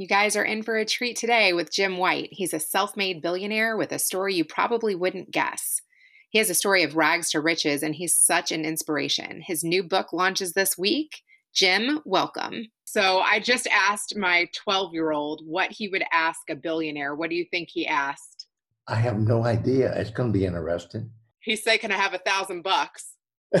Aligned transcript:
You 0.00 0.06
guys 0.06 0.34
are 0.34 0.44
in 0.44 0.62
for 0.62 0.78
a 0.78 0.86
treat 0.86 1.16
today 1.16 1.52
with 1.52 1.70
Jim 1.70 1.98
White. 1.98 2.30
He's 2.32 2.54
a 2.54 2.58
self 2.58 2.96
made 2.96 3.20
billionaire 3.20 3.76
with 3.76 3.92
a 3.92 3.98
story 3.98 4.34
you 4.34 4.46
probably 4.46 4.94
wouldn't 4.94 5.30
guess. 5.30 5.82
He 6.30 6.38
has 6.38 6.48
a 6.48 6.54
story 6.54 6.82
of 6.84 6.96
rags 6.96 7.30
to 7.32 7.40
riches, 7.40 7.82
and 7.82 7.94
he's 7.94 8.16
such 8.16 8.50
an 8.50 8.64
inspiration. 8.64 9.42
His 9.42 9.62
new 9.62 9.82
book 9.82 10.12
launches 10.14 10.54
this 10.54 10.78
week. 10.78 11.20
Jim, 11.52 12.00
welcome. 12.06 12.68
So, 12.84 13.18
I 13.18 13.40
just 13.40 13.66
asked 13.66 14.16
my 14.16 14.48
12 14.54 14.94
year 14.94 15.10
old 15.10 15.42
what 15.44 15.70
he 15.70 15.88
would 15.88 16.04
ask 16.12 16.40
a 16.48 16.54
billionaire. 16.54 17.14
What 17.14 17.28
do 17.28 17.36
you 17.36 17.44
think 17.50 17.68
he 17.70 17.86
asked? 17.86 18.46
I 18.88 18.94
have 18.94 19.18
no 19.18 19.44
idea. 19.44 19.92
It's 20.00 20.10
going 20.10 20.32
to 20.32 20.38
be 20.38 20.46
interesting. 20.46 21.10
He 21.40 21.56
said, 21.56 21.80
Can 21.80 21.92
I 21.92 21.96
have 21.96 22.14
a 22.14 22.18
thousand 22.18 22.62
bucks? 22.62 23.16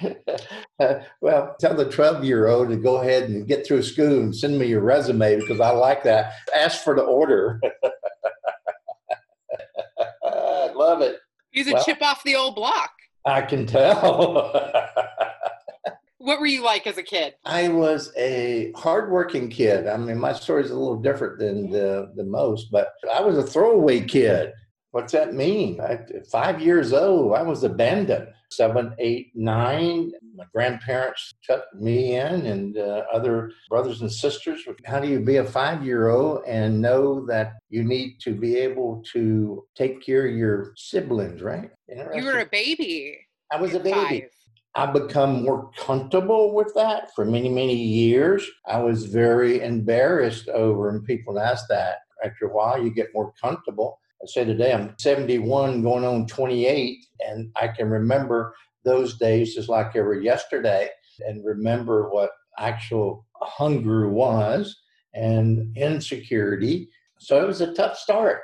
well, 1.20 1.56
tell 1.60 1.74
the 1.74 1.90
12 1.90 2.24
year 2.24 2.48
old 2.48 2.68
to 2.68 2.76
go 2.76 2.98
ahead 2.98 3.24
and 3.28 3.46
get 3.46 3.66
through 3.66 3.82
school 3.82 4.20
and 4.20 4.34
send 4.34 4.58
me 4.58 4.66
your 4.66 4.80
resume 4.80 5.36
because 5.40 5.60
I 5.60 5.70
like 5.70 6.02
that. 6.04 6.32
Ask 6.54 6.82
for 6.84 6.94
the 6.94 7.02
order. 7.02 7.60
I 10.24 10.70
love 10.74 11.02
it. 11.02 11.18
He's 11.50 11.68
a 11.68 11.74
well, 11.74 11.84
chip 11.84 12.02
off 12.02 12.22
the 12.24 12.36
old 12.36 12.54
block. 12.54 12.90
I 13.24 13.42
can 13.42 13.66
tell. 13.66 14.52
what 16.18 16.40
were 16.40 16.46
you 16.46 16.62
like 16.62 16.86
as 16.86 16.98
a 16.98 17.02
kid? 17.02 17.34
I 17.44 17.68
was 17.68 18.12
a 18.16 18.72
hardworking 18.76 19.48
kid. 19.48 19.86
I 19.86 19.96
mean, 19.96 20.18
my 20.18 20.32
story's 20.32 20.70
a 20.70 20.78
little 20.78 21.00
different 21.00 21.38
than 21.38 21.70
the, 21.70 22.12
the 22.16 22.24
most, 22.24 22.70
but 22.70 22.92
I 23.12 23.20
was 23.20 23.36
a 23.36 23.42
throwaway 23.42 24.02
kid. 24.02 24.52
What's 24.92 25.12
that 25.12 25.34
mean? 25.34 25.80
I, 25.80 26.00
five 26.30 26.60
years 26.62 26.92
old, 26.92 27.34
I 27.34 27.42
was 27.42 27.64
abandoned. 27.64 28.28
Seven, 28.50 28.94
eight, 28.98 29.30
nine, 29.34 30.10
my 30.34 30.44
grandparents 30.54 31.34
took 31.42 31.64
me 31.74 32.16
in 32.16 32.46
and 32.46 32.78
uh, 32.78 33.04
other 33.12 33.50
brothers 33.68 34.00
and 34.00 34.10
sisters. 34.10 34.62
How 34.84 35.00
do 35.00 35.08
you 35.08 35.20
be 35.20 35.36
a 35.36 35.44
five 35.44 35.84
year 35.84 36.08
old 36.08 36.44
and 36.46 36.80
know 36.80 37.26
that 37.26 37.54
you 37.68 37.84
need 37.84 38.18
to 38.20 38.34
be 38.34 38.56
able 38.56 39.02
to 39.12 39.66
take 39.74 40.00
care 40.00 40.26
of 40.26 40.34
your 40.34 40.72
siblings, 40.76 41.42
right? 41.42 41.70
You 41.88 42.24
were 42.24 42.40
a 42.40 42.46
baby. 42.46 43.18
I 43.52 43.60
was 43.60 43.74
a 43.74 43.80
baby. 43.80 44.26
I 44.74 44.86
become 44.86 45.42
more 45.42 45.70
comfortable 45.76 46.54
with 46.54 46.72
that 46.74 47.14
for 47.14 47.24
many, 47.24 47.48
many 47.48 47.74
years. 47.74 48.48
I 48.66 48.80
was 48.80 49.06
very 49.06 49.60
embarrassed 49.62 50.48
over, 50.48 50.90
and 50.90 51.04
people 51.04 51.38
ask 51.38 51.64
that. 51.68 51.96
After 52.24 52.46
a 52.46 52.54
while, 52.54 52.82
you 52.82 52.90
get 52.90 53.08
more 53.14 53.32
comfortable. 53.40 54.00
I 54.22 54.26
say 54.26 54.44
today 54.44 54.72
I'm 54.72 54.94
71 54.98 55.82
going 55.82 56.04
on 56.04 56.26
28, 56.26 56.98
and 57.20 57.50
I 57.56 57.68
can 57.68 57.88
remember 57.88 58.54
those 58.84 59.16
days 59.18 59.54
just 59.54 59.68
like 59.68 59.94
were 59.94 60.20
yesterday 60.20 60.88
and 61.20 61.44
remember 61.44 62.10
what 62.10 62.30
actual 62.58 63.26
hunger 63.40 64.08
was 64.08 64.76
and 65.14 65.76
insecurity. 65.76 66.88
So 67.20 67.42
it 67.42 67.46
was 67.46 67.60
a 67.60 67.74
tough 67.74 67.96
start, 67.96 68.40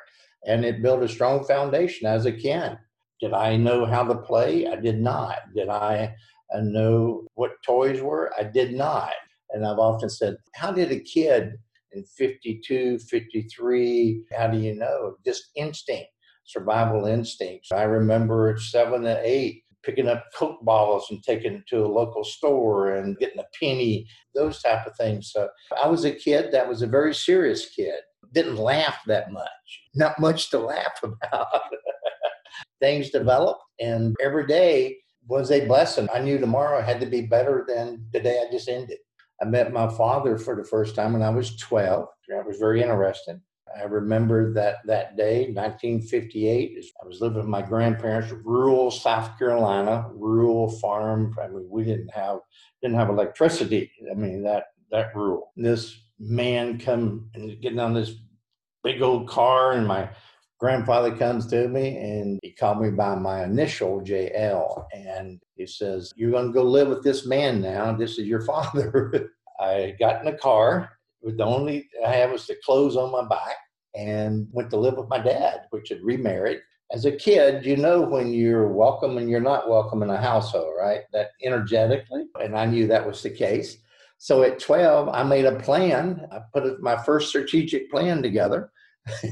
and 0.47 0.65
it 0.65 0.83
built 0.83 1.03
a 1.03 1.09
strong 1.09 1.45
foundation 1.45 2.07
as 2.07 2.27
a 2.27 2.33
kid. 2.33 2.79
Did 3.21 3.33
I 3.33 3.57
know 3.57 3.85
how 3.85 4.05
to 4.05 4.17
play? 4.17 4.67
I 4.67 4.77
did 4.77 5.01
not. 5.01 5.39
Did 5.55 5.69
I 5.69 6.15
uh, 6.55 6.61
know 6.61 7.27
what 7.35 7.63
toys 7.65 8.01
were? 8.01 8.33
I 8.39 8.45
did 8.45 8.75
not. 8.75 9.13
And 9.51 9.67
I've 9.67 9.79
often 9.79 10.11
said, 10.11 10.37
how 10.55 10.73
did 10.73 10.91
a 10.91 10.99
kid 11.01 11.55
in 11.95 12.05
52, 12.05 12.99
53. 12.99 14.25
How 14.37 14.49
do 14.49 14.59
you 14.59 14.75
know? 14.75 15.17
Just 15.25 15.51
instinct, 15.57 16.11
survival 16.45 17.07
instincts. 17.07 17.73
I 17.73 17.85
remember 17.85 18.49
at 18.51 18.61
seven 18.61 19.07
and 19.07 19.21
eight, 19.25 19.63
picking 19.83 20.09
up 20.09 20.25
Coke 20.35 20.65
bottles 20.65 21.07
and 21.11 21.23
taking 21.23 21.55
it 21.55 21.67
to 21.69 21.85
a 21.85 21.89
local 21.89 22.25
store 22.25 22.95
and 22.95 23.19
getting 23.19 23.41
a 23.41 23.45
penny, 23.59 24.07
those 24.35 24.61
type 24.63 24.87
of 24.87 24.97
things. 24.97 25.31
So 25.33 25.49
I 25.83 25.89
was 25.89 26.05
a 26.05 26.13
kid 26.13 26.53
that 26.53 26.69
was 26.69 26.83
a 26.83 26.87
very 26.87 27.15
serious 27.15 27.69
kid. 27.71 27.95
Didn't 28.33 28.57
laugh 28.57 28.99
that 29.07 29.31
much. 29.31 29.49
Not 29.95 30.19
much 30.19 30.51
to 30.51 30.59
laugh 30.59 30.99
about. 31.03 31.47
things 32.81 33.11
developed, 33.11 33.63
and 33.81 34.15
every 34.23 34.47
day 34.47 34.97
was 35.27 35.51
a 35.51 35.67
blessing. 35.67 36.09
I 36.13 36.21
knew 36.21 36.39
tomorrow 36.39 36.83
had 36.83 37.01
to 37.01 37.07
be 37.07 37.23
better 37.23 37.65
than 37.67 38.05
the 38.13 38.21
day 38.21 38.45
I 38.47 38.51
just 38.53 38.69
ended. 38.69 38.99
I 39.43 39.47
met 39.47 39.73
my 39.73 39.89
father 39.89 40.39
for 40.39 40.57
the 40.57 40.65
first 40.65 40.95
time 40.95 41.13
when 41.13 41.23
I 41.23 41.31
was 41.31 41.57
12. 41.57 42.07
That 42.29 42.47
was 42.47 42.59
very 42.59 42.83
interesting. 42.83 43.41
I 43.77 43.83
remember 43.85 44.53
that 44.55 44.77
that 44.87 45.17
day, 45.17 45.47
1958, 45.53 46.85
I 47.03 47.07
was 47.07 47.21
living 47.21 47.39
with 47.39 47.47
my 47.47 47.63
grandparents, 47.63 48.33
rural 48.45 48.91
South 48.91 49.37
Carolina, 49.39 50.09
rural 50.15 50.71
farm. 50.79 51.35
I 51.43 51.49
mean, 51.49 51.67
we 51.69 51.85
didn't 51.85 52.13
have 52.15 52.39
didn't 52.83 52.97
have 52.97 53.09
electricity. 53.09 53.91
I 54.11 54.15
mean, 54.15 54.43
that 54.45 54.67
that 54.91 55.15
rural. 55.17 55.53
This 55.57 55.99
man 56.21 56.79
come 56.79 57.29
and 57.35 57.61
getting 57.61 57.81
on 57.81 57.95
this 57.95 58.15
big 58.85 59.03
old 59.03 59.29
car, 59.29 59.73
and 59.73 59.87
my 59.87 60.09
grandfather 60.65 61.15
comes 61.15 61.47
to 61.47 61.69
me 61.69 61.99
and 61.99 62.41
he 62.43 62.51
called 62.51 62.81
me 62.81 62.89
by 62.89 63.15
my 63.15 63.45
initial 63.45 64.01
JL 64.01 64.87
and 64.95 65.39
he 65.57 65.67
says, 65.67 66.11
You're 66.17 66.31
going 66.31 66.47
to 66.47 66.53
go 66.55 66.63
live 66.63 66.89
with 66.89 67.03
this 67.03 67.27
man 67.27 67.61
now. 67.61 67.93
This 67.93 68.13
is 68.13 68.27
your 68.27 68.41
father. 68.47 69.29
I 69.61 69.95
got 70.01 70.21
in 70.21 70.25
the 70.25 70.39
car. 70.39 70.89
The 71.23 71.45
only 71.45 71.87
I 72.03 72.15
had 72.15 72.33
was 72.33 72.47
the 72.47 72.57
clothes 72.65 72.97
on 72.97 73.13
my 73.13 73.29
back 73.29 73.57
and 73.95 74.49
went 74.53 74.71
to 74.71 74.79
live 74.79 74.97
with 74.97 75.11
my 75.11 75.19
dad, 75.19 75.67
which 75.69 75.91
had 75.91 76.03
remarried. 76.03 76.61
As 76.91 77.05
a 77.05 77.13
kid, 77.13 77.67
you 77.67 77.77
know 77.77 78.01
when 78.01 78.33
you're 78.33 78.73
welcome 78.73 79.19
and 79.19 79.29
you're 79.29 79.41
not 79.41 79.69
welcome 79.69 80.03
in 80.03 80.09
a 80.09 80.17
household, 80.17 80.73
right? 80.81 81.03
That 81.13 81.33
energetically. 81.43 82.25
And 82.41 82.57
I 82.57 82.65
knew 82.65 82.87
that 82.87 83.07
was 83.07 83.23
the 83.23 83.29
case. 83.29 83.77
So 84.17 84.43
at 84.43 84.61
12, 84.61 85.11
I 85.11 85.25
made 85.25 85.45
a 85.45 85.61
plan. 85.61 86.27
I 86.33 86.39
put 86.55 86.81
my 86.83 86.97
first 86.97 87.29
strategic 87.29 87.91
plan 87.91 88.23
together. 88.23 88.73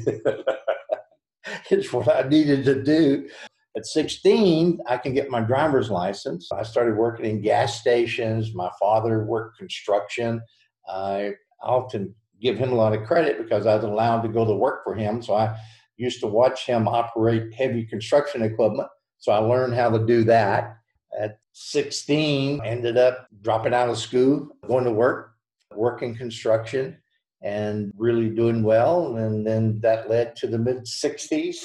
it's 1.71 1.93
what 1.93 2.09
I 2.09 2.29
needed 2.29 2.65
to 2.65 2.83
do. 2.83 3.29
At 3.77 3.87
16, 3.87 4.81
I 4.87 4.99
can 4.99 5.15
get 5.15 5.31
my 5.31 5.41
driver's 5.41 5.91
license. 5.91 6.51
I 6.53 6.63
started 6.63 6.97
working 6.97 7.25
in 7.25 7.41
gas 7.41 7.81
stations. 7.81 8.55
My 8.55 8.71
father 8.79 9.25
worked 9.25 9.59
construction. 9.59 10.43
I 10.87 11.33
often 11.63 12.15
give 12.41 12.59
him 12.59 12.73
a 12.73 12.75
lot 12.75 12.93
of 12.93 13.07
credit 13.07 13.39
because 13.39 13.67
I 13.67 13.77
was 13.77 13.85
allowed 13.85 14.23
to 14.23 14.29
go 14.29 14.45
to 14.45 14.55
work 14.55 14.85
for 14.85 14.95
him. 14.95 15.23
So 15.23 15.35
I 15.35 15.57
used 15.97 16.21
to 16.21 16.27
watch 16.27 16.67
him 16.67 16.87
operate 16.87 17.55
heavy 17.55 17.87
construction 17.87 18.43
equipment. 18.43 18.89
So 19.19 19.33
I 19.33 19.39
learned 19.39 19.75
how 19.75 19.91
to 19.91 20.05
do 20.05 20.25
that. 20.25 20.77
At 21.19 21.39
16, 21.53 22.61
ended 22.65 22.99
up 22.99 23.27
dropping 23.43 23.75
out 23.75 23.89
of 23.89 23.99
school, 23.99 24.49
going 24.67 24.85
to 24.85 24.93
work, 24.93 25.35
working 25.75 26.15
construction 26.15 27.02
and 27.43 27.93
really 27.97 28.29
doing 28.31 28.63
well. 28.63 29.17
And 29.17 29.47
then 29.47 29.81
that 29.81 30.09
led 30.09 30.37
to 30.37 30.47
the 30.47 30.59
mid 30.59 30.85
60s. 30.85 31.57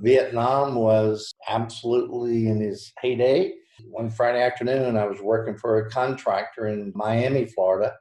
Vietnam 0.00 0.74
was 0.74 1.32
absolutely 1.48 2.48
in 2.48 2.60
his 2.60 2.92
heyday. 3.00 3.54
One 3.84 4.10
Friday 4.10 4.42
afternoon, 4.42 4.96
I 4.96 5.06
was 5.06 5.20
working 5.20 5.56
for 5.56 5.78
a 5.78 5.90
contractor 5.90 6.66
in 6.66 6.92
Miami, 6.94 7.46
Florida. 7.46 7.92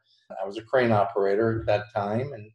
I 0.42 0.46
was 0.46 0.58
a 0.58 0.64
crane 0.64 0.92
operator 0.92 1.60
at 1.60 1.66
that 1.68 1.94
time 1.94 2.34
and 2.34 2.50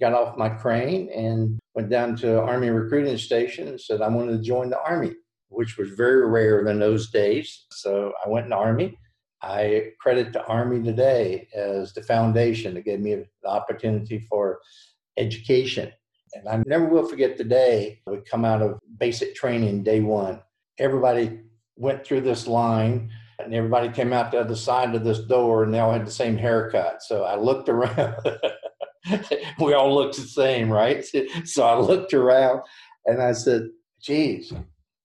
got 0.00 0.14
off 0.14 0.38
my 0.38 0.48
crane 0.48 1.10
and 1.14 1.58
went 1.74 1.90
down 1.90 2.16
to 2.16 2.40
Army 2.40 2.70
recruiting 2.70 3.18
station 3.18 3.68
and 3.68 3.80
said 3.80 4.00
I 4.00 4.08
wanted 4.08 4.32
to 4.32 4.42
join 4.42 4.70
the 4.70 4.80
Army, 4.80 5.14
which 5.48 5.76
was 5.76 5.90
very 5.90 6.26
rare 6.26 6.66
in 6.66 6.78
those 6.78 7.10
days. 7.10 7.66
So 7.70 8.12
I 8.24 8.28
went 8.28 8.44
in 8.44 8.50
the 8.50 8.56
Army 8.56 8.96
I 9.42 9.92
credit 10.00 10.32
the 10.32 10.44
Army 10.46 10.82
today 10.82 11.48
as 11.54 11.92
the 11.92 12.02
foundation 12.02 12.74
that 12.74 12.84
gave 12.84 13.00
me 13.00 13.24
the 13.42 13.48
opportunity 13.48 14.18
for 14.18 14.60
education. 15.16 15.92
And 16.34 16.48
I 16.48 16.62
never 16.66 16.86
will 16.86 17.06
forget 17.06 17.36
the 17.38 17.44
day 17.44 18.00
we 18.06 18.18
come 18.18 18.44
out 18.44 18.62
of 18.62 18.78
basic 18.98 19.34
training 19.34 19.84
day 19.84 20.00
one. 20.00 20.40
Everybody 20.78 21.40
went 21.76 22.04
through 22.04 22.22
this 22.22 22.46
line 22.46 23.10
and 23.38 23.54
everybody 23.54 23.88
came 23.88 24.12
out 24.12 24.32
the 24.32 24.40
other 24.40 24.56
side 24.56 24.94
of 24.94 25.04
this 25.04 25.20
door 25.20 25.62
and 25.62 25.72
they 25.72 25.78
all 25.78 25.92
had 25.92 26.06
the 26.06 26.10
same 26.10 26.36
haircut. 26.36 27.02
So 27.02 27.24
I 27.24 27.36
looked 27.36 27.68
around. 27.68 28.16
we 29.60 29.72
all 29.74 29.94
looked 29.94 30.16
the 30.16 30.22
same, 30.22 30.70
right? 30.70 31.04
So 31.44 31.64
I 31.64 31.78
looked 31.78 32.12
around 32.12 32.62
and 33.06 33.22
I 33.22 33.32
said, 33.32 33.68
geez, 34.02 34.52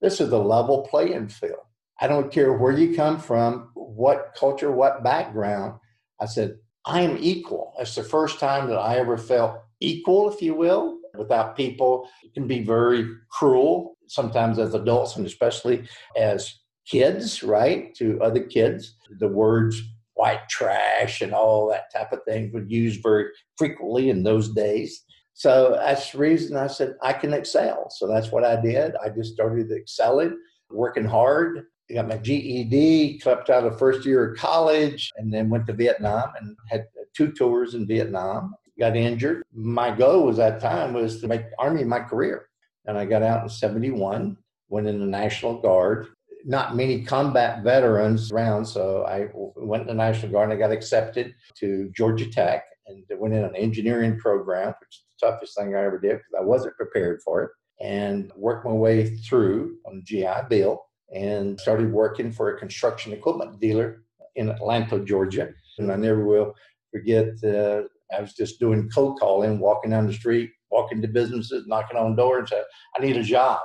this 0.02 0.20
is 0.20 0.32
a 0.32 0.38
level 0.38 0.88
playing 0.90 1.30
field. 1.30 1.60
I 2.02 2.08
don't 2.08 2.32
care 2.32 2.54
where 2.54 2.72
you 2.72 2.96
come 2.96 3.20
from, 3.20 3.70
what 3.88 4.36
culture, 4.38 4.72
what 4.72 5.04
background. 5.04 5.80
I 6.20 6.26
said, 6.26 6.58
I 6.86 7.02
am 7.02 7.18
equal. 7.20 7.74
It's 7.80 7.96
the 7.96 8.04
first 8.04 8.40
time 8.40 8.70
that 8.70 8.78
I 8.78 8.98
ever 8.98 9.18
felt 9.18 9.60
equal, 9.80 10.32
if 10.32 10.42
you 10.42 10.54
will, 10.54 11.00
without 11.18 11.56
people. 11.56 12.10
It 12.24 12.34
can 12.34 12.48
be 12.48 12.64
very 12.64 13.08
cruel 13.32 13.98
sometimes 14.08 14.60
as 14.60 14.74
adults 14.74 15.16
and 15.16 15.26
especially 15.26 15.88
as 16.18 16.54
kids, 16.86 17.44
right? 17.44 17.96
To 17.96 18.22
other 18.22 18.44
kids. 18.44 18.96
The 19.20 19.28
words 19.28 19.82
white 20.16 20.48
trash 20.50 21.22
and 21.22 21.34
all 21.34 21.70
that 21.70 21.92
type 21.94 22.12
of 22.12 22.24
thing 22.24 22.52
were 22.54 22.64
used 22.64 23.02
very 23.02 23.28
frequently 23.58 24.10
in 24.10 24.24
those 24.24 24.50
days. 24.54 25.04
So 25.34 25.72
that's 25.76 26.12
the 26.12 26.20
reason 26.20 26.56
I 26.56 26.68
said 26.68 26.96
I 27.02 27.14
can 27.14 27.34
excel. 27.34 27.90
So 27.90 28.08
that's 28.08 28.32
what 28.32 28.44
I 28.44 28.62
did. 28.62 28.94
I 29.04 29.10
just 29.10 29.34
started 29.34 29.72
excelling, 29.72 30.38
working 30.70 31.06
hard. 31.06 31.64
I 31.90 31.96
got 31.96 32.08
my 32.08 32.18
GED, 32.18 33.20
slept 33.20 33.50
out 33.50 33.66
of 33.66 33.78
first 33.78 34.06
year 34.06 34.32
of 34.32 34.38
college, 34.38 35.12
and 35.18 35.34
then 35.34 35.50
went 35.50 35.68
to 35.68 35.74
Vietnam 35.74 36.32
and 36.40 36.56
had 36.70 36.86
two 37.16 37.32
tours 37.32 37.74
in 37.74 37.86
Vietnam. 37.86 38.56
Got 38.80 38.96
injured. 38.96 39.44
My 39.54 39.96
goal 39.96 40.26
was 40.26 40.38
that 40.38 40.60
time 40.60 40.94
was 40.94 41.22
to 41.22 41.28
make 41.28 41.44
Army 41.60 41.84
my 41.84 42.00
career. 42.00 42.48
And 42.86 42.98
I 42.98 43.06
got 43.06 43.22
out 43.22 43.44
in 43.44 43.50
71, 43.50 44.38
went 44.70 44.88
in 44.88 45.00
the 45.00 45.06
National 45.06 45.62
Guard. 45.62 46.08
Not 46.46 46.76
many 46.76 47.04
combat 47.04 47.64
veterans 47.64 48.32
around, 48.32 48.66
so 48.66 49.06
I 49.06 49.30
went 49.34 49.84
in 49.84 49.88
the 49.88 49.94
National 49.94 50.32
Guard 50.32 50.50
and 50.50 50.54
I 50.54 50.68
got 50.68 50.74
accepted 50.74 51.36
to 51.56 51.90
Georgia 51.96 52.30
Tech 52.30 52.64
and 52.88 53.04
went 53.18 53.34
in 53.34 53.44
an 53.44 53.56
engineering 53.56 54.18
program, 54.18 54.74
which 54.80 54.90
is 54.90 55.04
the 55.20 55.28
toughest 55.28 55.56
thing 55.58 55.76
I 55.76 55.84
ever 55.86 56.00
did 56.00 56.18
because 56.18 56.34
I 56.38 56.44
wasn't 56.44 56.76
prepared 56.76 57.22
for 57.24 57.44
it, 57.44 57.52
and 57.80 58.32
worked 58.36 58.66
my 58.66 58.72
way 58.72 59.16
through 59.18 59.78
on 59.86 60.02
GI 60.04 60.48
Bill 60.50 60.84
and 61.14 61.60
started 61.60 61.92
working 61.92 62.32
for 62.32 62.50
a 62.50 62.60
construction 62.60 63.14
equipment 63.14 63.60
dealer 63.60 64.04
in 64.36 64.50
Atlanta, 64.50 65.00
Georgia. 65.00 65.50
And 65.78 65.92
I 65.92 65.96
never 65.96 66.26
will 66.26 66.54
forget, 66.92 67.28
uh, 67.44 67.84
I 68.16 68.22
was 68.22 68.34
just 68.34 68.60
doing 68.60 68.90
cold 68.94 69.20
calling, 69.20 69.60
walking 69.60 69.92
down 69.92 70.08
the 70.08 70.14
street, 70.14 70.52
walking 70.72 71.02
to 71.02 71.08
businesses, 71.08 71.68
knocking 71.68 71.98
on 71.98 72.16
doors, 72.16 72.40
and 72.40 72.50
said, 72.50 72.64
I 72.98 73.02
need 73.02 73.18
a 73.18 73.24
job, 73.24 73.60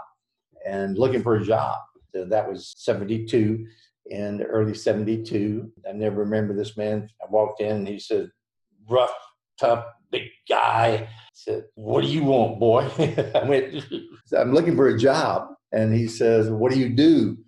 and 0.67 0.99
looking 0.99 1.23
for 1.23 1.37
a 1.37 1.45
job. 1.45 1.79
So 2.15 2.25
that 2.25 2.49
was 2.49 2.75
72 2.79 3.67
in 4.07 4.39
the 4.39 4.45
early 4.45 4.75
72. 4.75 5.71
I 5.89 5.93
never 5.93 6.17
remember 6.17 6.55
this 6.55 6.77
man. 6.77 7.09
I 7.23 7.31
walked 7.31 7.61
in 7.61 7.77
and 7.77 7.89
he 7.89 7.99
said, 7.99 8.31
rough, 8.89 9.13
tough, 9.59 9.85
big 10.11 10.29
guy. 10.49 11.09
I 11.09 11.09
said, 11.33 11.65
What 11.75 12.03
do 12.03 12.09
you 12.09 12.25
want, 12.25 12.59
boy? 12.59 12.91
I 13.35 13.45
went, 13.45 13.85
I'm 14.37 14.53
looking 14.53 14.77
for 14.77 14.89
a 14.89 14.99
job. 14.99 15.49
And 15.73 15.95
he 15.95 16.07
says, 16.07 16.51
What 16.51 16.73
do 16.73 16.79
you 16.79 16.89
do? 16.89 17.39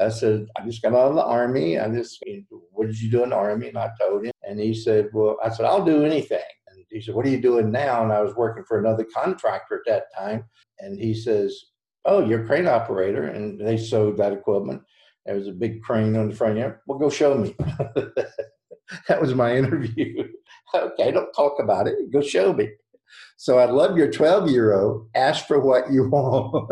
I 0.00 0.10
said, 0.10 0.46
I 0.56 0.64
just 0.64 0.82
got 0.82 0.94
out 0.94 1.10
of 1.10 1.16
the 1.16 1.24
army. 1.24 1.78
I 1.78 1.88
just, 1.90 2.22
what 2.70 2.86
did 2.86 3.00
you 3.00 3.10
do 3.10 3.24
in 3.24 3.30
the 3.30 3.36
army? 3.36 3.68
And 3.68 3.78
I 3.78 3.90
told 4.00 4.24
him. 4.24 4.32
And 4.48 4.60
he 4.60 4.72
said, 4.74 5.08
Well, 5.12 5.36
I 5.44 5.50
said, 5.50 5.66
I'll 5.66 5.84
do 5.84 6.04
anything. 6.04 6.38
And 6.68 6.84
he 6.90 7.00
said, 7.00 7.14
What 7.14 7.26
are 7.26 7.30
you 7.30 7.40
doing 7.40 7.70
now? 7.70 8.02
And 8.02 8.12
I 8.12 8.20
was 8.20 8.34
working 8.36 8.64
for 8.66 8.78
another 8.78 9.06
contractor 9.14 9.76
at 9.76 9.90
that 9.92 10.04
time. 10.16 10.44
And 10.78 10.98
he 10.98 11.14
says, 11.14 11.56
Oh, 12.04 12.24
you're 12.24 12.44
a 12.44 12.46
crane 12.46 12.68
operator. 12.68 13.24
And 13.24 13.60
they 13.60 13.76
sewed 13.76 14.16
that 14.18 14.32
equipment. 14.32 14.82
There 15.26 15.36
was 15.36 15.48
a 15.48 15.52
big 15.52 15.82
crane 15.82 16.16
on 16.16 16.30
the 16.30 16.34
front 16.34 16.58
end. 16.58 16.74
Well, 16.86 16.98
go 16.98 17.10
show 17.10 17.36
me. 17.36 17.54
that 19.08 19.20
was 19.20 19.34
my 19.34 19.56
interview. 19.56 20.24
okay, 20.74 21.10
don't 21.10 21.32
talk 21.34 21.60
about 21.60 21.86
it. 21.86 22.10
Go 22.12 22.22
show 22.22 22.52
me. 22.52 22.70
So 23.36 23.58
I 23.58 23.66
love 23.66 23.96
your 23.96 24.10
12 24.10 24.50
year 24.50 24.74
old. 24.74 25.08
Ask 25.14 25.46
for 25.46 25.60
what 25.60 25.90
you 25.92 26.08
want. 26.10 26.70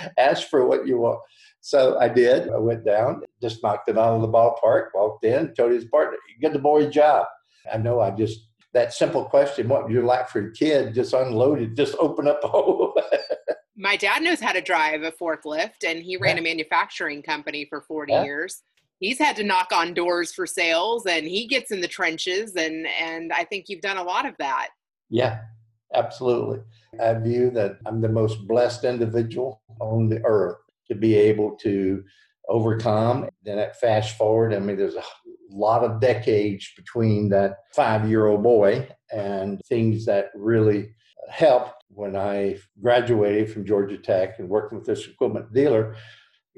Ask 0.18 0.48
for 0.48 0.66
what 0.66 0.86
you 0.86 0.98
want. 0.98 1.20
So 1.60 1.98
I 1.98 2.08
did. 2.08 2.48
I 2.48 2.56
went 2.56 2.84
down, 2.84 3.22
just 3.42 3.62
knocked 3.62 3.88
it 3.88 3.98
out 3.98 4.14
of 4.14 4.22
the 4.22 4.28
ballpark, 4.28 4.88
walked 4.94 5.24
in, 5.24 5.54
told 5.54 5.72
his 5.72 5.84
partner, 5.86 6.16
get 6.40 6.52
the 6.52 6.58
boy 6.58 6.86
a 6.86 6.90
job. 6.90 7.26
I 7.70 7.76
know 7.76 8.00
I 8.00 8.10
just, 8.10 8.48
that 8.72 8.94
simple 8.94 9.24
question, 9.24 9.68
what 9.68 9.84
would 9.84 9.92
you 9.92 10.02
like 10.02 10.28
for 10.28 10.46
a 10.46 10.52
kid, 10.52 10.94
just 10.94 11.12
unloaded, 11.12 11.76
just 11.76 11.94
open 11.98 12.26
up 12.26 12.40
a 12.42 12.48
hole. 12.48 12.94
My 13.76 13.96
dad 13.96 14.22
knows 14.22 14.40
how 14.40 14.52
to 14.52 14.60
drive 14.60 15.02
a 15.02 15.12
forklift 15.12 15.84
and 15.86 16.02
he 16.02 16.16
ran 16.16 16.36
yeah. 16.36 16.40
a 16.40 16.44
manufacturing 16.44 17.22
company 17.22 17.66
for 17.68 17.82
40 17.82 18.12
yeah. 18.12 18.24
years. 18.24 18.62
He's 18.98 19.18
had 19.18 19.36
to 19.36 19.44
knock 19.44 19.68
on 19.72 19.94
doors 19.94 20.32
for 20.32 20.46
sales 20.46 21.06
and 21.06 21.26
he 21.26 21.46
gets 21.46 21.70
in 21.70 21.80
the 21.80 21.88
trenches 21.88 22.56
and 22.56 22.86
and 22.86 23.32
I 23.32 23.44
think 23.44 23.66
you've 23.68 23.80
done 23.80 23.96
a 23.96 24.02
lot 24.02 24.26
of 24.26 24.34
that. 24.38 24.68
Yeah, 25.08 25.40
absolutely. 25.94 26.60
I 27.00 27.14
view 27.14 27.50
that 27.50 27.78
I'm 27.86 28.00
the 28.00 28.08
most 28.08 28.46
blessed 28.46 28.84
individual 28.84 29.62
on 29.80 30.08
the 30.08 30.20
earth 30.24 30.58
to 30.88 30.94
be 30.94 31.14
able 31.14 31.56
to 31.58 32.02
overcome. 32.48 33.28
Then 33.44 33.58
at 33.58 33.80
fast 33.80 34.16
forward, 34.16 34.52
I 34.52 34.58
mean, 34.58 34.76
there's 34.76 34.96
a 34.96 35.02
lot 35.50 35.84
of 35.84 36.00
decades 36.00 36.70
between 36.76 37.28
that 37.30 37.58
five 37.74 38.08
year 38.08 38.26
old 38.26 38.42
boy 38.42 38.88
and 39.12 39.60
things 39.68 40.04
that 40.06 40.30
really 40.34 40.94
helped 41.28 41.84
when 41.88 42.16
I 42.16 42.58
graduated 42.82 43.52
from 43.52 43.64
Georgia 43.64 43.98
Tech 43.98 44.38
and 44.38 44.48
working 44.48 44.78
with 44.78 44.86
this 44.86 45.06
equipment 45.06 45.52
dealer. 45.52 45.96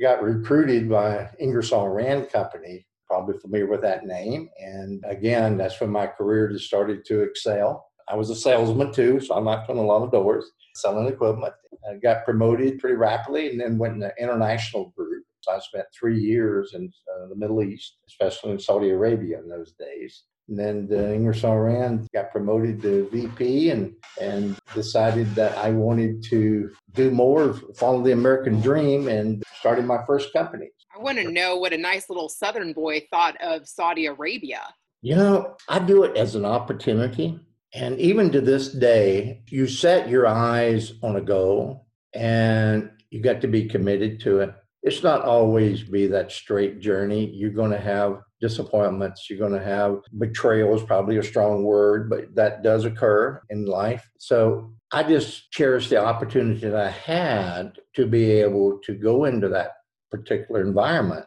Got 0.00 0.22
recruited 0.22 0.88
by 0.88 1.30
Ingersoll 1.38 1.88
Rand 1.88 2.30
Company, 2.30 2.86
probably 3.06 3.38
familiar 3.38 3.68
with 3.68 3.82
that 3.82 4.04
name. 4.04 4.48
And 4.58 5.04
again, 5.06 5.56
that's 5.56 5.80
when 5.80 5.90
my 5.90 6.06
career 6.06 6.48
just 6.48 6.66
started 6.66 7.04
to 7.06 7.20
excel. 7.20 7.91
I 8.08 8.16
was 8.16 8.30
a 8.30 8.36
salesman 8.36 8.92
too, 8.92 9.20
so 9.20 9.36
I 9.36 9.40
knocked 9.40 9.70
on 9.70 9.76
a 9.76 9.82
lot 9.82 10.02
of 10.02 10.12
doors 10.12 10.50
selling 10.74 11.08
equipment. 11.08 11.54
I 11.88 11.96
got 11.96 12.24
promoted 12.24 12.78
pretty 12.78 12.96
rapidly 12.96 13.50
and 13.50 13.60
then 13.60 13.78
went 13.78 13.94
in 13.94 14.00
the 14.00 14.12
international 14.18 14.92
group. 14.96 15.24
So 15.40 15.52
I 15.52 15.58
spent 15.58 15.86
three 15.92 16.20
years 16.20 16.74
in 16.74 16.92
uh, 17.12 17.28
the 17.28 17.36
Middle 17.36 17.62
East, 17.62 17.96
especially 18.06 18.52
in 18.52 18.60
Saudi 18.60 18.90
Arabia 18.90 19.40
in 19.40 19.48
those 19.48 19.72
days. 19.72 20.24
And 20.48 20.58
then 20.58 20.86
the 20.86 21.14
Ingersoll 21.14 21.58
Rand 21.58 22.08
got 22.12 22.30
promoted 22.30 22.82
to 22.82 23.08
VP 23.10 23.70
and, 23.70 23.94
and 24.20 24.56
decided 24.74 25.34
that 25.34 25.56
I 25.58 25.70
wanted 25.70 26.22
to 26.24 26.70
do 26.92 27.10
more, 27.10 27.54
follow 27.74 28.02
the 28.02 28.12
American 28.12 28.60
dream, 28.60 29.08
and 29.08 29.42
started 29.58 29.84
my 29.84 30.04
first 30.06 30.32
company. 30.32 30.68
I 30.94 30.98
want 31.00 31.18
to 31.18 31.30
know 31.30 31.56
what 31.56 31.72
a 31.72 31.78
nice 31.78 32.10
little 32.10 32.28
Southern 32.28 32.72
boy 32.72 33.06
thought 33.10 33.40
of 33.40 33.66
Saudi 33.66 34.06
Arabia. 34.06 34.62
You 35.00 35.16
know, 35.16 35.56
I 35.68 35.78
do 35.78 36.04
it 36.04 36.16
as 36.16 36.34
an 36.34 36.44
opportunity. 36.44 37.40
And 37.74 37.98
even 37.98 38.30
to 38.32 38.40
this 38.40 38.68
day, 38.72 39.42
you 39.48 39.66
set 39.66 40.08
your 40.08 40.26
eyes 40.26 40.92
on 41.02 41.16
a 41.16 41.22
goal 41.22 41.86
and 42.12 42.90
you 43.10 43.22
got 43.22 43.40
to 43.40 43.48
be 43.48 43.66
committed 43.66 44.20
to 44.20 44.40
it. 44.40 44.54
It's 44.82 45.02
not 45.02 45.22
always 45.22 45.82
be 45.82 46.06
that 46.08 46.32
straight 46.32 46.80
journey. 46.80 47.30
You're 47.32 47.50
going 47.50 47.70
to 47.70 47.80
have 47.80 48.20
disappointments. 48.40 49.30
You're 49.30 49.38
going 49.38 49.58
to 49.58 49.64
have 49.64 50.00
betrayal 50.18 50.74
is 50.74 50.82
probably 50.82 51.16
a 51.16 51.22
strong 51.22 51.62
word, 51.62 52.10
but 52.10 52.34
that 52.34 52.62
does 52.62 52.84
occur 52.84 53.40
in 53.48 53.64
life. 53.64 54.10
So 54.18 54.74
I 54.92 55.04
just 55.04 55.50
cherish 55.52 55.88
the 55.88 56.04
opportunity 56.04 56.68
that 56.68 56.74
I 56.74 56.90
had 56.90 57.78
to 57.94 58.06
be 58.06 58.32
able 58.32 58.80
to 58.84 58.94
go 58.94 59.24
into 59.24 59.48
that 59.50 59.70
particular 60.10 60.60
environment 60.60 61.24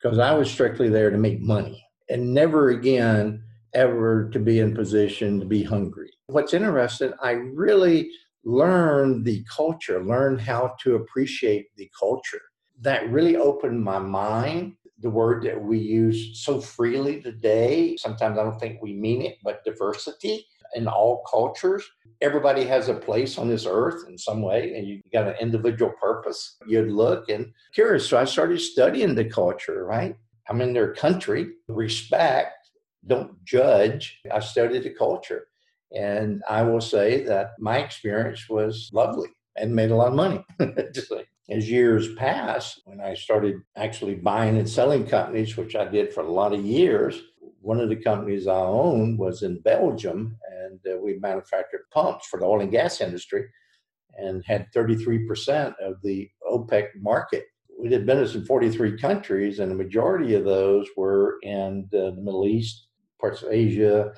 because 0.00 0.18
I 0.18 0.34
was 0.34 0.50
strictly 0.50 0.88
there 0.88 1.10
to 1.10 1.18
make 1.18 1.40
money 1.40 1.84
and 2.08 2.34
never 2.34 2.68
again 2.68 3.42
ever 3.74 4.28
to 4.30 4.38
be 4.38 4.60
in 4.60 4.74
position 4.74 5.40
to 5.40 5.46
be 5.46 5.62
hungry. 5.62 6.10
What's 6.26 6.54
interesting, 6.54 7.12
I 7.22 7.32
really 7.32 8.10
learned 8.44 9.24
the 9.24 9.44
culture, 9.44 10.04
learned 10.04 10.40
how 10.40 10.74
to 10.80 10.96
appreciate 10.96 11.66
the 11.76 11.90
culture. 11.98 12.40
That 12.80 13.08
really 13.10 13.36
opened 13.36 13.82
my 13.82 13.98
mind. 13.98 14.74
The 15.00 15.10
word 15.10 15.42
that 15.44 15.60
we 15.60 15.78
use 15.78 16.40
so 16.44 16.60
freely 16.60 17.20
today, 17.20 17.96
sometimes 17.96 18.38
I 18.38 18.44
don't 18.44 18.58
think 18.58 18.80
we 18.80 18.92
mean 18.94 19.22
it, 19.22 19.38
but 19.42 19.64
diversity 19.64 20.46
in 20.74 20.86
all 20.86 21.24
cultures. 21.28 21.84
Everybody 22.20 22.64
has 22.64 22.88
a 22.88 22.94
place 22.94 23.36
on 23.36 23.48
this 23.48 23.66
earth 23.66 24.04
in 24.08 24.16
some 24.16 24.42
way, 24.42 24.74
and 24.74 24.86
you've 24.86 25.02
got 25.12 25.26
an 25.26 25.34
individual 25.40 25.92
purpose. 26.00 26.56
You'd 26.66 26.92
look 26.92 27.28
and 27.28 27.52
curious. 27.74 28.08
So 28.08 28.16
I 28.16 28.24
started 28.24 28.60
studying 28.60 29.14
the 29.14 29.24
culture, 29.24 29.84
right? 29.84 30.16
I'm 30.48 30.60
in 30.60 30.72
their 30.72 30.94
country, 30.94 31.52
respect, 31.68 32.61
don't 33.06 33.44
judge. 33.44 34.20
I 34.32 34.40
studied 34.40 34.84
the 34.84 34.90
culture. 34.90 35.46
And 35.94 36.42
I 36.48 36.62
will 36.62 36.80
say 36.80 37.24
that 37.24 37.52
my 37.58 37.78
experience 37.78 38.48
was 38.48 38.90
lovely 38.92 39.28
and 39.56 39.74
made 39.74 39.90
a 39.90 39.96
lot 39.96 40.08
of 40.08 40.14
money. 40.14 40.44
as 41.50 41.70
years 41.70 42.14
passed, 42.14 42.80
when 42.84 43.00
I 43.00 43.14
started 43.14 43.56
actually 43.76 44.14
buying 44.14 44.56
and 44.56 44.68
selling 44.68 45.06
companies, 45.06 45.56
which 45.56 45.76
I 45.76 45.84
did 45.84 46.12
for 46.12 46.22
a 46.22 46.32
lot 46.32 46.54
of 46.54 46.64
years, 46.64 47.20
one 47.60 47.80
of 47.80 47.88
the 47.88 47.96
companies 47.96 48.46
I 48.46 48.56
owned 48.56 49.18
was 49.18 49.42
in 49.42 49.60
Belgium, 49.60 50.36
and 50.62 50.80
uh, 50.90 50.98
we 50.98 51.18
manufactured 51.18 51.84
pumps 51.92 52.26
for 52.26 52.40
the 52.40 52.46
oil 52.46 52.60
and 52.60 52.70
gas 52.70 53.00
industry 53.00 53.46
and 54.18 54.42
had 54.44 54.66
33% 54.74 55.74
of 55.80 55.96
the 56.02 56.28
OPEC 56.50 56.88
market. 56.96 57.44
We 57.78 57.88
did 57.88 58.06
business 58.06 58.34
in 58.34 58.44
43 58.44 58.98
countries, 58.98 59.58
and 59.58 59.70
the 59.70 59.76
majority 59.76 60.34
of 60.34 60.44
those 60.44 60.86
were 60.96 61.38
in 61.42 61.88
the 61.90 62.12
Middle 62.12 62.46
East, 62.46 62.88
parts 63.22 63.42
of 63.42 63.52
Asia, 63.52 64.12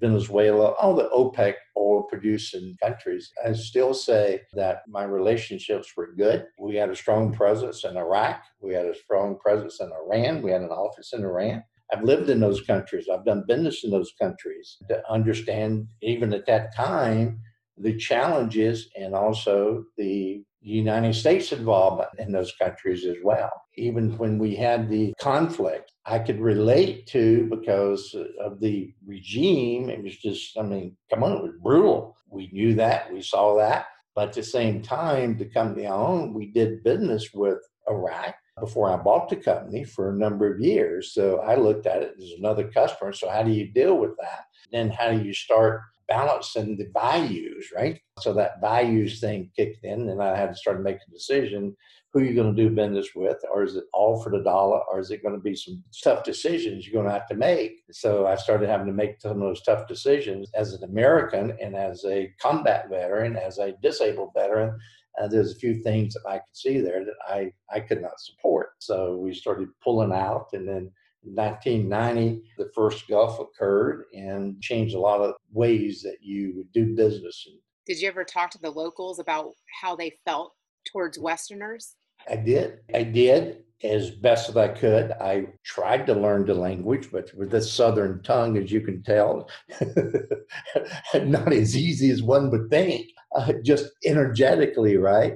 Venezuela, 0.00 0.70
all 0.80 0.94
the 0.94 1.10
OPEC 1.10 1.54
oil 1.76 2.04
producing 2.04 2.76
countries. 2.82 3.30
I 3.44 3.52
still 3.52 3.92
say 3.92 4.42
that 4.54 4.82
my 4.88 5.04
relationships 5.04 5.88
were 5.96 6.14
good. 6.16 6.46
We 6.58 6.76
had 6.76 6.90
a 6.90 6.96
strong 6.96 7.32
presence 7.32 7.84
in 7.84 7.96
Iraq. 7.96 8.42
We 8.60 8.72
had 8.72 8.86
a 8.86 8.94
strong 8.94 9.38
presence 9.38 9.80
in 9.80 9.90
Iran. 9.92 10.42
We 10.42 10.52
had 10.52 10.62
an 10.62 10.70
office 10.70 11.12
in 11.12 11.22
Iran. 11.22 11.62
I've 11.92 12.02
lived 12.02 12.30
in 12.30 12.40
those 12.40 12.62
countries. 12.62 13.08
I've 13.12 13.26
done 13.26 13.44
business 13.46 13.84
in 13.84 13.90
those 13.90 14.12
countries 14.20 14.78
to 14.88 15.02
understand, 15.10 15.86
even 16.02 16.32
at 16.32 16.46
that 16.46 16.74
time, 16.74 17.40
the 17.76 17.96
challenges 17.96 18.88
and 18.96 19.14
also 19.14 19.84
the 19.98 20.42
United 20.60 21.14
States 21.14 21.52
involvement 21.52 22.08
in 22.18 22.32
those 22.32 22.54
countries 22.56 23.04
as 23.04 23.16
well. 23.22 23.52
Even 23.76 24.16
when 24.16 24.38
we 24.38 24.54
had 24.56 24.88
the 24.88 25.12
conflict, 25.20 25.92
I 26.06 26.18
could 26.18 26.40
relate 26.40 27.06
to 27.08 27.46
because 27.50 28.14
of 28.40 28.60
the 28.60 28.92
regime. 29.06 29.88
It 29.88 30.02
was 30.02 30.16
just, 30.16 30.58
I 30.58 30.62
mean, 30.62 30.96
come 31.10 31.22
on, 31.24 31.32
it 31.32 31.42
was 31.42 31.54
brutal. 31.62 32.16
We 32.28 32.50
knew 32.52 32.74
that, 32.74 33.12
we 33.12 33.22
saw 33.22 33.56
that. 33.56 33.86
But 34.14 34.28
at 34.28 34.34
the 34.34 34.42
same 34.42 34.82
time, 34.82 35.38
the 35.38 35.46
company 35.46 35.86
I 35.86 35.94
own, 35.94 36.34
we 36.34 36.46
did 36.52 36.84
business 36.84 37.30
with 37.32 37.58
Iraq 37.88 38.34
before 38.60 38.92
I 38.92 39.02
bought 39.02 39.28
the 39.28 39.36
company 39.36 39.82
for 39.82 40.10
a 40.10 40.16
number 40.16 40.52
of 40.52 40.60
years. 40.60 41.12
So 41.12 41.38
I 41.38 41.56
looked 41.56 41.86
at 41.86 42.02
it 42.02 42.14
as 42.22 42.32
another 42.38 42.68
customer. 42.70 43.12
So 43.12 43.28
how 43.28 43.42
do 43.42 43.50
you 43.50 43.72
deal 43.72 43.96
with 43.98 44.16
that? 44.20 44.44
Then 44.70 44.90
how 44.90 45.10
do 45.10 45.22
you 45.22 45.34
start 45.34 45.80
balancing 46.08 46.76
the 46.76 46.88
values, 46.92 47.70
right? 47.74 48.00
So 48.20 48.32
that 48.34 48.60
values 48.60 49.20
thing 49.20 49.50
kicked 49.56 49.84
in, 49.84 50.08
and 50.08 50.22
I 50.22 50.36
had 50.36 50.50
to 50.50 50.56
start 50.56 50.82
making 50.82 51.00
a 51.08 51.12
decision 51.12 51.76
who 52.12 52.22
you're 52.22 52.34
going 52.34 52.54
to 52.54 52.62
do 52.62 52.74
business 52.74 53.08
with, 53.16 53.38
or 53.52 53.64
is 53.64 53.74
it 53.74 53.84
all 53.92 54.22
for 54.22 54.30
the 54.30 54.42
dollar, 54.42 54.80
or 54.90 55.00
is 55.00 55.10
it 55.10 55.22
going 55.22 55.34
to 55.34 55.40
be 55.40 55.56
some 55.56 55.82
tough 56.02 56.22
decisions 56.22 56.86
you're 56.86 57.02
going 57.02 57.12
to 57.12 57.18
have 57.18 57.28
to 57.28 57.34
make? 57.34 57.82
So 57.90 58.26
I 58.26 58.36
started 58.36 58.68
having 58.68 58.86
to 58.86 58.92
make 58.92 59.20
some 59.20 59.32
of 59.32 59.40
those 59.40 59.62
tough 59.62 59.88
decisions 59.88 60.48
as 60.54 60.74
an 60.74 60.84
American 60.84 61.56
and 61.60 61.74
as 61.74 62.04
a 62.04 62.32
combat 62.40 62.88
veteran, 62.88 63.36
as 63.36 63.58
a 63.58 63.74
disabled 63.82 64.30
veteran. 64.36 64.78
Uh, 65.20 65.28
there's 65.28 65.52
a 65.52 65.58
few 65.58 65.82
things 65.82 66.14
that 66.14 66.28
I 66.28 66.34
could 66.34 66.56
see 66.56 66.80
there 66.80 67.04
that 67.04 67.14
I, 67.28 67.50
I 67.72 67.80
could 67.80 68.02
not 68.02 68.18
support. 68.18 68.70
So 68.78 69.16
we 69.16 69.34
started 69.34 69.68
pulling 69.82 70.12
out, 70.12 70.46
and 70.52 70.68
then 70.68 70.92
1990, 71.24 72.42
the 72.58 72.70
first 72.74 73.08
Gulf 73.08 73.40
occurred 73.40 74.04
and 74.12 74.60
changed 74.60 74.94
a 74.94 75.00
lot 75.00 75.20
of 75.20 75.34
ways 75.52 76.02
that 76.02 76.18
you 76.20 76.52
would 76.56 76.72
do 76.72 76.94
business. 76.94 77.46
Did 77.86 78.00
you 78.00 78.08
ever 78.08 78.24
talk 78.24 78.50
to 78.52 78.58
the 78.60 78.70
locals 78.70 79.18
about 79.18 79.52
how 79.80 79.96
they 79.96 80.12
felt 80.24 80.52
towards 80.90 81.18
Westerners? 81.18 81.96
I 82.28 82.36
did. 82.36 82.78
I 82.94 83.02
did 83.02 83.64
as 83.82 84.10
best 84.10 84.48
as 84.48 84.56
I 84.56 84.68
could. 84.68 85.12
I 85.12 85.46
tried 85.64 86.06
to 86.06 86.14
learn 86.14 86.46
the 86.46 86.54
language, 86.54 87.10
but 87.12 87.30
with 87.36 87.50
the 87.50 87.60
Southern 87.60 88.22
tongue, 88.22 88.56
as 88.56 88.72
you 88.72 88.80
can 88.80 89.02
tell, 89.02 89.48
not 91.14 91.52
as 91.52 91.76
easy 91.76 92.10
as 92.10 92.22
one 92.22 92.50
would 92.50 92.70
think. 92.70 93.06
Uh, 93.36 93.52
just 93.64 93.90
energetically, 94.04 94.96
right? 94.96 95.34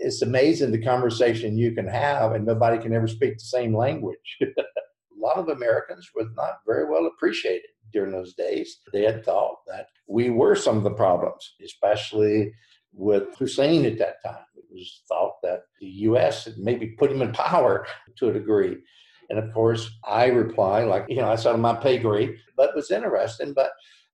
It's 0.00 0.20
amazing 0.20 0.70
the 0.70 0.82
conversation 0.82 1.56
you 1.56 1.72
can 1.72 1.88
have, 1.88 2.32
and 2.32 2.44
nobody 2.44 2.80
can 2.80 2.92
ever 2.92 3.08
speak 3.08 3.38
the 3.38 3.44
same 3.44 3.74
language. 3.74 4.38
lot 5.28 5.38
of 5.38 5.48
Americans 5.48 6.08
was 6.14 6.28
not 6.36 6.58
very 6.66 6.84
well 6.84 7.06
appreciated 7.06 7.70
during 7.92 8.12
those 8.12 8.34
days. 8.34 8.80
They 8.92 9.02
had 9.02 9.24
thought 9.24 9.58
that 9.66 9.86
we 10.08 10.30
were 10.30 10.54
some 10.54 10.76
of 10.76 10.82
the 10.82 10.90
problems, 10.90 11.54
especially 11.64 12.52
with 12.92 13.36
Hussein 13.38 13.84
at 13.84 13.98
that 13.98 14.22
time. 14.24 14.44
It 14.56 14.64
was 14.70 15.02
thought 15.08 15.36
that 15.42 15.62
the 15.80 15.86
U.S. 15.86 16.44
had 16.44 16.58
maybe 16.58 16.88
put 16.98 17.12
him 17.12 17.22
in 17.22 17.32
power 17.32 17.86
to 18.18 18.28
a 18.28 18.32
degree. 18.32 18.76
And 19.30 19.38
of 19.38 19.52
course, 19.52 19.90
I 20.06 20.26
reply 20.26 20.84
like, 20.84 21.04
you 21.08 21.16
know, 21.16 21.28
that's 21.28 21.44
I 21.46 21.52
said 21.52 21.60
my 21.60 21.74
pay 21.74 21.98
grade, 21.98 22.36
but 22.56 22.74
was 22.74 22.90
interesting. 22.90 23.52
But 23.52 23.70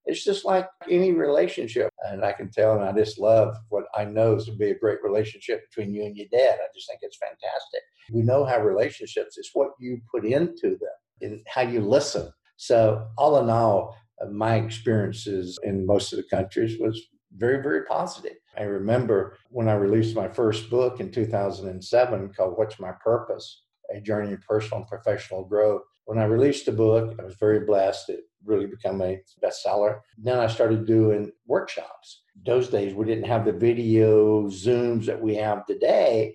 it's 0.06 0.24
just 0.24 0.44
like 0.44 0.68
any 0.90 1.12
relationship. 1.12 1.90
And 2.10 2.24
I 2.24 2.32
can 2.32 2.50
tell, 2.50 2.74
and 2.74 2.84
I 2.84 2.92
just 2.92 3.18
love 3.18 3.56
what 3.68 3.84
I 3.94 4.04
know 4.04 4.34
is 4.34 4.46
to 4.46 4.52
be 4.52 4.70
a 4.70 4.78
great 4.78 4.98
relationship 5.02 5.62
between 5.70 5.94
you 5.94 6.04
and 6.04 6.16
your 6.16 6.26
dad. 6.30 6.58
I 6.60 6.66
just 6.74 6.88
think 6.88 7.00
it's 7.02 7.16
fantastic. 7.16 7.80
We 8.12 8.22
know 8.22 8.44
how 8.44 8.60
relationships, 8.60 9.38
it's 9.38 9.50
what 9.54 9.70
you 9.78 10.00
put 10.12 10.24
into 10.24 10.70
them 10.70 10.98
how 11.46 11.62
you 11.62 11.80
listen. 11.80 12.30
So, 12.56 13.06
all 13.18 13.40
in 13.40 13.50
all, 13.50 13.96
uh, 14.22 14.26
my 14.26 14.56
experiences 14.56 15.58
in 15.62 15.86
most 15.86 16.12
of 16.12 16.18
the 16.18 16.36
countries 16.36 16.78
was 16.78 17.00
very, 17.36 17.62
very 17.62 17.84
positive. 17.84 18.36
I 18.56 18.62
remember 18.62 19.36
when 19.50 19.68
I 19.68 19.74
released 19.74 20.14
my 20.14 20.28
first 20.28 20.70
book 20.70 21.00
in 21.00 21.10
2007 21.10 22.32
called 22.34 22.56
What's 22.56 22.78
My 22.78 22.92
Purpose? 23.02 23.62
A 23.94 24.00
Journey 24.00 24.30
in 24.30 24.38
Personal 24.48 24.78
and 24.78 24.88
Professional 24.88 25.44
Growth. 25.44 25.82
When 26.06 26.18
I 26.18 26.24
released 26.24 26.66
the 26.66 26.72
book, 26.72 27.16
I 27.18 27.24
was 27.24 27.34
very 27.34 27.60
blessed. 27.60 28.10
It 28.10 28.20
really 28.44 28.66
became 28.66 29.00
a 29.00 29.20
bestseller. 29.42 30.00
Then 30.18 30.38
I 30.38 30.46
started 30.46 30.86
doing 30.86 31.32
workshops. 31.46 32.22
Those 32.46 32.68
days 32.68 32.94
we 32.94 33.06
didn't 33.06 33.26
have 33.26 33.44
the 33.44 33.52
video 33.52 34.48
Zooms 34.48 35.06
that 35.06 35.20
we 35.20 35.34
have 35.36 35.66
today, 35.66 36.34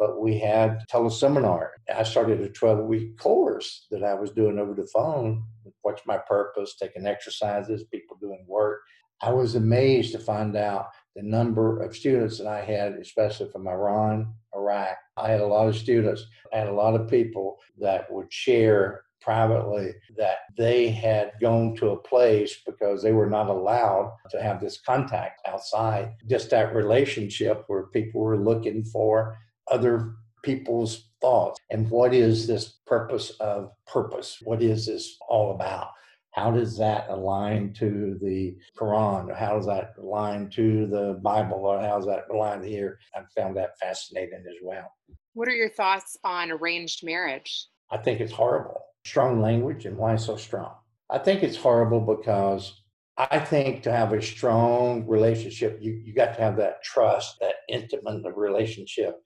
but 0.00 0.18
we 0.18 0.38
had 0.38 0.82
teleseminar. 0.90 1.68
I 1.94 2.04
started 2.04 2.40
a 2.40 2.48
12 2.48 2.86
week 2.86 3.18
course 3.18 3.86
that 3.90 4.02
I 4.02 4.14
was 4.14 4.30
doing 4.30 4.58
over 4.58 4.72
the 4.72 4.88
phone. 4.92 5.44
What's 5.82 6.06
my 6.06 6.16
purpose? 6.16 6.74
Taking 6.74 7.06
exercises, 7.06 7.84
people 7.84 8.16
doing 8.18 8.42
work. 8.48 8.80
I 9.20 9.30
was 9.30 9.56
amazed 9.56 10.12
to 10.12 10.18
find 10.18 10.56
out 10.56 10.86
the 11.14 11.22
number 11.22 11.82
of 11.82 11.94
students 11.94 12.38
that 12.38 12.46
I 12.46 12.64
had, 12.64 12.94
especially 12.94 13.50
from 13.50 13.68
Iran, 13.68 14.32
Iraq. 14.56 14.96
I 15.18 15.30
had 15.30 15.42
a 15.42 15.46
lot 15.46 15.68
of 15.68 15.76
students 15.76 16.24
and 16.50 16.66
a 16.66 16.72
lot 16.72 16.98
of 16.98 17.10
people 17.10 17.58
that 17.78 18.10
would 18.10 18.32
share 18.32 19.02
privately 19.20 19.92
that 20.16 20.38
they 20.56 20.88
had 20.88 21.32
gone 21.42 21.76
to 21.76 21.90
a 21.90 22.02
place 22.02 22.62
because 22.64 23.02
they 23.02 23.12
were 23.12 23.28
not 23.28 23.50
allowed 23.50 24.16
to 24.30 24.40
have 24.40 24.62
this 24.62 24.80
contact 24.80 25.42
outside. 25.46 26.14
Just 26.26 26.48
that 26.48 26.74
relationship 26.74 27.64
where 27.66 27.88
people 27.88 28.22
were 28.22 28.42
looking 28.42 28.82
for 28.82 29.36
other 29.70 30.14
people's 30.42 31.10
thoughts. 31.20 31.58
And 31.70 31.88
what 31.90 32.14
is 32.14 32.46
this 32.46 32.78
purpose 32.86 33.30
of 33.40 33.72
purpose? 33.86 34.38
What 34.42 34.62
is 34.62 34.86
this 34.86 35.16
all 35.28 35.54
about? 35.54 35.88
How 36.32 36.50
does 36.50 36.78
that 36.78 37.06
align 37.08 37.72
to 37.74 38.18
the 38.22 38.56
Quran? 38.78 39.30
Or 39.30 39.34
how 39.34 39.56
does 39.56 39.66
that 39.66 39.94
align 39.98 40.48
to 40.50 40.86
the 40.86 41.20
Bible? 41.22 41.58
Or 41.58 41.80
how 41.80 41.96
does 41.96 42.06
that 42.06 42.24
align 42.32 42.62
here? 42.62 42.98
I 43.14 43.22
found 43.38 43.56
that 43.56 43.78
fascinating 43.78 44.44
as 44.48 44.56
well. 44.62 44.92
What 45.34 45.48
are 45.48 45.54
your 45.54 45.70
thoughts 45.70 46.16
on 46.24 46.50
arranged 46.50 47.04
marriage? 47.04 47.66
I 47.90 47.98
think 47.98 48.20
it's 48.20 48.32
horrible 48.32 48.82
strong 49.04 49.40
language 49.40 49.86
and 49.86 49.96
why 49.96 50.16
so 50.16 50.36
strong? 50.36 50.74
I 51.08 51.18
think 51.18 51.42
it's 51.42 51.56
horrible 51.56 52.00
because 52.00 52.82
I 53.16 53.38
think 53.38 53.82
to 53.82 53.92
have 53.92 54.12
a 54.12 54.22
strong 54.22 55.06
relationship, 55.06 55.78
you, 55.80 56.00
you 56.04 56.14
got 56.14 56.34
to 56.34 56.40
have 56.40 56.56
that 56.56 56.82
trust, 56.82 57.38
that 57.40 57.56
intimate 57.68 58.34
relationship. 58.36 59.16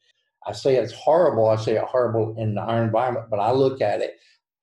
I 0.47 0.53
say 0.53 0.77
it's 0.77 0.93
horrible. 0.93 1.49
I 1.49 1.57
say 1.57 1.77
it 1.77 1.85
horrible 1.85 2.35
in 2.39 2.59
our 2.59 2.83
environment, 2.83 3.27
but 3.31 3.41
I 3.41 3.53
look 3.53 3.81
at 3.81 4.01
it, 4.01 4.15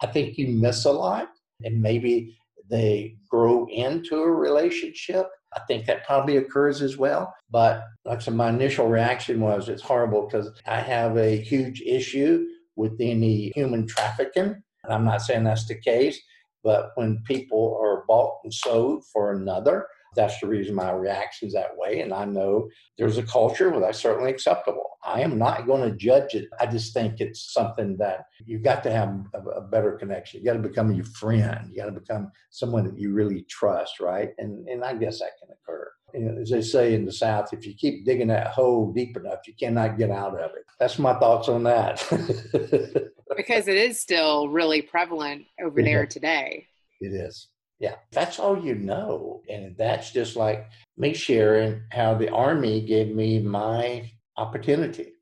I 0.01 0.07
think 0.07 0.37
you 0.37 0.47
miss 0.47 0.85
a 0.85 0.91
lot 0.91 1.29
and 1.63 1.81
maybe 1.81 2.35
they 2.69 3.17
grow 3.29 3.67
into 3.67 4.15
a 4.15 4.31
relationship. 4.31 5.27
I 5.55 5.59
think 5.67 5.85
that 5.85 6.05
probably 6.05 6.37
occurs 6.37 6.81
as 6.81 6.97
well. 6.97 7.33
But 7.49 7.83
like 8.05 8.19
I 8.19 8.21
said, 8.21 8.35
my 8.35 8.49
initial 8.49 8.87
reaction 8.87 9.41
was 9.41 9.69
it's 9.69 9.81
horrible 9.81 10.25
because 10.25 10.49
I 10.65 10.79
have 10.79 11.17
a 11.17 11.39
huge 11.39 11.81
issue 11.81 12.45
with 12.75 12.93
any 12.99 13.51
human 13.53 13.85
trafficking. 13.85 14.63
And 14.83 14.93
I'm 14.93 15.05
not 15.05 15.21
saying 15.21 15.43
that's 15.43 15.67
the 15.67 15.75
case, 15.75 16.19
but 16.63 16.91
when 16.95 17.21
people 17.25 17.77
are 17.81 18.05
bought 18.07 18.39
and 18.43 18.53
sold 18.53 19.05
for 19.11 19.33
another, 19.33 19.87
that's 20.15 20.39
the 20.39 20.47
reason 20.47 20.75
my 20.75 20.91
reaction 20.91 21.47
is 21.47 21.53
that 21.53 21.77
way. 21.77 22.01
And 22.01 22.13
I 22.13 22.25
know 22.25 22.69
there's 22.97 23.17
a 23.17 23.23
culture 23.23 23.69
where 23.69 23.79
that's 23.79 23.99
certainly 23.99 24.29
acceptable. 24.29 24.83
I 25.03 25.21
am 25.21 25.37
not 25.37 25.65
going 25.65 25.89
to 25.89 25.95
judge 25.95 26.35
it. 26.35 26.49
I 26.59 26.65
just 26.65 26.93
think 26.93 27.19
it's 27.19 27.53
something 27.53 27.97
that 27.97 28.25
you've 28.45 28.63
got 28.63 28.83
to 28.83 28.91
have 28.91 29.25
a, 29.33 29.39
a 29.49 29.61
better 29.61 29.93
connection. 29.93 30.39
You 30.39 30.45
got 30.45 30.61
to 30.61 30.67
become 30.67 30.93
your 30.93 31.05
friend. 31.05 31.69
You 31.69 31.77
got 31.77 31.85
to 31.85 31.99
become 31.99 32.31
someone 32.49 32.85
that 32.85 32.99
you 32.99 33.13
really 33.13 33.43
trust, 33.49 33.99
right? 33.99 34.31
And 34.37 34.67
and 34.67 34.83
I 34.83 34.95
guess 34.95 35.19
that 35.19 35.31
can 35.39 35.55
occur. 35.55 35.91
You 36.13 36.19
know, 36.19 36.41
as 36.41 36.49
they 36.49 36.61
say 36.61 36.93
in 36.93 37.05
the 37.05 37.11
South, 37.11 37.53
if 37.53 37.65
you 37.65 37.73
keep 37.73 38.05
digging 38.05 38.27
that 38.27 38.47
hole 38.47 38.91
deep 38.91 39.15
enough, 39.15 39.39
you 39.47 39.53
cannot 39.57 39.97
get 39.97 40.11
out 40.11 40.39
of 40.39 40.51
it. 40.51 40.65
That's 40.79 40.99
my 40.99 41.17
thoughts 41.19 41.47
on 41.47 41.63
that. 41.63 42.05
because 43.37 43.67
it 43.67 43.77
is 43.77 43.99
still 43.99 44.49
really 44.49 44.81
prevalent 44.81 45.45
over 45.63 45.81
there 45.81 46.05
today. 46.05 46.67
It 46.99 47.13
is. 47.13 47.47
Yeah, 47.81 47.95
that's 48.11 48.37
all 48.37 48.63
you 48.63 48.75
know. 48.75 49.41
And 49.49 49.75
that's 49.75 50.11
just 50.11 50.35
like 50.35 50.69
me 50.97 51.15
sharing 51.15 51.81
how 51.91 52.13
the 52.13 52.29
Army 52.29 52.79
gave 52.81 53.13
me 53.13 53.39
my 53.39 54.11
opportunity. 54.37 55.13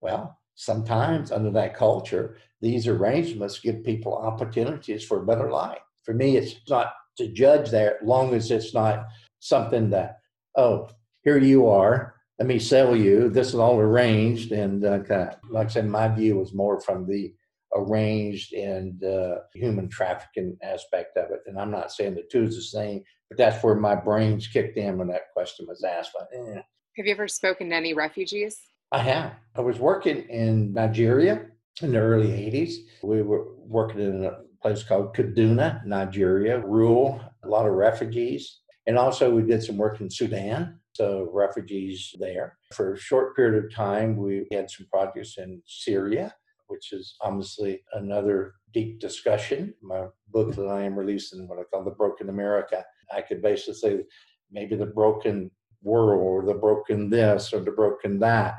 Well, 0.00 0.38
sometimes 0.54 1.30
under 1.30 1.50
that 1.50 1.76
culture, 1.76 2.38
these 2.62 2.86
arrangements 2.88 3.60
give 3.60 3.84
people 3.84 4.16
opportunities 4.16 5.04
for 5.04 5.22
a 5.22 5.26
better 5.26 5.50
life. 5.50 5.82
For 6.04 6.14
me, 6.14 6.38
it's 6.38 6.54
not 6.70 6.94
to 7.18 7.28
judge 7.28 7.68
that 7.72 8.02
long 8.02 8.32
as 8.32 8.50
it's 8.50 8.72
not 8.72 9.04
something 9.40 9.90
that, 9.90 10.20
oh, 10.56 10.88
here 11.22 11.36
you 11.36 11.68
are, 11.68 12.14
let 12.38 12.48
me 12.48 12.58
sell 12.58 12.96
you. 12.96 13.28
This 13.28 13.48
is 13.48 13.56
all 13.56 13.78
arranged. 13.78 14.52
And 14.52 14.82
uh, 14.82 15.00
kind 15.00 15.28
of, 15.30 15.50
like 15.50 15.66
I 15.66 15.70
said, 15.70 15.86
my 15.86 16.08
view 16.08 16.38
was 16.38 16.54
more 16.54 16.80
from 16.80 17.06
the 17.06 17.34
arranged 17.74 18.52
and 18.52 19.02
uh, 19.04 19.36
human 19.54 19.88
trafficking 19.88 20.56
aspect 20.62 21.16
of 21.16 21.30
it. 21.30 21.40
And 21.46 21.58
I'm 21.58 21.70
not 21.70 21.92
saying 21.92 22.14
the 22.14 22.24
two 22.30 22.44
is 22.44 22.56
the 22.56 22.62
same, 22.62 23.02
but 23.28 23.38
that's 23.38 23.62
where 23.62 23.74
my 23.74 23.94
brains 23.94 24.46
kicked 24.46 24.76
in 24.76 24.98
when 24.98 25.08
that 25.08 25.32
question 25.32 25.66
was 25.68 25.84
asked. 25.84 26.12
But, 26.18 26.28
eh. 26.34 26.60
Have 26.96 27.06
you 27.06 27.12
ever 27.12 27.28
spoken 27.28 27.70
to 27.70 27.76
any 27.76 27.92
refugees? 27.92 28.58
I 28.92 29.00
have. 29.00 29.32
I 29.54 29.60
was 29.60 29.78
working 29.78 30.22
in 30.28 30.72
Nigeria 30.72 31.46
in 31.82 31.92
the 31.92 31.98
early 31.98 32.28
80s. 32.28 32.74
We 33.02 33.22
were 33.22 33.46
working 33.58 34.00
in 34.00 34.24
a 34.24 34.38
place 34.62 34.82
called 34.82 35.14
Kaduna, 35.14 35.84
Nigeria, 35.84 36.60
rural, 36.60 37.20
a 37.44 37.48
lot 37.48 37.66
of 37.66 37.72
refugees. 37.72 38.60
And 38.86 38.96
also, 38.96 39.34
we 39.34 39.42
did 39.42 39.62
some 39.62 39.76
work 39.76 40.00
in 40.00 40.08
Sudan, 40.08 40.78
so 40.92 41.28
refugees 41.32 42.14
there. 42.20 42.56
For 42.72 42.94
a 42.94 42.98
short 42.98 43.34
period 43.34 43.64
of 43.64 43.74
time, 43.74 44.16
we 44.16 44.46
had 44.52 44.70
some 44.70 44.86
projects 44.92 45.38
in 45.38 45.60
Syria, 45.66 46.34
which 46.68 46.92
is 46.92 47.16
obviously 47.20 47.82
another 47.92 48.54
deep 48.72 49.00
discussion. 49.00 49.74
My 49.82 50.06
book 50.28 50.54
that 50.54 50.66
I 50.66 50.82
am 50.82 50.98
releasing, 50.98 51.48
what 51.48 51.58
I 51.58 51.62
call 51.64 51.84
The 51.84 51.90
Broken 51.90 52.28
America, 52.28 52.84
I 53.14 53.22
could 53.22 53.42
basically 53.42 53.74
say 53.74 54.04
maybe 54.50 54.76
the 54.76 54.86
broken 54.86 55.50
world 55.82 56.20
or 56.20 56.46
the 56.46 56.58
broken 56.58 57.10
this 57.10 57.52
or 57.52 57.60
the 57.60 57.70
broken 57.70 58.18
that. 58.20 58.56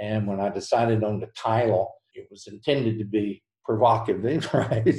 And 0.00 0.26
when 0.26 0.40
I 0.40 0.48
decided 0.48 1.04
on 1.04 1.20
the 1.20 1.28
title, 1.36 1.94
it 2.14 2.26
was 2.30 2.46
intended 2.46 2.98
to 2.98 3.04
be 3.04 3.42
provocative, 3.64 4.48
right? 4.54 4.94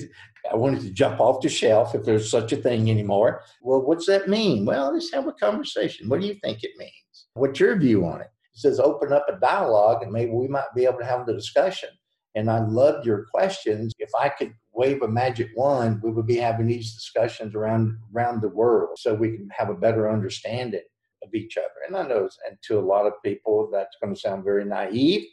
I 0.52 0.56
wanted 0.56 0.82
to 0.82 0.92
jump 0.92 1.20
off 1.20 1.42
the 1.42 1.50
shelf 1.50 1.96
if 1.96 2.04
there's 2.04 2.30
such 2.30 2.52
a 2.52 2.58
thing 2.58 2.90
anymore. 2.90 3.42
Well, 3.62 3.82
what's 3.82 4.06
that 4.08 4.30
mean? 4.30 4.66
Well, 4.66 4.94
let's 4.94 5.12
have 5.14 5.28
a 5.28 5.34
conversation. 5.34 6.10
What 6.10 6.22
do 6.22 6.28
you 6.28 6.36
think 6.44 6.64
it 6.64 6.72
means? 6.78 7.28
What's 7.34 7.60
your 7.60 7.76
view 7.78 8.06
on 8.06 8.22
it? 8.22 8.28
It 8.54 8.60
says 8.60 8.80
open 8.80 9.12
up 9.12 9.26
a 9.28 9.40
dialogue 9.40 10.04
and 10.04 10.12
maybe 10.12 10.32
we 10.32 10.48
might 10.48 10.74
be 10.76 10.86
able 10.86 11.00
to 11.00 11.06
have 11.06 11.26
the 11.26 11.34
discussion. 11.34 11.90
And 12.36 12.51
I 12.51 12.60
loved 12.60 13.06
your 13.06 13.25
questions. 13.34 13.94
If 14.00 14.10
I 14.20 14.30
could 14.30 14.54
wave 14.74 15.01
a 15.01 15.08
magic 15.08 15.50
wand, 15.56 16.01
we 16.04 16.12
would 16.12 16.27
be 16.27 16.38
having 16.38 16.68
these 16.68 16.94
discussions 16.94 17.56
around 17.56 17.98
around 18.13 18.42
the 18.42 18.50
world 18.50 18.98
so 19.00 19.13
we 19.13 19.38
can 19.38 19.50
have 19.58 19.70
a 19.70 19.75
better 19.75 20.12
understanding 20.12 20.84
of 21.24 21.34
each 21.34 21.58
other. 21.58 21.68
And 21.88 21.96
I 21.96 22.04
know, 22.08 22.30
and 22.48 22.58
to 22.63 22.77
a 22.77 22.82
lot 22.82 23.08
of 23.08 23.13
people, 23.24 23.70
that's 23.72 23.96
going 24.01 24.13
to 24.13 24.20
sound 24.20 24.44
very 24.44 24.65
naive 24.65 25.25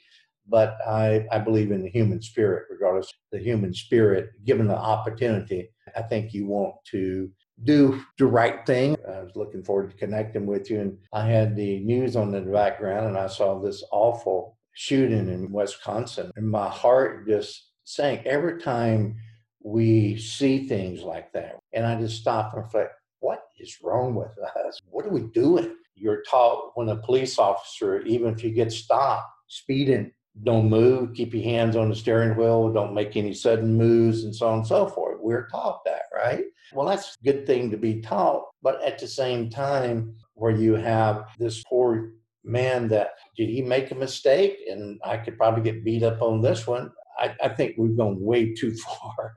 but 0.48 0.76
I, 0.86 1.24
I 1.30 1.38
believe 1.38 1.70
in 1.70 1.82
the 1.82 1.90
human 1.90 2.20
spirit, 2.20 2.66
regardless 2.70 3.12
the 3.30 3.38
human 3.38 3.72
spirit, 3.72 4.30
given 4.44 4.66
the 4.66 4.76
opportunity, 4.76 5.70
I 5.96 6.02
think 6.02 6.32
you 6.32 6.46
want 6.46 6.74
to 6.90 7.30
do 7.64 8.02
the 8.18 8.26
right 8.26 8.64
thing. 8.66 8.96
I 9.08 9.22
was 9.22 9.36
looking 9.36 9.62
forward 9.62 9.90
to 9.90 9.96
connecting 9.96 10.46
with 10.46 10.70
you. 10.70 10.80
And 10.80 10.98
I 11.12 11.26
had 11.26 11.54
the 11.54 11.80
news 11.80 12.16
on 12.16 12.34
in 12.34 12.44
the 12.44 12.52
background 12.52 13.06
and 13.06 13.18
I 13.18 13.28
saw 13.28 13.60
this 13.60 13.84
awful 13.92 14.56
shooting 14.74 15.28
in 15.28 15.52
Wisconsin. 15.52 16.30
And 16.36 16.48
my 16.48 16.68
heart 16.68 17.26
just 17.26 17.70
sank 17.84 18.26
every 18.26 18.60
time 18.60 19.16
we 19.62 20.18
see 20.18 20.66
things 20.66 21.02
like 21.02 21.32
that. 21.32 21.58
And 21.72 21.86
I 21.86 22.00
just 22.00 22.20
stop 22.20 22.54
and 22.54 22.64
reflect, 22.64 22.94
what 23.20 23.44
is 23.58 23.78
wrong 23.82 24.14
with 24.14 24.36
us? 24.66 24.80
What 24.90 25.06
are 25.06 25.10
we 25.10 25.22
doing? 25.22 25.76
You're 25.94 26.22
taught 26.22 26.72
when 26.74 26.88
a 26.88 26.96
police 26.96 27.38
officer, 27.38 28.00
even 28.02 28.32
if 28.32 28.42
you 28.42 28.50
get 28.50 28.72
stopped 28.72 29.28
speeding, 29.46 30.10
don't 30.44 30.70
move, 30.70 31.14
keep 31.14 31.34
your 31.34 31.42
hands 31.42 31.76
on 31.76 31.90
the 31.90 31.94
steering 31.94 32.36
wheel, 32.36 32.72
don't 32.72 32.94
make 32.94 33.16
any 33.16 33.34
sudden 33.34 33.76
moves, 33.76 34.24
and 34.24 34.34
so 34.34 34.48
on 34.48 34.58
and 34.58 34.66
so 34.66 34.86
forth. 34.86 35.18
We're 35.20 35.46
taught 35.48 35.84
that, 35.84 36.04
right? 36.14 36.44
Well, 36.72 36.86
that's 36.86 37.18
a 37.20 37.24
good 37.24 37.46
thing 37.46 37.70
to 37.70 37.76
be 37.76 38.00
taught. 38.00 38.46
But 38.62 38.82
at 38.82 38.98
the 38.98 39.06
same 39.06 39.50
time, 39.50 40.16
where 40.34 40.56
you 40.56 40.74
have 40.74 41.26
this 41.38 41.62
poor 41.64 42.12
man 42.44 42.88
that 42.88 43.10
did 43.36 43.48
he 43.48 43.62
make 43.62 43.90
a 43.90 43.94
mistake? 43.94 44.58
And 44.68 45.00
I 45.04 45.16
could 45.16 45.36
probably 45.36 45.62
get 45.62 45.84
beat 45.84 46.02
up 46.02 46.22
on 46.22 46.40
this 46.40 46.66
one. 46.66 46.90
I, 47.18 47.34
I 47.42 47.48
think 47.50 47.74
we've 47.76 47.96
gone 47.96 48.20
way 48.20 48.54
too 48.54 48.74
far. 48.76 49.34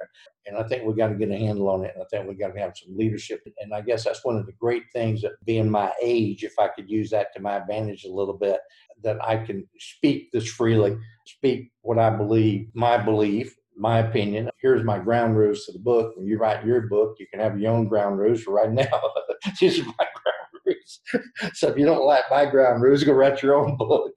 And 0.48 0.58
I 0.58 0.64
think 0.64 0.86
we 0.86 0.94
got 0.94 1.08
to 1.10 1.16
get 1.16 1.32
a 1.32 1.38
handle 1.38 1.70
on 1.70 1.84
it. 1.84 1.92
And 1.96 2.04
I 2.04 2.06
think 2.10 2.28
we 2.28 2.36
got 2.36 2.54
to 2.54 2.60
have 2.60 2.74
some 2.78 2.96
leadership. 2.96 3.42
And 3.60 3.74
I 3.74 3.82
guess 3.82 4.04
that's 4.04 4.24
one 4.24 4.38
of 4.38 4.46
the 4.46 4.54
great 4.54 4.84
things 4.94 5.22
that 5.22 5.34
being 5.46 5.70
my 5.70 5.92
age, 6.02 6.44
if 6.44 6.58
I 6.60 6.68
could 6.68 6.90
use 6.90 7.10
that 7.10 7.34
to 7.36 7.42
my 7.42 7.58
advantage 7.58 8.06
a 8.06 8.14
little 8.14 8.38
bit, 8.38 8.60
that 9.04 9.24
I 9.24 9.38
can 9.38 9.68
speak 9.80 10.32
this 10.32 10.48
freely, 10.48 10.98
speak 11.26 11.72
what 11.82 11.98
I 11.98 12.12
believe, 12.12 12.68
my 12.74 12.98
belief, 12.98 13.56
my 13.76 14.00
opinion. 14.00 14.50
Here's 14.62 14.84
my 14.84 15.00
ground 15.00 15.36
rules 15.36 15.66
to 15.66 15.74
the 15.74 15.80
book. 15.80 16.16
When 16.16 16.28
you 16.28 16.38
write 16.38 16.66
your 16.66 16.82
book, 16.82 17.16
you 17.20 17.28
can 17.28 17.40
have 17.40 17.60
your 17.60 17.72
own 17.72 17.88
ground 17.88 18.20
rules. 18.20 18.46
Right 18.48 18.72
now, 18.72 19.02
these 19.60 19.80
are 19.80 19.86
my 19.86 19.94
ground 19.98 20.35
so 21.54 21.68
if 21.68 21.78
you 21.78 21.86
don't 21.86 22.06
like 22.06 22.24
my 22.30 22.46
ground 22.46 22.82
rules, 22.82 23.04
go 23.04 23.14
write 23.14 23.42
your 23.42 23.56
own 23.56 23.78
book. 23.78 24.12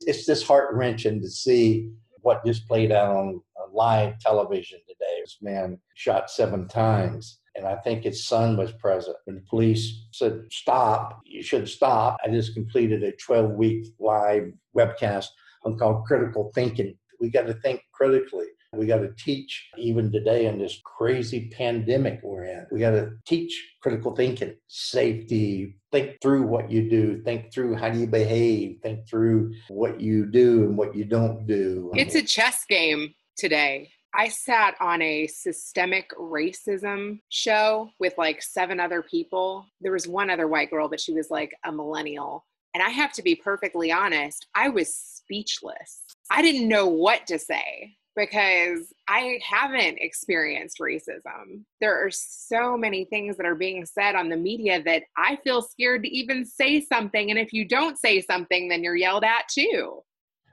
it's 0.00 0.26
just 0.26 0.46
heart 0.46 0.74
wrenching 0.74 1.20
to 1.20 1.28
see 1.28 1.90
what 2.22 2.44
just 2.44 2.68
played 2.68 2.92
out 2.92 3.16
on 3.16 3.40
live 3.72 4.18
television 4.18 4.78
today. 4.88 5.20
This 5.20 5.38
man 5.40 5.78
shot 5.94 6.30
seven 6.30 6.68
times. 6.68 7.38
And 7.56 7.66
I 7.66 7.76
think 7.76 8.04
his 8.04 8.26
son 8.26 8.56
was 8.56 8.72
present. 8.72 9.16
When 9.24 9.36
the 9.36 9.42
police 9.48 10.06
said, 10.12 10.44
Stop, 10.50 11.20
you 11.24 11.42
should 11.42 11.68
stop. 11.68 12.16
I 12.24 12.28
just 12.28 12.54
completed 12.54 13.02
a 13.02 13.12
12 13.12 13.52
week 13.52 13.86
live 13.98 14.52
webcast 14.76 15.26
on 15.64 15.76
called 15.76 16.04
Critical 16.06 16.52
Thinking. 16.54 16.96
We 17.20 17.30
got 17.30 17.46
to 17.46 17.54
think 17.54 17.82
critically. 17.92 18.46
We 18.76 18.86
got 18.86 18.98
to 18.98 19.12
teach, 19.18 19.68
even 19.76 20.12
today 20.12 20.46
in 20.46 20.58
this 20.58 20.80
crazy 20.84 21.50
pandemic 21.56 22.20
we're 22.22 22.44
in, 22.44 22.66
we 22.70 22.78
got 22.78 22.92
to 22.92 23.10
teach 23.26 23.74
critical 23.82 24.14
thinking, 24.14 24.54
safety, 24.68 25.76
think 25.90 26.18
through 26.22 26.44
what 26.44 26.70
you 26.70 26.88
do, 26.88 27.20
think 27.22 27.52
through 27.52 27.74
how 27.74 27.88
you 27.88 28.06
behave, 28.06 28.78
think 28.80 29.08
through 29.08 29.54
what 29.68 30.00
you 30.00 30.24
do 30.24 30.64
and 30.64 30.78
what 30.78 30.94
you 30.94 31.04
don't 31.04 31.48
do. 31.48 31.90
It's 31.94 32.14
a 32.14 32.22
chess 32.22 32.64
game 32.64 33.12
today. 33.36 33.90
I 34.14 34.28
sat 34.28 34.76
on 34.80 35.02
a 35.02 35.26
systemic 35.26 36.10
racism 36.16 37.20
show 37.28 37.90
with 37.98 38.14
like 38.18 38.40
seven 38.40 38.78
other 38.78 39.02
people. 39.02 39.66
There 39.80 39.92
was 39.92 40.06
one 40.06 40.30
other 40.30 40.46
white 40.46 40.70
girl, 40.70 40.88
but 40.88 41.00
she 41.00 41.12
was 41.12 41.28
like 41.28 41.56
a 41.64 41.72
millennial. 41.72 42.44
And 42.74 42.84
I 42.84 42.90
have 42.90 43.12
to 43.14 43.22
be 43.22 43.34
perfectly 43.34 43.90
honest, 43.90 44.46
I 44.54 44.68
was 44.68 44.94
speechless. 44.94 46.02
I 46.30 46.40
didn't 46.40 46.68
know 46.68 46.86
what 46.86 47.26
to 47.26 47.38
say 47.38 47.96
because 48.16 48.92
I 49.08 49.38
haven't 49.42 49.98
experienced 49.98 50.78
racism. 50.78 51.64
There 51.80 51.94
are 52.04 52.10
so 52.10 52.76
many 52.76 53.04
things 53.04 53.36
that 53.36 53.46
are 53.46 53.54
being 53.54 53.86
said 53.86 54.14
on 54.14 54.28
the 54.28 54.36
media 54.36 54.82
that 54.82 55.04
I 55.16 55.36
feel 55.42 55.62
scared 55.62 56.02
to 56.02 56.08
even 56.08 56.44
say 56.44 56.80
something. 56.80 57.30
And 57.30 57.38
if 57.38 57.52
you 57.52 57.64
don't 57.66 57.98
say 57.98 58.20
something, 58.20 58.68
then 58.68 58.82
you're 58.82 58.96
yelled 58.96 59.24
at 59.24 59.48
too. 59.48 60.02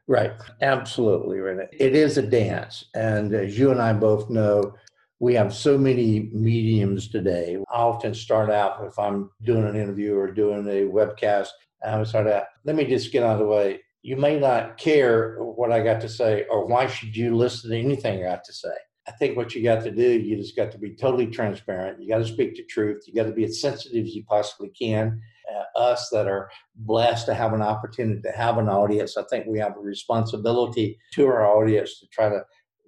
Right, 0.07 0.31
absolutely, 0.61 1.39
Renee. 1.39 1.67
It 1.73 1.95
is 1.95 2.17
a 2.17 2.21
dance. 2.21 2.85
And 2.95 3.33
as 3.33 3.59
you 3.59 3.71
and 3.71 3.81
I 3.81 3.91
both 3.91 4.29
know, 4.29 4.73
we 5.19 5.33
have 5.33 5.53
so 5.53 5.77
many 5.77 6.29
mediums 6.31 7.09
today. 7.09 7.57
I 7.73 7.77
often 7.77 8.13
start 8.13 8.49
out, 8.49 8.85
if 8.85 8.97
I'm 8.97 9.31
doing 9.43 9.65
an 9.65 9.75
interview 9.75 10.15
or 10.15 10.31
doing 10.31 10.65
a 10.67 10.83
webcast, 10.83 11.49
I 11.85 11.97
would 11.97 12.07
start 12.07 12.27
out, 12.27 12.45
let 12.63 12.75
me 12.75 12.85
just 12.85 13.11
get 13.11 13.23
out 13.23 13.33
of 13.33 13.39
the 13.39 13.45
way. 13.45 13.81
You 14.01 14.15
may 14.15 14.39
not 14.39 14.77
care 14.77 15.37
what 15.39 15.71
I 15.71 15.83
got 15.83 16.01
to 16.01 16.09
say, 16.09 16.45
or 16.49 16.65
why 16.65 16.87
should 16.87 17.15
you 17.15 17.35
listen 17.35 17.71
to 17.71 17.77
anything 17.77 18.19
I 18.19 18.29
got 18.29 18.43
to 18.45 18.53
say? 18.53 18.73
I 19.07 19.11
think 19.11 19.37
what 19.37 19.55
you 19.55 19.63
got 19.63 19.83
to 19.83 19.91
do, 19.91 20.19
you 20.19 20.35
just 20.37 20.55
got 20.55 20.71
to 20.71 20.77
be 20.77 20.93
totally 20.93 21.27
transparent. 21.27 22.01
You 22.01 22.09
got 22.09 22.19
to 22.19 22.25
speak 22.25 22.55
the 22.55 22.63
truth. 22.63 23.03
You 23.07 23.13
got 23.13 23.27
to 23.27 23.33
be 23.33 23.45
as 23.45 23.61
sensitive 23.61 24.05
as 24.05 24.13
you 24.13 24.23
possibly 24.25 24.69
can 24.69 25.21
uh, 25.53 25.79
us 25.79 26.09
that 26.09 26.27
are 26.27 26.49
blessed 26.75 27.25
to 27.27 27.33
have 27.33 27.53
an 27.53 27.61
opportunity 27.61 28.21
to 28.21 28.31
have 28.31 28.57
an 28.57 28.69
audience, 28.69 29.17
I 29.17 29.23
think 29.29 29.45
we 29.47 29.59
have 29.59 29.75
a 29.77 29.81
responsibility 29.81 30.99
to 31.13 31.25
our 31.27 31.45
audience 31.45 31.99
to 31.99 32.07
try 32.07 32.29
to 32.29 32.41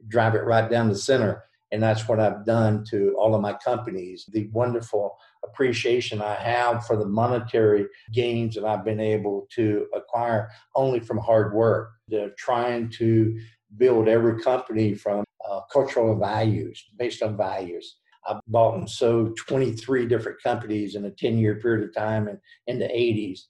drive 0.07 0.35
it 0.35 0.45
right 0.45 0.69
down 0.69 0.89
the 0.89 0.95
center. 0.95 1.43
And 1.71 1.83
that's 1.83 2.07
what 2.07 2.19
I've 2.19 2.45
done 2.45 2.83
to 2.89 3.15
all 3.17 3.35
of 3.35 3.41
my 3.41 3.53
companies. 3.53 4.27
The 4.31 4.49
wonderful 4.51 5.17
appreciation 5.43 6.21
I 6.21 6.35
have 6.35 6.85
for 6.85 6.95
the 6.97 7.05
monetary 7.05 7.87
gains 8.11 8.55
that 8.55 8.65
I've 8.65 8.85
been 8.85 8.99
able 8.99 9.47
to 9.55 9.87
acquire 9.95 10.49
only 10.75 10.99
from 10.99 11.17
hard 11.17 11.53
work. 11.53 11.91
They're 12.07 12.33
trying 12.37 12.89
to 12.91 13.39
build 13.77 14.07
every 14.07 14.41
company 14.41 14.95
from 14.95 15.23
uh, 15.49 15.61
cultural 15.71 16.17
values, 16.17 16.83
based 16.97 17.21
on 17.23 17.37
values. 17.37 17.97
I 18.25 18.39
bought 18.47 18.77
and 18.77 18.89
sold 18.89 19.37
23 19.37 20.05
different 20.07 20.41
companies 20.43 20.95
in 20.95 21.05
a 21.05 21.11
10 21.11 21.37
year 21.37 21.55
period 21.55 21.87
of 21.87 21.95
time 21.95 22.27
and 22.27 22.37
in 22.67 22.79
the 22.79 22.87
80s. 22.87 23.41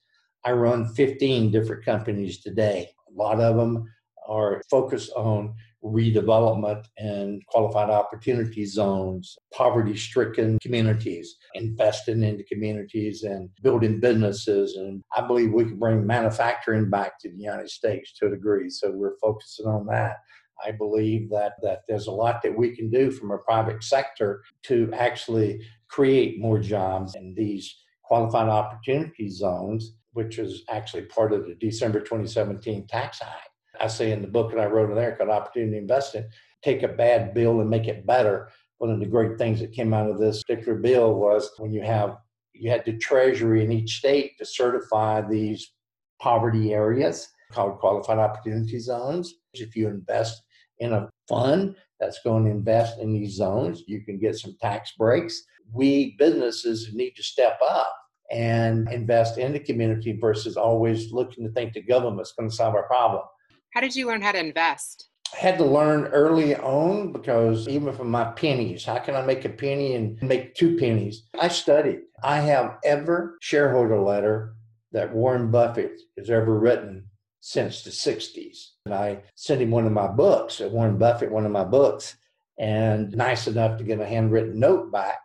I 0.46 0.52
run 0.52 0.94
15 0.94 1.52
different 1.52 1.84
companies 1.84 2.42
today. 2.42 2.90
A 3.10 3.18
lot 3.18 3.40
of 3.40 3.58
them 3.58 3.92
are 4.28 4.62
focused 4.70 5.12
on 5.14 5.56
redevelopment 5.84 6.86
and 6.98 7.46
qualified 7.48 7.90
opportunity 7.90 8.66
zones, 8.66 9.38
poverty 9.54 9.96
stricken 9.96 10.58
communities, 10.62 11.38
investing 11.54 12.24
into 12.24 12.44
communities 12.44 13.24
and 13.24 13.50
building 13.64 14.00
businesses. 14.00 14.76
And 14.76 15.04
I 15.16 15.26
believe 15.26 15.54
we 15.54 15.66
can 15.66 15.80
bring 15.80 16.06
manufacturing 16.06 16.90
back 16.90 17.20
to 17.20 17.30
the 17.30 17.38
United 17.38 17.70
States 17.70 18.14
to 18.18 18.28
a 18.28 18.30
degree. 18.30 18.70
So 18.70 18.92
we're 18.92 19.18
focusing 19.22 19.68
on 19.68 19.86
that. 19.88 20.18
I 20.66 20.72
believe 20.72 21.30
that, 21.30 21.54
that 21.62 21.84
there's 21.88 22.08
a 22.08 22.12
lot 22.12 22.42
that 22.44 22.58
we 22.58 22.76
can 22.76 22.90
do 22.90 23.12
from 23.12 23.32
a 23.32 23.38
private 23.38 23.82
sector 23.84 24.44
to 24.64 24.92
actually 24.94 25.62
create 25.88 26.40
more 26.40 26.60
jobs 26.60 27.16
in 27.16 27.34
these 27.34 27.74
qualified 28.04 28.50
opportunity 28.50 29.30
zones, 29.30 29.94
which 30.14 30.38
is 30.38 30.64
actually 30.70 31.04
part 31.04 31.32
of 31.32 31.46
the 31.46 31.56
December 31.56 32.00
2017 32.00 32.88
Tax 32.88 33.22
Act. 33.22 33.49
I 33.80 33.88
say 33.88 34.12
in 34.12 34.22
the 34.22 34.28
book 34.28 34.52
that 34.52 34.60
I 34.60 34.66
wrote 34.66 34.90
in 34.90 34.96
there 34.96 35.16
called 35.16 35.30
Opportunity 35.30 35.78
Investing, 35.78 36.26
take 36.64 36.84
a 36.84 36.88
bad 36.88 37.34
bill 37.34 37.62
and 37.62 37.70
make 37.70 37.88
it 37.88 38.06
better. 38.06 38.50
One 38.78 38.92
of 38.92 39.00
the 39.00 39.06
great 39.06 39.38
things 39.38 39.60
that 39.60 39.74
came 39.74 39.94
out 39.94 40.10
of 40.10 40.20
this 40.20 40.44
particular 40.44 40.78
bill 40.78 41.16
was 41.16 41.52
when 41.58 41.72
you 41.74 41.82
have 41.82 42.18
you 42.54 42.70
had 42.70 42.84
the 42.86 42.98
treasury 42.98 43.64
in 43.64 43.72
each 43.72 43.98
state 43.98 44.38
to 44.38 44.46
certify 44.46 45.22
these 45.22 45.74
poverty 46.20 46.74
areas 46.74 47.30
called 47.52 47.80
qualified 47.80 48.18
opportunity 48.18 48.80
zones. 48.80 49.36
If 49.54 49.76
you 49.76 49.88
invest 49.88 50.42
in 50.80 50.94
a 50.94 51.10
fund 51.28 51.76
that's 52.00 52.20
going 52.24 52.46
to 52.46 52.52
invest 52.52 53.00
in 53.00 53.14
these 53.14 53.36
zones. 53.36 53.84
You 53.88 54.02
can 54.04 54.20
get 54.20 54.36
some 54.36 54.56
tax 54.62 54.94
breaks. 54.98 55.44
We 55.72 56.16
businesses 56.18 56.92
need 56.94 57.12
to 57.12 57.24
step 57.24 57.60
up 57.68 57.94
and 58.32 58.90
invest 58.92 59.38
in 59.38 59.54
the 59.54 59.60
community 59.60 60.18
versus 60.20 60.56
always 60.56 61.12
looking 61.12 61.46
to 61.46 61.52
think 61.52 61.74
the 61.74 61.82
government's 61.82 62.34
going 62.34 62.50
to 62.50 62.56
solve 62.56 62.76
our 62.76 62.88
problem. 62.88 63.24
How 63.72 63.82
did 63.82 63.96
you 63.96 64.08
learn 64.08 64.22
how 64.22 64.32
to 64.32 64.40
invest? 64.40 65.10
I 65.34 65.38
had 65.38 65.58
to 65.60 65.66
learn 65.66 66.06
early 66.06 66.56
on 66.56 67.12
because 67.12 67.68
even 67.68 67.94
from 67.94 68.10
my 68.10 68.26
pennies, 68.32 68.84
how 68.84 68.98
can 68.98 69.16
I 69.16 69.22
make 69.22 69.46
a 69.46 69.50
penny 69.50 69.94
and 69.94 70.22
make 70.24 70.56
two 70.56 70.78
pennies? 70.78 71.24
I 71.40 71.50
studied. 71.50 72.02
I 72.24 72.40
have 72.40 72.78
ever 72.84 73.38
shareholder 73.42 74.00
letter 74.00 74.56
that 74.92 75.14
Warren 75.14 75.52
Buffett 75.52 76.02
has 76.18 76.32
ever 76.32 76.58
written 76.58 77.06
since 77.42 77.84
the 77.84 77.92
60s. 77.92 78.58
And 78.86 78.94
I 78.94 79.22
sent 79.36 79.62
him 79.62 79.70
one 79.70 79.86
of 79.86 79.92
my 79.92 80.08
books, 80.08 80.60
Warren 80.60 80.98
Buffett, 80.98 81.32
one 81.32 81.46
of 81.46 81.52
my 81.52 81.64
books, 81.64 82.16
and 82.58 83.16
nice 83.16 83.48
enough 83.48 83.78
to 83.78 83.84
get 83.84 84.02
a 84.02 84.06
handwritten 84.06 84.60
note 84.60 84.92
back 84.92 85.20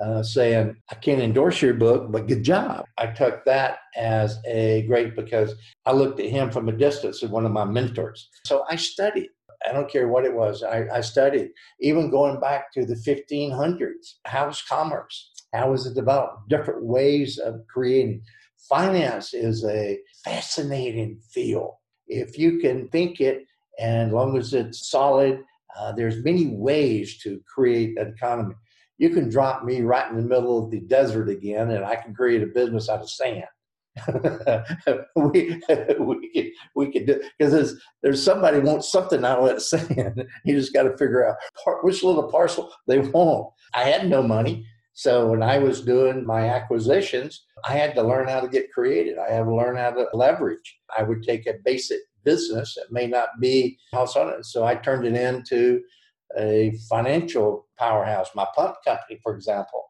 uh, 0.00 0.22
saying, 0.22 0.76
I 0.90 0.94
can't 0.96 1.20
endorse 1.20 1.60
your 1.62 1.74
book, 1.74 2.10
but 2.10 2.26
good 2.26 2.42
job. 2.42 2.84
I 2.98 3.06
took 3.06 3.44
that 3.44 3.78
as 3.96 4.38
a 4.46 4.82
great 4.86 5.14
because 5.16 5.54
I 5.86 5.92
looked 5.92 6.20
at 6.20 6.30
him 6.30 6.50
from 6.50 6.68
a 6.68 6.72
distance 6.72 7.22
as 7.22 7.30
one 7.30 7.46
of 7.46 7.52
my 7.52 7.64
mentors. 7.64 8.28
So 8.46 8.64
I 8.68 8.76
studied. 8.76 9.28
I 9.68 9.72
don't 9.72 9.90
care 9.90 10.08
what 10.08 10.24
it 10.24 10.34
was. 10.34 10.62
I, 10.62 10.86
I 10.92 11.00
studied, 11.02 11.50
even 11.80 12.10
going 12.10 12.40
back 12.40 12.72
to 12.72 12.86
the 12.86 12.94
1500s. 12.94 14.14
How 14.24 14.46
was 14.46 14.62
commerce? 14.62 15.32
How 15.52 15.70
was 15.70 15.86
it 15.86 15.94
developed? 15.94 16.48
Different 16.48 16.84
ways 16.84 17.38
of 17.38 17.66
creating. 17.72 18.22
Finance 18.68 19.34
is 19.34 19.64
a 19.64 19.98
fascinating 20.24 21.20
field. 21.32 21.74
If 22.06 22.38
you 22.38 22.58
can 22.58 22.88
think 22.88 23.20
it, 23.20 23.44
and 23.78 24.08
as 24.08 24.12
long 24.12 24.36
as 24.36 24.54
it's 24.54 24.90
solid, 24.90 25.42
uh, 25.78 25.92
there's 25.92 26.24
many 26.24 26.48
ways 26.48 27.18
to 27.22 27.40
create 27.52 27.98
an 27.98 28.08
economy. 28.08 28.54
You 29.00 29.08
can 29.08 29.30
drop 29.30 29.64
me 29.64 29.80
right 29.80 30.10
in 30.10 30.16
the 30.18 30.22
middle 30.22 30.62
of 30.62 30.70
the 30.70 30.80
desert 30.80 31.30
again, 31.30 31.70
and 31.70 31.86
I 31.86 31.96
can 31.96 32.12
create 32.12 32.42
a 32.42 32.46
business 32.46 32.90
out 32.90 33.00
of 33.00 33.10
sand. 33.10 33.46
we 35.16 35.58
we 35.98 36.30
could, 36.34 36.50
we 36.76 36.92
could 36.92 37.06
do 37.06 37.22
because 37.38 37.80
there's 38.02 38.22
somebody 38.22 38.58
wants 38.58 38.92
something 38.92 39.24
out 39.24 39.38
of 39.38 39.46
that 39.46 39.62
sand. 39.62 40.26
You 40.44 40.54
just 40.54 40.74
got 40.74 40.82
to 40.82 40.98
figure 40.98 41.26
out 41.26 41.36
which 41.82 42.02
little 42.02 42.30
parcel 42.30 42.70
they 42.86 42.98
want. 42.98 43.54
I 43.72 43.84
had 43.84 44.06
no 44.06 44.22
money, 44.22 44.66
so 44.92 45.30
when 45.30 45.42
I 45.42 45.56
was 45.56 45.80
doing 45.80 46.26
my 46.26 46.50
acquisitions, 46.50 47.46
I 47.64 47.76
had 47.76 47.94
to 47.94 48.02
learn 48.02 48.28
how 48.28 48.40
to 48.40 48.48
get 48.48 48.70
creative. 48.70 49.16
I 49.18 49.32
had 49.32 49.44
to 49.44 49.54
learn 49.54 49.76
how 49.76 49.92
to 49.92 50.08
leverage. 50.12 50.78
I 50.94 51.04
would 51.04 51.22
take 51.22 51.46
a 51.46 51.54
basic 51.64 52.00
business 52.22 52.74
that 52.74 52.92
may 52.92 53.06
not 53.06 53.40
be 53.40 53.78
house 53.94 54.14
on 54.14 54.28
it, 54.28 54.44
so 54.44 54.66
I 54.66 54.74
turned 54.74 55.06
it 55.06 55.14
into 55.14 55.80
a 56.38 56.76
financial 56.88 57.66
powerhouse. 57.78 58.28
My 58.34 58.46
pump 58.54 58.76
company, 58.84 59.18
for 59.22 59.34
example 59.34 59.84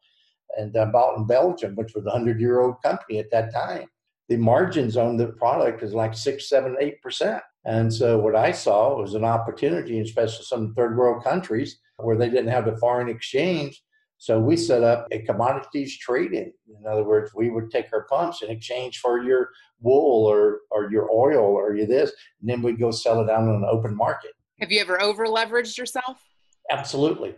and 0.57 0.77
I 0.77 0.85
bought 0.87 1.17
in 1.17 1.27
Belgium, 1.27 1.75
which 1.75 1.95
was 1.95 2.07
a 2.07 2.11
hundred 2.11 2.41
year 2.41 2.61
old 2.61 2.83
company 2.83 3.19
at 3.19 3.31
that 3.31 3.53
time. 3.53 3.89
The 4.29 4.37
margins 4.37 4.97
on 4.97 5.17
the 5.17 5.29
product 5.29 5.83
is 5.83 5.93
like 5.93 6.15
six, 6.15 6.49
seven, 6.49 6.77
eight 6.81 7.01
percent. 7.03 7.43
And 7.65 7.93
so 7.93 8.19
what 8.19 8.37
I 8.37 8.53
saw 8.53 9.01
was 9.01 9.15
an 9.15 9.25
opportunity, 9.25 10.01
especially 10.01 10.45
some 10.45 10.75
third 10.75 10.97
world 10.97 11.25
countries 11.25 11.79
where 11.97 12.17
they 12.17 12.31
didn't 12.31 12.49
have 12.49 12.65
the 12.65 12.77
foreign 12.77 13.09
exchange. 13.09 13.83
So 14.19 14.39
we 14.39 14.57
set 14.57 14.83
up 14.83 15.09
a 15.11 15.21
commodities 15.21 15.99
trading. 15.99 16.53
In 16.69 16.87
other 16.87 17.05
words, 17.05 17.33
we 17.35 17.51
would 17.51 17.71
take 17.71 17.87
our 17.93 18.05
pumps 18.05 18.43
in 18.43 18.51
exchange 18.51 18.99
for 18.99 19.23
your 19.23 19.51
wool 19.81 20.27
or, 20.27 20.61
or 20.71 20.91
your 20.91 21.11
oil 21.11 21.45
or 21.45 21.75
your 21.75 21.87
this, 21.87 22.13
and 22.41 22.51
then 22.51 22.63
we'd 22.63 22.79
go 22.79 22.91
sell 22.91 23.23
it 23.23 23.27
down 23.27 23.49
on 23.49 23.57
an 23.57 23.69
open 23.71 23.97
market. 23.97 24.33
Have 24.61 24.71
you 24.71 24.81
ever 24.81 25.01
over 25.01 25.27
leveraged 25.27 25.79
yourself? 25.79 26.23
Absolutely. 26.71 27.35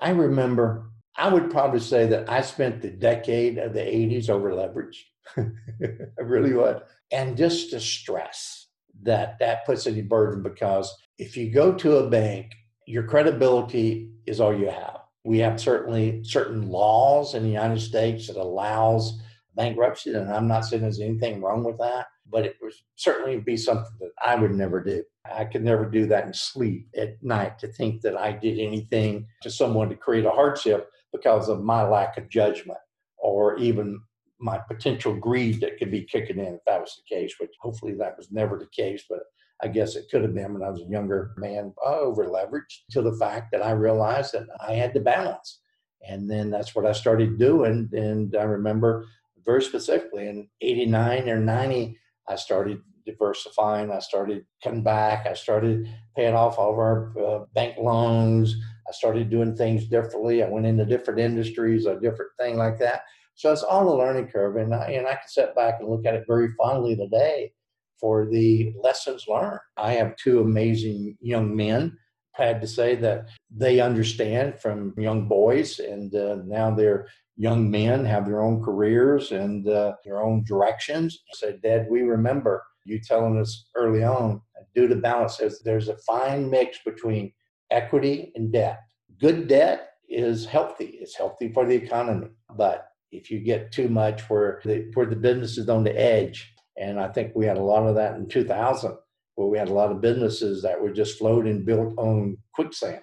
I 0.00 0.10
remember 0.10 0.90
I 1.16 1.32
would 1.32 1.50
probably 1.50 1.80
say 1.80 2.06
that 2.08 2.28
I 2.28 2.42
spent 2.42 2.82
the 2.82 2.90
decade 2.90 3.56
of 3.58 3.72
the 3.72 3.80
80s 3.80 4.28
over 4.28 4.54
leverage. 4.54 5.10
I 5.38 6.20
really 6.22 6.52
would. 6.52 6.82
And 7.10 7.36
just 7.36 7.70
the 7.70 7.80
stress 7.80 8.66
that 9.02 9.38
that 9.38 9.64
puts 9.64 9.86
any 9.86 10.02
burden 10.02 10.42
because 10.42 10.94
if 11.18 11.36
you 11.36 11.50
go 11.50 11.72
to 11.74 11.96
a 11.96 12.10
bank, 12.10 12.52
your 12.86 13.04
credibility 13.04 14.10
is 14.26 14.40
all 14.40 14.54
you 14.56 14.68
have. 14.68 15.00
We 15.24 15.38
have 15.38 15.60
certainly 15.60 16.22
certain 16.24 16.68
laws 16.68 17.34
in 17.34 17.42
the 17.42 17.48
United 17.50 17.80
States 17.80 18.26
that 18.28 18.36
allows 18.36 19.20
bankruptcy, 19.56 20.12
and 20.12 20.30
I'm 20.32 20.46
not 20.46 20.64
saying 20.66 20.82
there's 20.82 21.00
anything 21.00 21.40
wrong 21.40 21.64
with 21.64 21.78
that, 21.78 22.06
but 22.30 22.44
it 22.44 22.56
would 22.60 22.72
certainly 22.96 23.38
be 23.38 23.56
something 23.56 23.92
that 24.00 24.12
I 24.24 24.34
would 24.34 24.52
never 24.52 24.82
do. 24.82 25.02
I 25.24 25.44
could 25.44 25.62
never 25.62 25.84
do 25.84 26.06
that 26.06 26.24
and 26.24 26.34
sleep 26.34 26.88
at 26.96 27.22
night 27.22 27.58
to 27.60 27.68
think 27.68 28.02
that 28.02 28.16
I 28.16 28.32
did 28.32 28.58
anything 28.58 29.26
to 29.42 29.50
someone 29.50 29.88
to 29.88 29.96
create 29.96 30.24
a 30.24 30.30
hardship 30.30 30.90
because 31.12 31.48
of 31.48 31.62
my 31.62 31.82
lack 31.82 32.16
of 32.18 32.28
judgment 32.28 32.78
or 33.18 33.56
even 33.58 34.00
my 34.38 34.58
potential 34.58 35.14
greed 35.14 35.60
that 35.60 35.78
could 35.78 35.90
be 35.90 36.02
kicking 36.02 36.38
in 36.38 36.54
if 36.54 36.60
that 36.66 36.80
was 36.80 36.96
the 36.96 37.14
case, 37.14 37.34
which 37.38 37.52
hopefully 37.60 37.94
that 37.94 38.16
was 38.16 38.30
never 38.30 38.58
the 38.58 38.66
case, 38.66 39.04
but 39.08 39.20
I 39.62 39.68
guess 39.68 39.96
it 39.96 40.06
could 40.10 40.22
have 40.22 40.34
been 40.34 40.52
when 40.52 40.62
I 40.62 40.68
was 40.68 40.82
a 40.82 40.90
younger 40.90 41.32
man, 41.38 41.72
over 41.84 42.26
leveraged 42.26 42.84
to 42.90 43.00
the 43.00 43.16
fact 43.16 43.50
that 43.52 43.62
I 43.62 43.70
realized 43.70 44.34
that 44.34 44.46
I 44.60 44.74
had 44.74 44.92
to 44.94 45.00
balance. 45.00 45.60
And 46.06 46.30
then 46.30 46.50
that's 46.50 46.74
what 46.74 46.84
I 46.84 46.92
started 46.92 47.38
doing. 47.38 47.88
And 47.92 48.36
I 48.36 48.42
remember 48.42 49.06
very 49.44 49.62
specifically 49.62 50.28
in 50.28 50.48
89 50.60 51.28
or 51.28 51.38
90, 51.38 51.98
I 52.28 52.36
started 52.36 52.80
diversifying. 53.06 53.90
I 53.90 54.00
started 54.00 54.44
coming 54.62 54.82
back. 54.82 55.26
I 55.26 55.34
started 55.34 55.88
paying 56.16 56.34
off 56.34 56.58
all 56.58 56.72
of 56.72 56.78
our 56.78 57.12
uh, 57.18 57.44
bank 57.54 57.76
loans. 57.78 58.56
I 58.88 58.92
started 58.92 59.30
doing 59.30 59.56
things 59.56 59.86
differently. 59.86 60.42
I 60.42 60.48
went 60.48 60.66
into 60.66 60.84
different 60.84 61.20
industries, 61.20 61.86
a 61.86 62.00
different 62.00 62.32
thing 62.38 62.56
like 62.56 62.78
that. 62.78 63.02
So 63.34 63.52
it's 63.52 63.62
all 63.62 63.92
a 63.92 63.96
learning 63.96 64.28
curve, 64.28 64.56
and 64.56 64.74
I, 64.74 64.92
and 64.92 65.06
I 65.06 65.12
can 65.12 65.28
sit 65.28 65.54
back 65.54 65.76
and 65.78 65.88
look 65.88 66.06
at 66.06 66.14
it 66.14 66.24
very 66.26 66.48
fondly 66.56 66.96
today 66.96 67.52
for 68.00 68.26
the 68.26 68.72
lessons 68.82 69.26
learned. 69.28 69.60
I 69.76 69.92
have 69.92 70.16
two 70.16 70.40
amazing 70.40 71.16
young 71.20 71.54
men. 71.54 71.96
Had 72.36 72.60
to 72.60 72.66
say 72.66 72.96
that 72.96 73.28
they 73.50 73.80
understand 73.80 74.60
from 74.60 74.94
young 74.98 75.26
boys, 75.26 75.78
and 75.78 76.14
uh, 76.14 76.36
now 76.44 76.70
they're 76.70 77.06
young 77.36 77.70
men, 77.70 78.04
have 78.04 78.26
their 78.26 78.42
own 78.42 78.62
careers 78.62 79.32
and 79.32 79.68
uh, 79.68 79.94
their 80.04 80.22
own 80.22 80.44
directions. 80.44 81.18
Said, 81.34 81.62
Dad, 81.62 81.86
we 81.90 82.02
remember 82.02 82.62
you 82.84 83.00
telling 83.00 83.38
us 83.38 83.68
early 83.74 84.04
on, 84.04 84.40
due 84.74 84.88
to 84.88 84.96
balance, 84.96 85.40
there's 85.64 85.88
a 85.88 85.96
fine 85.98 86.50
mix 86.50 86.78
between 86.84 87.32
equity 87.70 88.32
and 88.34 88.52
debt. 88.52 88.80
Good 89.20 89.48
debt 89.48 89.90
is 90.08 90.46
healthy. 90.46 90.98
It's 91.00 91.16
healthy 91.16 91.52
for 91.52 91.66
the 91.66 91.74
economy. 91.74 92.28
But 92.56 92.88
if 93.10 93.30
you 93.30 93.40
get 93.40 93.72
too 93.72 93.88
much 93.88 94.28
where 94.30 94.60
the, 94.64 94.90
where 94.94 95.06
the 95.06 95.16
business 95.16 95.58
is 95.58 95.68
on 95.68 95.84
the 95.84 95.98
edge, 95.98 96.52
and 96.78 97.00
I 97.00 97.08
think 97.08 97.32
we 97.34 97.46
had 97.46 97.56
a 97.56 97.62
lot 97.62 97.86
of 97.86 97.94
that 97.96 98.16
in 98.16 98.28
2000, 98.28 98.96
where 99.36 99.48
we 99.48 99.58
had 99.58 99.68
a 99.68 99.74
lot 99.74 99.92
of 99.92 100.00
businesses 100.00 100.62
that 100.62 100.80
were 100.80 100.92
just 100.92 101.18
floating 101.18 101.64
built 101.64 101.94
on 101.96 102.36
quicksand 102.52 103.02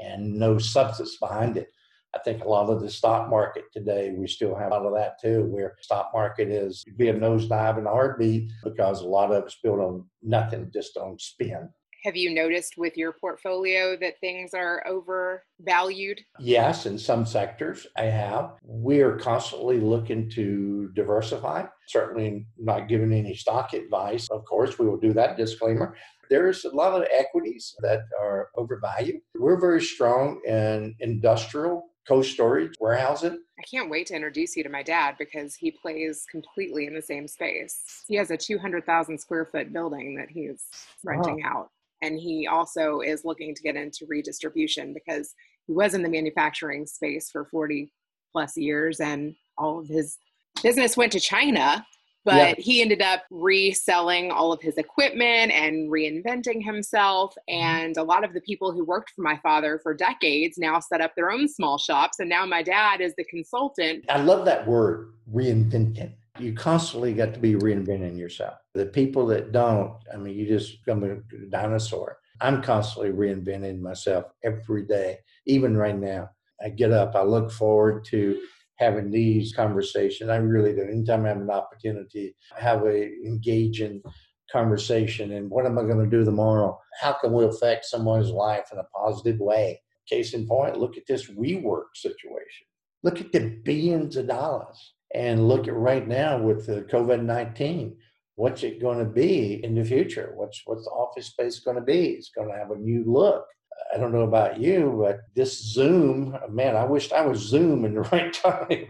and 0.00 0.34
no 0.34 0.58
substance 0.58 1.16
behind 1.18 1.56
it. 1.56 1.68
I 2.14 2.20
think 2.20 2.44
a 2.44 2.48
lot 2.48 2.70
of 2.70 2.80
the 2.80 2.88
stock 2.88 3.28
market 3.28 3.64
today, 3.72 4.14
we 4.16 4.28
still 4.28 4.54
have 4.54 4.70
a 4.70 4.74
lot 4.76 4.86
of 4.86 4.94
that 4.94 5.20
too, 5.20 5.46
where 5.46 5.74
stock 5.80 6.10
market 6.14 6.48
is 6.48 6.84
be 6.96 7.08
a 7.08 7.14
nosedive 7.14 7.78
in 7.78 7.86
a 7.86 7.90
heartbeat 7.90 8.50
because 8.62 9.00
a 9.00 9.06
lot 9.06 9.32
of 9.32 9.44
it's 9.44 9.58
built 9.62 9.80
on 9.80 10.04
nothing, 10.22 10.70
just 10.72 10.96
on 10.96 11.18
spin. 11.18 11.68
Have 12.04 12.16
you 12.16 12.34
noticed 12.34 12.74
with 12.76 12.98
your 12.98 13.12
portfolio 13.12 13.96
that 13.96 14.20
things 14.20 14.52
are 14.52 14.86
overvalued? 14.86 16.20
Yes, 16.38 16.84
in 16.84 16.98
some 16.98 17.24
sectors 17.24 17.86
I 17.96 18.02
have. 18.02 18.56
We 18.62 19.00
are 19.00 19.16
constantly 19.16 19.80
looking 19.80 20.28
to 20.30 20.90
diversify. 20.94 21.64
Certainly 21.88 22.46
not 22.58 22.88
giving 22.88 23.10
any 23.10 23.34
stock 23.34 23.72
advice. 23.72 24.28
Of 24.30 24.44
course, 24.44 24.78
we 24.78 24.86
will 24.86 24.98
do 24.98 25.14
that 25.14 25.38
disclaimer. 25.38 25.96
There's 26.28 26.66
a 26.66 26.76
lot 26.76 26.92
of 26.92 27.08
equities 27.10 27.74
that 27.80 28.00
are 28.20 28.50
overvalued. 28.54 29.22
We're 29.34 29.58
very 29.58 29.80
strong 29.80 30.42
in 30.46 30.94
industrial 31.00 31.86
cold 32.06 32.26
storage, 32.26 32.74
warehousing. 32.80 33.40
I 33.58 33.62
can't 33.62 33.88
wait 33.88 34.08
to 34.08 34.14
introduce 34.14 34.56
you 34.56 34.62
to 34.62 34.68
my 34.68 34.82
dad 34.82 35.14
because 35.18 35.54
he 35.54 35.70
plays 35.70 36.26
completely 36.30 36.86
in 36.86 36.94
the 36.94 37.00
same 37.00 37.26
space. 37.26 38.04
He 38.06 38.16
has 38.16 38.30
a 38.30 38.36
200,000 38.36 39.18
square 39.18 39.46
foot 39.46 39.72
building 39.72 40.16
that 40.16 40.28
he's 40.28 40.66
ah. 40.74 40.76
renting 41.02 41.42
wow. 41.42 41.50
out 41.50 41.70
and 42.04 42.18
he 42.18 42.46
also 42.46 43.00
is 43.00 43.24
looking 43.24 43.54
to 43.54 43.62
get 43.62 43.76
into 43.76 44.06
redistribution 44.08 44.94
because 44.94 45.34
he 45.66 45.72
was 45.72 45.94
in 45.94 46.02
the 46.02 46.08
manufacturing 46.08 46.86
space 46.86 47.30
for 47.30 47.46
40 47.46 47.90
plus 48.32 48.56
years 48.56 49.00
and 49.00 49.34
all 49.56 49.78
of 49.78 49.88
his 49.88 50.18
business 50.62 50.96
went 50.96 51.12
to 51.12 51.20
China 51.20 51.84
but 52.24 52.34
yeah. 52.34 52.54
he 52.58 52.80
ended 52.80 53.02
up 53.02 53.22
reselling 53.30 54.30
all 54.30 54.50
of 54.52 54.60
his 54.62 54.76
equipment 54.78 55.52
and 55.52 55.90
reinventing 55.90 56.64
himself 56.64 57.34
mm-hmm. 57.50 57.62
and 57.62 57.96
a 57.96 58.02
lot 58.02 58.24
of 58.24 58.32
the 58.32 58.40
people 58.40 58.72
who 58.72 58.84
worked 58.84 59.10
for 59.10 59.22
my 59.22 59.36
father 59.42 59.78
for 59.82 59.94
decades 59.94 60.58
now 60.58 60.80
set 60.80 61.00
up 61.00 61.12
their 61.14 61.30
own 61.30 61.48
small 61.48 61.78
shops 61.78 62.18
and 62.20 62.28
now 62.28 62.44
my 62.44 62.62
dad 62.62 63.00
is 63.00 63.14
the 63.16 63.24
consultant 63.24 64.04
i 64.08 64.20
love 64.20 64.44
that 64.44 64.66
word 64.66 65.12
reinventing 65.32 66.12
you 66.38 66.52
constantly 66.52 67.14
got 67.14 67.32
to 67.34 67.40
be 67.40 67.54
reinventing 67.54 68.18
yourself. 68.18 68.54
The 68.74 68.86
people 68.86 69.26
that 69.26 69.52
don't, 69.52 69.96
I 70.12 70.16
mean, 70.16 70.36
you 70.36 70.46
just 70.46 70.84
become 70.84 71.04
a 71.04 71.46
dinosaur. 71.48 72.18
I'm 72.40 72.62
constantly 72.62 73.12
reinventing 73.12 73.80
myself 73.80 74.26
every 74.42 74.84
day, 74.84 75.18
even 75.46 75.76
right 75.76 75.96
now. 75.96 76.30
I 76.62 76.70
get 76.70 76.92
up, 76.92 77.14
I 77.14 77.22
look 77.22 77.52
forward 77.52 78.04
to 78.06 78.40
having 78.76 79.10
these 79.10 79.54
conversations. 79.54 80.30
I 80.30 80.36
really 80.36 80.72
do. 80.72 80.82
Anytime 80.82 81.24
I 81.24 81.28
have 81.28 81.36
an 81.36 81.50
opportunity, 81.50 82.34
have 82.56 82.84
a 82.84 83.12
engaging 83.24 84.02
conversation 84.50 85.32
and 85.32 85.50
what 85.50 85.66
am 85.66 85.78
I 85.78 85.82
going 85.82 85.98
to 85.98 86.16
do 86.16 86.24
tomorrow? 86.24 86.78
How 87.00 87.12
can 87.12 87.32
we 87.32 87.44
affect 87.44 87.84
someone's 87.84 88.30
life 88.30 88.68
in 88.72 88.78
a 88.78 88.84
positive 88.96 89.38
way? 89.38 89.80
Case 90.08 90.34
in 90.34 90.46
point, 90.46 90.78
look 90.78 90.96
at 90.96 91.06
this 91.06 91.30
WeWork 91.30 91.94
situation. 91.94 92.66
Look 93.02 93.20
at 93.20 93.32
the 93.32 93.60
billions 93.64 94.16
of 94.16 94.28
dollars. 94.28 94.93
And 95.14 95.48
look 95.48 95.68
at 95.68 95.74
right 95.74 96.06
now 96.06 96.38
with 96.38 96.66
the 96.66 96.82
COVID 96.82 97.22
19 97.22 97.96
what's 98.36 98.62
it 98.62 98.80
going 98.80 98.98
to 98.98 99.04
be 99.04 99.62
in 99.62 99.74
the 99.74 99.84
future? 99.84 100.32
What's 100.34 100.62
what's 100.64 100.84
the 100.84 100.90
office 100.90 101.26
space 101.26 101.60
going 101.60 101.76
to 101.76 101.82
be? 101.82 102.10
It's 102.10 102.30
going 102.30 102.48
to 102.48 102.56
have 102.56 102.70
a 102.70 102.76
new 102.76 103.04
look. 103.06 103.46
I 103.92 103.98
don't 103.98 104.12
know 104.12 104.22
about 104.22 104.60
you, 104.60 104.96
but 105.00 105.20
this 105.34 105.60
Zoom, 105.60 106.36
man, 106.50 106.76
I 106.76 106.84
wished 106.84 107.12
I 107.12 107.22
was 107.26 107.40
Zoom 107.40 107.84
in 107.84 107.94
the 107.94 108.00
right 108.12 108.32
time, 108.32 108.86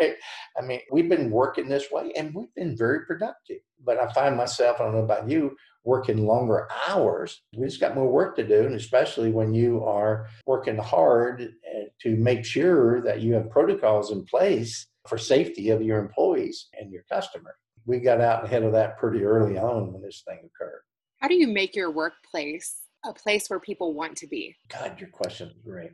right? 0.00 0.14
I 0.58 0.62
mean, 0.62 0.80
we've 0.90 1.08
been 1.08 1.30
working 1.30 1.68
this 1.68 1.90
way 1.90 2.12
and 2.16 2.34
we've 2.34 2.54
been 2.54 2.76
very 2.76 3.04
productive. 3.06 3.58
But 3.84 3.98
I 3.98 4.12
find 4.12 4.36
myself, 4.36 4.80
I 4.80 4.84
don't 4.84 4.94
know 4.94 5.00
about 5.00 5.28
you, 5.28 5.56
working 5.86 6.26
longer 6.26 6.68
hours. 6.86 7.40
We 7.56 7.64
just 7.64 7.80
got 7.80 7.94
more 7.94 8.10
work 8.10 8.36
to 8.36 8.46
do, 8.46 8.66
and 8.66 8.74
especially 8.74 9.30
when 9.30 9.54
you 9.54 9.82
are 9.84 10.28
working 10.46 10.76
hard 10.76 11.40
eh, 11.42 11.84
to 12.02 12.16
make 12.16 12.44
sure 12.44 13.00
that 13.02 13.22
you 13.22 13.32
have 13.32 13.48
protocols 13.48 14.12
in 14.12 14.26
place 14.26 14.88
for 15.08 15.16
safety 15.16 15.70
of 15.70 15.80
your 15.80 15.98
employees 15.98 16.68
and 16.78 16.92
your 16.92 17.04
customer 17.10 17.56
we 17.86 18.00
got 18.00 18.20
out 18.20 18.44
ahead 18.44 18.64
of 18.64 18.72
that 18.72 18.98
pretty 18.98 19.24
early 19.24 19.56
on 19.56 19.92
when 19.92 20.02
this 20.02 20.22
thing 20.26 20.38
occurred. 20.38 20.82
How 21.20 21.28
do 21.28 21.34
you 21.34 21.46
make 21.46 21.74
your 21.74 21.90
workplace 21.90 22.82
a 23.04 23.12
place 23.12 23.48
where 23.48 23.60
people 23.60 23.94
want 23.94 24.16
to 24.18 24.26
be? 24.26 24.54
God, 24.68 25.00
your 25.00 25.08
question 25.08 25.48
is 25.48 25.54
great. 25.64 25.92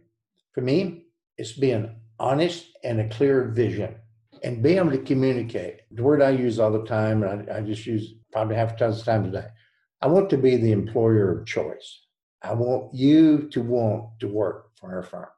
For 0.52 0.62
me, 0.62 1.04
it's 1.36 1.52
being 1.52 1.94
honest 2.18 2.66
and 2.82 3.00
a 3.00 3.08
clear 3.08 3.44
vision 3.44 3.94
and 4.42 4.62
being 4.62 4.78
able 4.78 4.90
to 4.90 4.98
communicate. 4.98 5.82
The 5.92 6.02
word 6.02 6.22
I 6.22 6.30
use 6.30 6.58
all 6.58 6.72
the 6.72 6.84
time, 6.84 7.22
and 7.22 7.50
I, 7.50 7.58
I 7.58 7.60
just 7.60 7.86
use 7.86 8.14
probably 8.32 8.56
half 8.56 8.74
a 8.74 8.76
dozen 8.76 9.04
times 9.04 9.28
a 9.28 9.42
day. 9.42 9.46
I 10.02 10.08
want 10.08 10.28
to 10.30 10.36
be 10.36 10.56
the 10.56 10.72
employer 10.72 11.38
of 11.38 11.46
choice. 11.46 12.00
I 12.42 12.52
want 12.54 12.92
you 12.92 13.48
to 13.50 13.62
want 13.62 14.18
to 14.20 14.28
work 14.28 14.70
for 14.78 14.94
our 14.94 15.02
firm. 15.02 15.28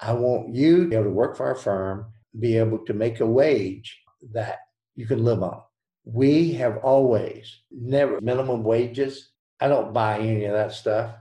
I 0.00 0.12
want 0.12 0.54
you 0.54 0.84
to 0.84 0.88
be 0.88 0.94
able 0.94 1.06
to 1.06 1.10
work 1.10 1.36
for 1.36 1.46
our 1.46 1.54
firm, 1.54 2.06
be 2.38 2.56
able 2.56 2.78
to 2.86 2.94
make 2.94 3.20
a 3.20 3.26
wage 3.26 4.00
that 4.32 4.58
you 4.94 5.06
can 5.06 5.24
live 5.24 5.42
on 5.42 5.60
we 6.04 6.52
have 6.52 6.78
always 6.78 7.60
never 7.70 8.20
minimum 8.20 8.64
wages. 8.64 9.30
I 9.60 9.68
don't 9.68 9.92
buy 9.92 10.18
any 10.18 10.44
of 10.46 10.52
that 10.52 10.72
stuff. 10.72 11.14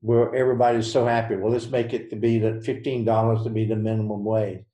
Where 0.00 0.34
everybody's 0.34 0.90
so 0.90 1.06
happy. 1.06 1.34
Well, 1.34 1.52
let's 1.52 1.66
make 1.66 1.92
it 1.92 2.10
to 2.10 2.16
be 2.16 2.40
fifteen 2.60 3.04
dollars 3.04 3.42
to 3.44 3.50
be 3.50 3.64
the 3.64 3.76
minimum 3.76 4.24
wage. 4.24 4.64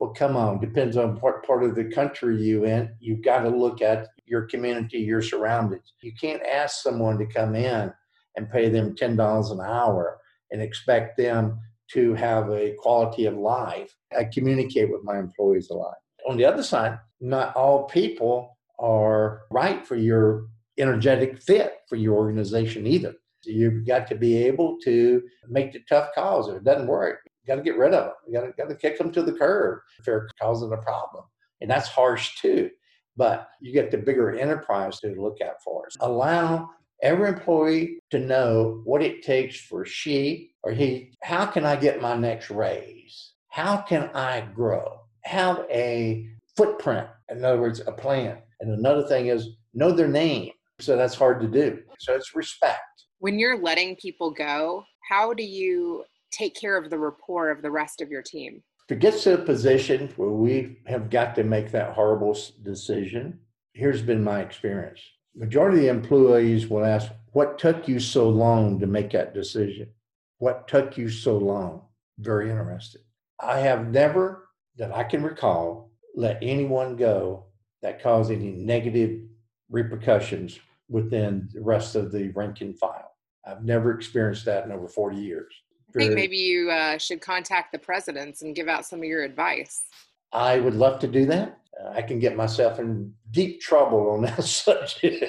Well, 0.00 0.10
come 0.10 0.36
on, 0.36 0.60
depends 0.60 0.96
on 0.96 1.16
what 1.20 1.46
part 1.46 1.62
of 1.62 1.76
the 1.76 1.84
country 1.84 2.42
you 2.42 2.64
in. 2.64 2.94
You've 2.98 3.22
got 3.22 3.42
to 3.42 3.50
look 3.50 3.82
at 3.82 4.08
your 4.26 4.42
community, 4.42 4.98
your 4.98 5.22
surroundings. 5.22 5.92
You 6.02 6.12
can't 6.20 6.42
ask 6.42 6.82
someone 6.82 7.18
to 7.18 7.26
come 7.26 7.54
in 7.54 7.92
and 8.36 8.50
pay 8.50 8.68
them 8.68 8.96
ten 8.96 9.16
dollars 9.16 9.50
an 9.50 9.60
hour 9.60 10.18
and 10.50 10.60
expect 10.62 11.16
them 11.16 11.58
to 11.92 12.14
have 12.14 12.50
a 12.50 12.74
quality 12.78 13.26
of 13.26 13.36
life. 13.36 13.94
I 14.16 14.24
communicate 14.24 14.90
with 14.90 15.04
my 15.04 15.18
employees 15.18 15.70
a 15.70 15.74
lot. 15.74 15.94
On 16.28 16.36
the 16.36 16.44
other 16.44 16.62
side, 16.62 16.98
not 17.20 17.54
all 17.54 17.84
people 17.84 18.56
are 18.78 19.42
right 19.50 19.86
for 19.86 19.96
your 19.96 20.46
energetic 20.78 21.40
fit 21.40 21.78
for 21.88 21.96
your 21.96 22.14
organization 22.16 22.86
either. 22.86 23.14
You've 23.44 23.86
got 23.86 24.06
to 24.08 24.14
be 24.14 24.36
able 24.38 24.78
to 24.84 25.22
make 25.48 25.72
the 25.72 25.80
tough 25.88 26.10
calls. 26.14 26.48
If 26.48 26.56
it 26.56 26.64
doesn't 26.64 26.86
work, 26.86 27.20
you 27.42 27.46
got 27.46 27.56
to 27.56 27.62
get 27.62 27.76
rid 27.76 27.92
of 27.92 28.06
them. 28.06 28.14
You 28.26 28.40
got 28.40 28.46
to, 28.46 28.52
got 28.56 28.68
to 28.70 28.74
kick 28.74 28.96
them 28.96 29.12
to 29.12 29.22
the 29.22 29.32
curb 29.32 29.80
if 29.98 30.06
they're 30.06 30.28
causing 30.40 30.72
a 30.72 30.78
problem. 30.78 31.24
And 31.60 31.70
that's 31.70 31.88
harsh 31.88 32.40
too. 32.40 32.70
But 33.16 33.48
you 33.60 33.72
get 33.72 33.90
the 33.90 33.98
bigger 33.98 34.36
enterprise 34.36 35.00
to 35.00 35.14
look 35.20 35.38
out 35.40 35.62
for 35.62 35.86
us. 35.86 35.96
Allow 36.00 36.70
every 37.02 37.28
employee 37.28 37.98
to 38.10 38.18
know 38.18 38.80
what 38.84 39.02
it 39.02 39.22
takes 39.22 39.60
for 39.60 39.84
she 39.84 40.50
or 40.62 40.72
he, 40.72 41.12
how 41.22 41.46
can 41.46 41.64
I 41.64 41.76
get 41.76 42.00
my 42.00 42.16
next 42.16 42.50
raise? 42.50 43.32
How 43.48 43.76
can 43.76 44.10
I 44.14 44.40
grow? 44.40 45.00
Have 45.22 45.64
a 45.70 46.28
footprint, 46.56 47.06
in 47.28 47.44
other 47.44 47.60
words, 47.60 47.80
a 47.86 47.92
plan. 47.92 48.38
And 48.60 48.70
another 48.70 49.06
thing 49.06 49.26
is 49.26 49.50
know 49.74 49.92
their 49.92 50.08
name. 50.08 50.50
So 50.80 50.96
that's 50.96 51.14
hard 51.14 51.40
to 51.40 51.48
do. 51.48 51.80
So 51.98 52.14
it's 52.14 52.34
respect. 52.34 52.80
When 53.18 53.38
you're 53.38 53.60
letting 53.60 53.96
people 53.96 54.30
go, 54.30 54.84
how 55.08 55.34
do 55.34 55.44
you 55.44 56.04
take 56.32 56.58
care 56.58 56.76
of 56.76 56.90
the 56.90 56.98
rapport 56.98 57.50
of 57.50 57.62
the 57.62 57.70
rest 57.70 58.00
of 58.00 58.10
your 58.10 58.22
team? 58.22 58.62
To 58.88 58.94
get 58.94 59.14
to 59.20 59.34
a 59.34 59.38
position 59.38 60.12
where 60.16 60.28
we 60.28 60.76
have 60.86 61.08
got 61.08 61.34
to 61.36 61.44
make 61.44 61.70
that 61.70 61.94
horrible 61.94 62.36
decision, 62.62 63.40
here's 63.72 64.02
been 64.02 64.22
my 64.22 64.40
experience. 64.40 65.00
Majority 65.34 65.78
of 65.78 65.82
the 65.84 65.88
employees 65.88 66.68
will 66.68 66.84
ask, 66.84 67.10
What 67.32 67.58
took 67.58 67.88
you 67.88 67.98
so 67.98 68.28
long 68.28 68.78
to 68.80 68.86
make 68.86 69.10
that 69.12 69.32
decision? 69.32 69.88
What 70.36 70.68
took 70.68 70.98
you 70.98 71.08
so 71.08 71.38
long? 71.38 71.82
Very 72.18 72.50
interested. 72.50 73.00
I 73.40 73.60
have 73.60 73.88
never, 73.88 74.48
that 74.76 74.92
I 74.92 75.04
can 75.04 75.22
recall, 75.22 75.90
let 76.14 76.38
anyone 76.42 76.96
go 76.96 77.46
that 77.80 78.02
caused 78.02 78.30
any 78.30 78.52
negative 78.52 79.22
repercussions 79.70 80.58
within 80.90 81.48
the 81.54 81.62
rest 81.62 81.96
of 81.96 82.12
the 82.12 82.28
rank 82.28 82.60
and 82.60 82.78
file. 82.78 83.12
I've 83.46 83.64
never 83.64 83.92
experienced 83.92 84.44
that 84.44 84.64
in 84.64 84.72
over 84.72 84.88
40 84.88 85.16
years. 85.16 85.54
I 85.94 85.98
think 85.98 86.14
maybe 86.14 86.36
you 86.36 86.70
uh, 86.70 86.98
should 86.98 87.20
contact 87.20 87.72
the 87.72 87.78
presidents 87.78 88.42
and 88.42 88.54
give 88.54 88.68
out 88.68 88.84
some 88.84 89.00
of 89.00 89.04
your 89.04 89.22
advice. 89.22 89.84
I 90.32 90.58
would 90.58 90.74
love 90.74 90.98
to 91.00 91.06
do 91.06 91.24
that. 91.26 91.58
Uh, 91.80 91.90
I 91.90 92.02
can 92.02 92.18
get 92.18 92.36
myself 92.36 92.78
in 92.78 93.12
deep 93.30 93.60
trouble 93.60 94.10
on 94.10 94.22
that 94.22 94.42
subject. 94.44 95.24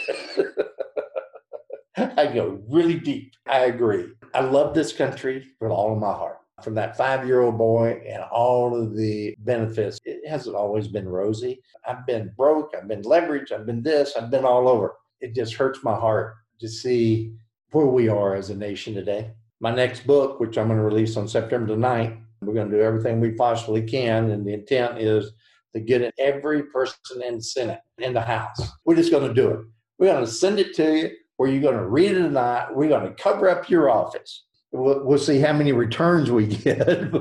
I 1.98 2.28
go 2.28 2.62
really 2.68 3.00
deep. 3.00 3.34
I 3.48 3.66
agree. 3.66 4.08
I 4.34 4.42
love 4.42 4.74
this 4.74 4.92
country 4.92 5.46
with 5.62 5.72
all 5.72 5.94
of 5.94 6.00
my 6.00 6.12
heart 6.12 6.40
from 6.64 6.74
that 6.76 6.98
five 6.98 7.26
year 7.28 7.42
old 7.42 7.58
boy 7.58 8.02
and 8.08 8.24
all 8.24 8.76
of 8.76 8.96
the 8.96 9.36
benefits. 9.40 10.00
It 10.04 10.28
hasn't 10.28 10.56
always 10.56 10.88
been 10.88 11.08
rosy. 11.08 11.62
I've 11.88 12.06
been 12.06 12.32
broke, 12.36 12.74
I've 12.76 12.88
been 12.88 13.04
leveraged, 13.04 13.52
I've 13.52 13.66
been 13.66 13.84
this, 13.84 14.16
I've 14.16 14.32
been 14.32 14.46
all 14.46 14.68
over. 14.68 14.96
It 15.22 15.36
just 15.36 15.54
hurts 15.54 15.84
my 15.84 15.96
heart 15.96 16.36
to 16.60 16.68
see 16.68 17.34
where 17.72 17.86
we 17.86 18.08
are 18.08 18.36
as 18.36 18.50
a 18.50 18.56
nation 18.56 18.94
today. 18.94 19.32
My 19.66 19.74
next 19.74 20.06
book, 20.06 20.40
which 20.40 20.60
I'm 20.60 20.68
going 20.68 20.78
to 20.78 20.86
release 20.86 21.18
on 21.18 21.28
September 21.28 21.74
the 21.74 21.82
9th, 21.82 22.22
we're 22.42 22.54
going 22.54 22.70
to 22.70 22.78
do 22.78 22.84
everything 22.84 23.20
we 23.20 23.32
possibly 23.32 23.82
can. 23.82 24.30
And 24.30 24.46
the 24.46 24.54
intent 24.54 25.00
is 25.00 25.32
to 25.74 25.80
get 25.80 26.04
it 26.04 26.14
every 26.20 26.62
person 26.66 27.24
in 27.26 27.38
the 27.38 27.42
Senate, 27.42 27.80
in 27.98 28.14
the 28.14 28.22
House. 28.22 28.62
We're 28.86 28.96
just 28.96 29.10
going 29.10 29.28
to 29.28 29.34
do 29.34 29.50
it. 29.50 29.60
We're 29.98 30.14
going 30.14 30.24
to 30.24 30.32
send 30.32 30.60
it 30.60 30.76
to 30.76 30.96
you, 30.96 31.10
or 31.40 31.48
you're 31.48 31.64
going 31.64 31.80
to 31.80 31.88
read 31.88 32.12
it 32.12 32.32
not. 32.32 32.76
We're 32.76 32.90
going 32.90 33.08
to 33.08 33.16
cover 33.16 33.50
up 33.50 33.68
your 33.68 33.90
office 33.90 34.44
We'll, 34.72 35.04
we'll 35.04 35.18
see 35.18 35.40
how 35.40 35.54
many 35.54 35.72
returns 35.72 36.30
we 36.30 36.46
get. 36.58 37.12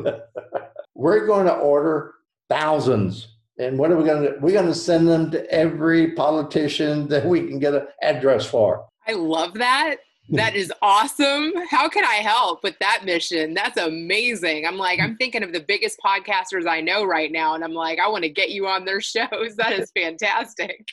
We're 0.94 1.26
going 1.26 1.46
to 1.46 1.54
order 1.54 2.12
thousands. 2.50 3.28
And 3.58 3.78
what 3.78 3.90
are 3.90 3.96
we 3.96 4.04
going 4.04 4.22
to 4.22 4.32
do? 4.32 4.38
We're 4.42 4.52
going 4.52 4.66
to 4.66 4.74
send 4.74 5.08
them 5.08 5.30
to 5.30 5.50
every 5.50 6.12
politician 6.12 7.08
that 7.08 7.24
we 7.24 7.46
can 7.46 7.58
get 7.58 7.72
an 7.72 7.86
address 8.02 8.44
for. 8.44 8.86
I 9.06 9.14
love 9.14 9.54
that. 9.54 9.96
That 10.30 10.56
is 10.56 10.72
awesome. 10.80 11.52
How 11.68 11.88
can 11.88 12.04
I 12.04 12.14
help 12.14 12.62
with 12.62 12.78
that 12.78 13.04
mission? 13.04 13.52
That's 13.54 13.76
amazing. 13.76 14.66
I'm 14.66 14.78
like, 14.78 14.98
I'm 14.98 15.16
thinking 15.16 15.42
of 15.42 15.52
the 15.52 15.60
biggest 15.60 15.98
podcasters 16.04 16.66
I 16.66 16.80
know 16.80 17.04
right 17.04 17.30
now, 17.30 17.54
and 17.54 17.62
I'm 17.62 17.74
like, 17.74 17.98
I 17.98 18.08
want 18.08 18.24
to 18.24 18.30
get 18.30 18.50
you 18.50 18.66
on 18.66 18.84
their 18.84 19.00
shows. 19.02 19.56
That 19.56 19.72
is 19.72 19.90
fantastic. 19.96 20.86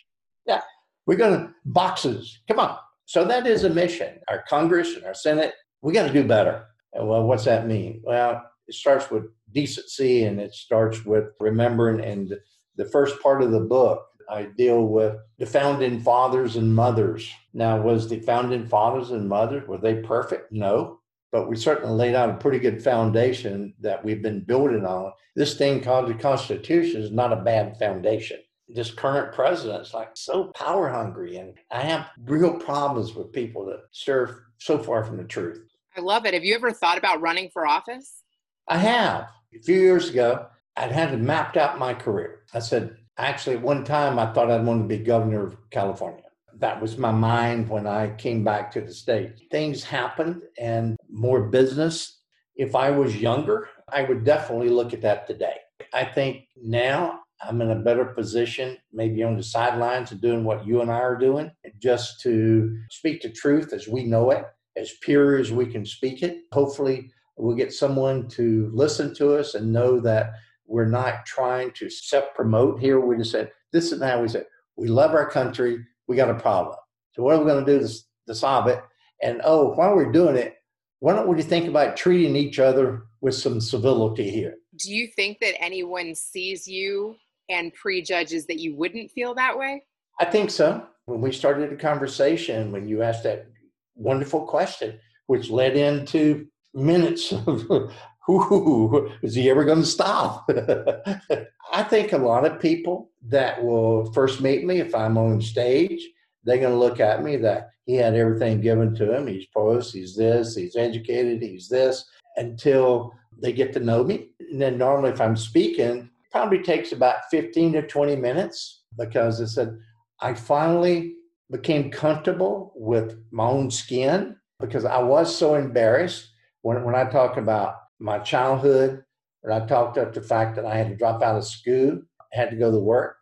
Yeah, 0.45 0.61
we're 1.05 1.17
to 1.17 1.53
boxes. 1.65 2.39
Come 2.47 2.59
on. 2.59 2.77
So 3.05 3.23
that 3.25 3.47
is 3.47 3.63
a 3.63 3.69
mission. 3.69 4.19
Our 4.29 4.43
Congress 4.49 4.95
and 4.95 5.05
our 5.05 5.13
Senate 5.13 5.53
we 5.81 5.93
got 5.93 6.07
to 6.07 6.13
do 6.13 6.27
better. 6.27 6.65
Well, 6.93 7.23
what's 7.23 7.45
that 7.45 7.67
mean? 7.67 8.01
Well, 8.03 8.43
it 8.67 8.75
starts 8.75 9.09
with 9.09 9.25
decency 9.51 10.23
and 10.25 10.39
it 10.39 10.53
starts 10.53 11.05
with 11.05 11.25
remembering. 11.39 12.03
And 12.03 12.33
the 12.75 12.85
first 12.85 13.21
part 13.21 13.41
of 13.41 13.51
the 13.51 13.59
book, 13.59 14.05
I 14.31 14.43
deal 14.43 14.85
with 14.85 15.17
the 15.37 15.45
founding 15.45 15.99
fathers 15.99 16.55
and 16.55 16.73
mothers. 16.73 17.29
Now, 17.53 17.81
was 17.81 18.09
the 18.09 18.19
founding 18.21 18.65
fathers 18.65 19.11
and 19.11 19.27
mothers, 19.27 19.67
were 19.67 19.77
they 19.77 19.95
perfect? 19.95 20.51
No. 20.51 20.99
But 21.31 21.49
we 21.49 21.55
certainly 21.55 21.95
laid 21.95 22.15
out 22.15 22.29
a 22.29 22.37
pretty 22.37 22.59
good 22.59 22.83
foundation 22.83 23.73
that 23.79 24.03
we've 24.03 24.21
been 24.21 24.43
building 24.43 24.85
on. 24.85 25.13
This 25.35 25.55
thing 25.57 25.81
called 25.81 26.09
the 26.09 26.13
Constitution 26.13 27.01
is 27.01 27.11
not 27.11 27.33
a 27.33 27.37
bad 27.37 27.77
foundation 27.77 28.39
this 28.73 28.89
current 28.89 29.33
president's 29.33 29.93
like 29.93 30.11
so 30.13 30.45
power 30.55 30.87
hungry 30.87 31.35
and 31.35 31.55
i 31.71 31.81
have 31.81 32.07
real 32.23 32.53
problems 32.53 33.13
with 33.13 33.33
people 33.33 33.65
that 33.65 33.81
serve 33.91 34.33
so 34.59 34.77
far 34.77 35.03
from 35.03 35.17
the 35.17 35.25
truth 35.25 35.59
I 35.95 35.99
love 35.99 36.25
it. 36.25 36.33
Have 36.33 36.45
you 36.45 36.55
ever 36.55 36.71
thought 36.71 36.97
about 36.97 37.21
running 37.21 37.49
for 37.49 37.67
office? 37.67 38.23
I 38.67 38.77
have. 38.77 39.27
A 39.53 39.61
few 39.61 39.79
years 39.79 40.09
ago, 40.09 40.45
I'd 40.77 40.91
had 40.91 41.21
mapped 41.21 41.57
out 41.57 41.79
my 41.79 41.93
career. 41.93 42.43
I 42.53 42.59
said, 42.59 42.95
actually, 43.17 43.57
at 43.57 43.61
one 43.61 43.83
time, 43.83 44.19
I 44.19 44.31
thought 44.33 44.51
I'd 44.51 44.65
want 44.65 44.83
to 44.83 44.87
be 44.87 45.03
governor 45.03 45.45
of 45.45 45.57
California. 45.69 46.23
That 46.57 46.81
was 46.81 46.97
my 46.97 47.11
mind 47.11 47.69
when 47.69 47.87
I 47.87 48.15
came 48.15 48.43
back 48.43 48.71
to 48.71 48.81
the 48.81 48.93
States. 48.93 49.41
Things 49.49 49.83
happened 49.83 50.43
and 50.59 50.97
more 51.09 51.49
business. 51.49 52.19
If 52.55 52.75
I 52.75 52.91
was 52.91 53.15
younger, 53.15 53.69
I 53.91 54.03
would 54.03 54.23
definitely 54.23 54.69
look 54.69 54.93
at 54.93 55.01
that 55.01 55.27
today. 55.27 55.55
I 55.93 56.05
think 56.05 56.47
now 56.61 57.21
I'm 57.41 57.61
in 57.61 57.71
a 57.71 57.75
better 57.75 58.05
position, 58.05 58.77
maybe 58.93 59.23
on 59.23 59.35
the 59.35 59.43
sidelines 59.43 60.11
of 60.11 60.21
doing 60.21 60.43
what 60.43 60.65
you 60.65 60.81
and 60.81 60.91
I 60.91 60.99
are 60.99 61.17
doing, 61.17 61.51
just 61.79 62.21
to 62.21 62.77
speak 62.91 63.21
the 63.21 63.29
truth 63.29 63.73
as 63.73 63.87
we 63.87 64.03
know 64.03 64.29
it, 64.31 64.45
as 64.77 64.93
pure 65.01 65.37
as 65.37 65.51
we 65.51 65.65
can 65.65 65.85
speak 65.85 66.21
it. 66.21 66.43
Hopefully, 66.53 67.09
we'll 67.37 67.55
get 67.55 67.73
someone 67.73 68.27
to 68.29 68.69
listen 68.73 69.15
to 69.15 69.35
us 69.35 69.55
and 69.55 69.73
know 69.73 69.99
that 70.01 70.33
we're 70.71 70.85
not 70.85 71.25
trying 71.25 71.71
to 71.71 71.89
self 71.89 72.25
promote 72.33 72.79
here. 72.79 72.99
We 72.99 73.17
just 73.17 73.31
said, 73.31 73.51
this 73.73 73.91
is 73.91 74.01
how 74.01 74.21
we 74.21 74.29
said, 74.29 74.45
we 74.77 74.87
love 74.87 75.11
our 75.11 75.29
country, 75.29 75.85
we 76.07 76.15
got 76.15 76.29
a 76.29 76.39
problem. 76.39 76.77
So, 77.11 77.23
what 77.23 77.35
are 77.35 77.39
we 77.39 77.45
going 77.45 77.65
to 77.65 77.79
do 77.79 77.85
to, 77.85 77.93
to 78.27 78.35
solve 78.35 78.67
it? 78.67 78.81
And 79.21 79.41
oh, 79.43 79.73
while 79.73 79.95
we're 79.95 80.11
doing 80.11 80.37
it, 80.37 80.55
why 80.99 81.13
don't 81.13 81.27
we 81.27 81.41
think 81.41 81.67
about 81.67 81.97
treating 81.97 82.35
each 82.35 82.57
other 82.57 83.03
with 83.19 83.35
some 83.35 83.59
civility 83.59 84.29
here? 84.29 84.55
Do 84.77 84.91
you 84.91 85.07
think 85.07 85.39
that 85.39 85.61
anyone 85.61 86.15
sees 86.15 86.67
you 86.67 87.15
and 87.49 87.73
prejudges 87.73 88.45
that 88.45 88.59
you 88.59 88.75
wouldn't 88.75 89.11
feel 89.11 89.35
that 89.35 89.57
way? 89.57 89.83
I 90.19 90.25
think 90.25 90.49
so. 90.49 90.85
When 91.05 91.21
we 91.21 91.31
started 91.31 91.69
the 91.69 91.75
conversation, 91.75 92.71
when 92.71 92.87
you 92.87 93.01
asked 93.01 93.23
that 93.23 93.47
wonderful 93.95 94.45
question, 94.45 94.99
which 95.27 95.49
led 95.49 95.75
into 95.75 96.47
minutes 96.73 97.33
of, 97.47 97.91
Ooh, 98.31 99.11
is 99.21 99.35
he 99.35 99.49
ever 99.49 99.65
going 99.65 99.81
to 99.81 99.85
stop? 99.85 100.49
I 101.73 101.83
think 101.83 102.13
a 102.13 102.17
lot 102.17 102.45
of 102.45 102.61
people 102.61 103.11
that 103.27 103.61
will 103.63 104.11
first 104.13 104.41
meet 104.41 104.65
me 104.65 104.79
if 104.79 104.95
I'm 104.95 105.17
on 105.17 105.41
stage, 105.41 106.07
they're 106.43 106.57
going 106.57 106.71
to 106.71 106.77
look 106.77 106.99
at 106.99 107.23
me 107.23 107.35
that 107.37 107.71
he 107.85 107.95
had 107.95 108.15
everything 108.15 108.61
given 108.61 108.95
to 108.95 109.15
him. 109.15 109.27
He's 109.27 109.47
post, 109.47 109.93
he's 109.93 110.15
this, 110.15 110.55
he's 110.55 110.75
educated, 110.75 111.41
he's 111.41 111.67
this, 111.67 112.05
until 112.37 113.13
they 113.41 113.51
get 113.51 113.73
to 113.73 113.79
know 113.79 114.03
me. 114.03 114.29
And 114.39 114.61
then 114.61 114.77
normally, 114.77 115.11
if 115.11 115.21
I'm 115.21 115.35
speaking, 115.35 116.09
probably 116.31 116.63
takes 116.63 116.93
about 116.93 117.29
15 117.29 117.73
to 117.73 117.87
20 117.87 118.15
minutes 118.15 118.83
because 118.97 119.41
I 119.41 119.45
said, 119.45 119.77
I 120.21 120.33
finally 120.33 121.15
became 121.49 121.91
comfortable 121.91 122.71
with 122.75 123.17
my 123.31 123.45
own 123.45 123.69
skin 123.69 124.37
because 124.59 124.85
I 124.85 124.99
was 124.99 125.35
so 125.35 125.55
embarrassed 125.55 126.29
when, 126.61 126.83
when 126.83 126.95
I 126.95 127.05
talk 127.05 127.37
about 127.37 127.75
my 128.01 128.19
childhood, 128.19 129.03
when 129.41 129.61
I 129.61 129.65
talked 129.65 129.97
up 129.97 130.13
the 130.13 130.21
fact 130.21 130.55
that 130.55 130.65
I 130.65 130.75
had 130.75 130.89
to 130.89 130.95
drop 130.95 131.21
out 131.21 131.37
of 131.37 131.45
school, 131.45 132.01
had 132.33 132.49
to 132.49 132.55
go 132.55 132.71
to 132.71 132.79
work. 132.79 133.17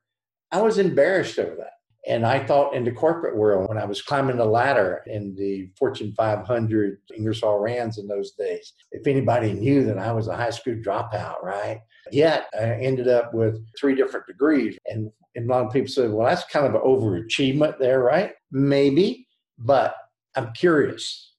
I 0.51 0.61
was 0.61 0.77
embarrassed 0.77 1.37
over 1.37 1.55
that. 1.55 1.73
And 2.07 2.25
I 2.25 2.43
thought 2.43 2.73
in 2.73 2.85
the 2.85 2.91
corporate 2.91 3.35
world, 3.35 3.67
when 3.67 3.77
I 3.77 3.85
was 3.85 4.01
climbing 4.01 4.37
the 4.37 4.45
ladder 4.45 5.03
in 5.05 5.35
the 5.35 5.69
Fortune 5.77 6.13
500 6.15 6.97
Ingersoll 7.15 7.59
Rands 7.59 7.97
in 7.97 8.07
those 8.07 8.31
days, 8.31 8.73
if 8.91 9.05
anybody 9.05 9.53
knew 9.53 9.83
that 9.85 9.99
I 9.99 10.11
was 10.13 10.27
a 10.27 10.35
high 10.35 10.49
school 10.49 10.75
dropout, 10.75 11.43
right? 11.43 11.81
Yet 12.11 12.47
I 12.57 12.71
ended 12.75 13.09
up 13.09 13.33
with 13.33 13.63
three 13.79 13.95
different 13.95 14.27
degrees. 14.27 14.77
And, 14.87 15.11
and 15.35 15.49
a 15.49 15.53
lot 15.53 15.65
of 15.65 15.73
people 15.73 15.89
said, 15.89 16.11
well, 16.11 16.27
that's 16.27 16.45
kind 16.45 16.65
of 16.65 16.73
an 16.73 16.81
overachievement 16.81 17.77
there, 17.77 17.99
right? 18.01 18.31
Maybe, 18.49 19.27
but 19.57 19.95
I'm 20.35 20.53
curious. 20.53 21.33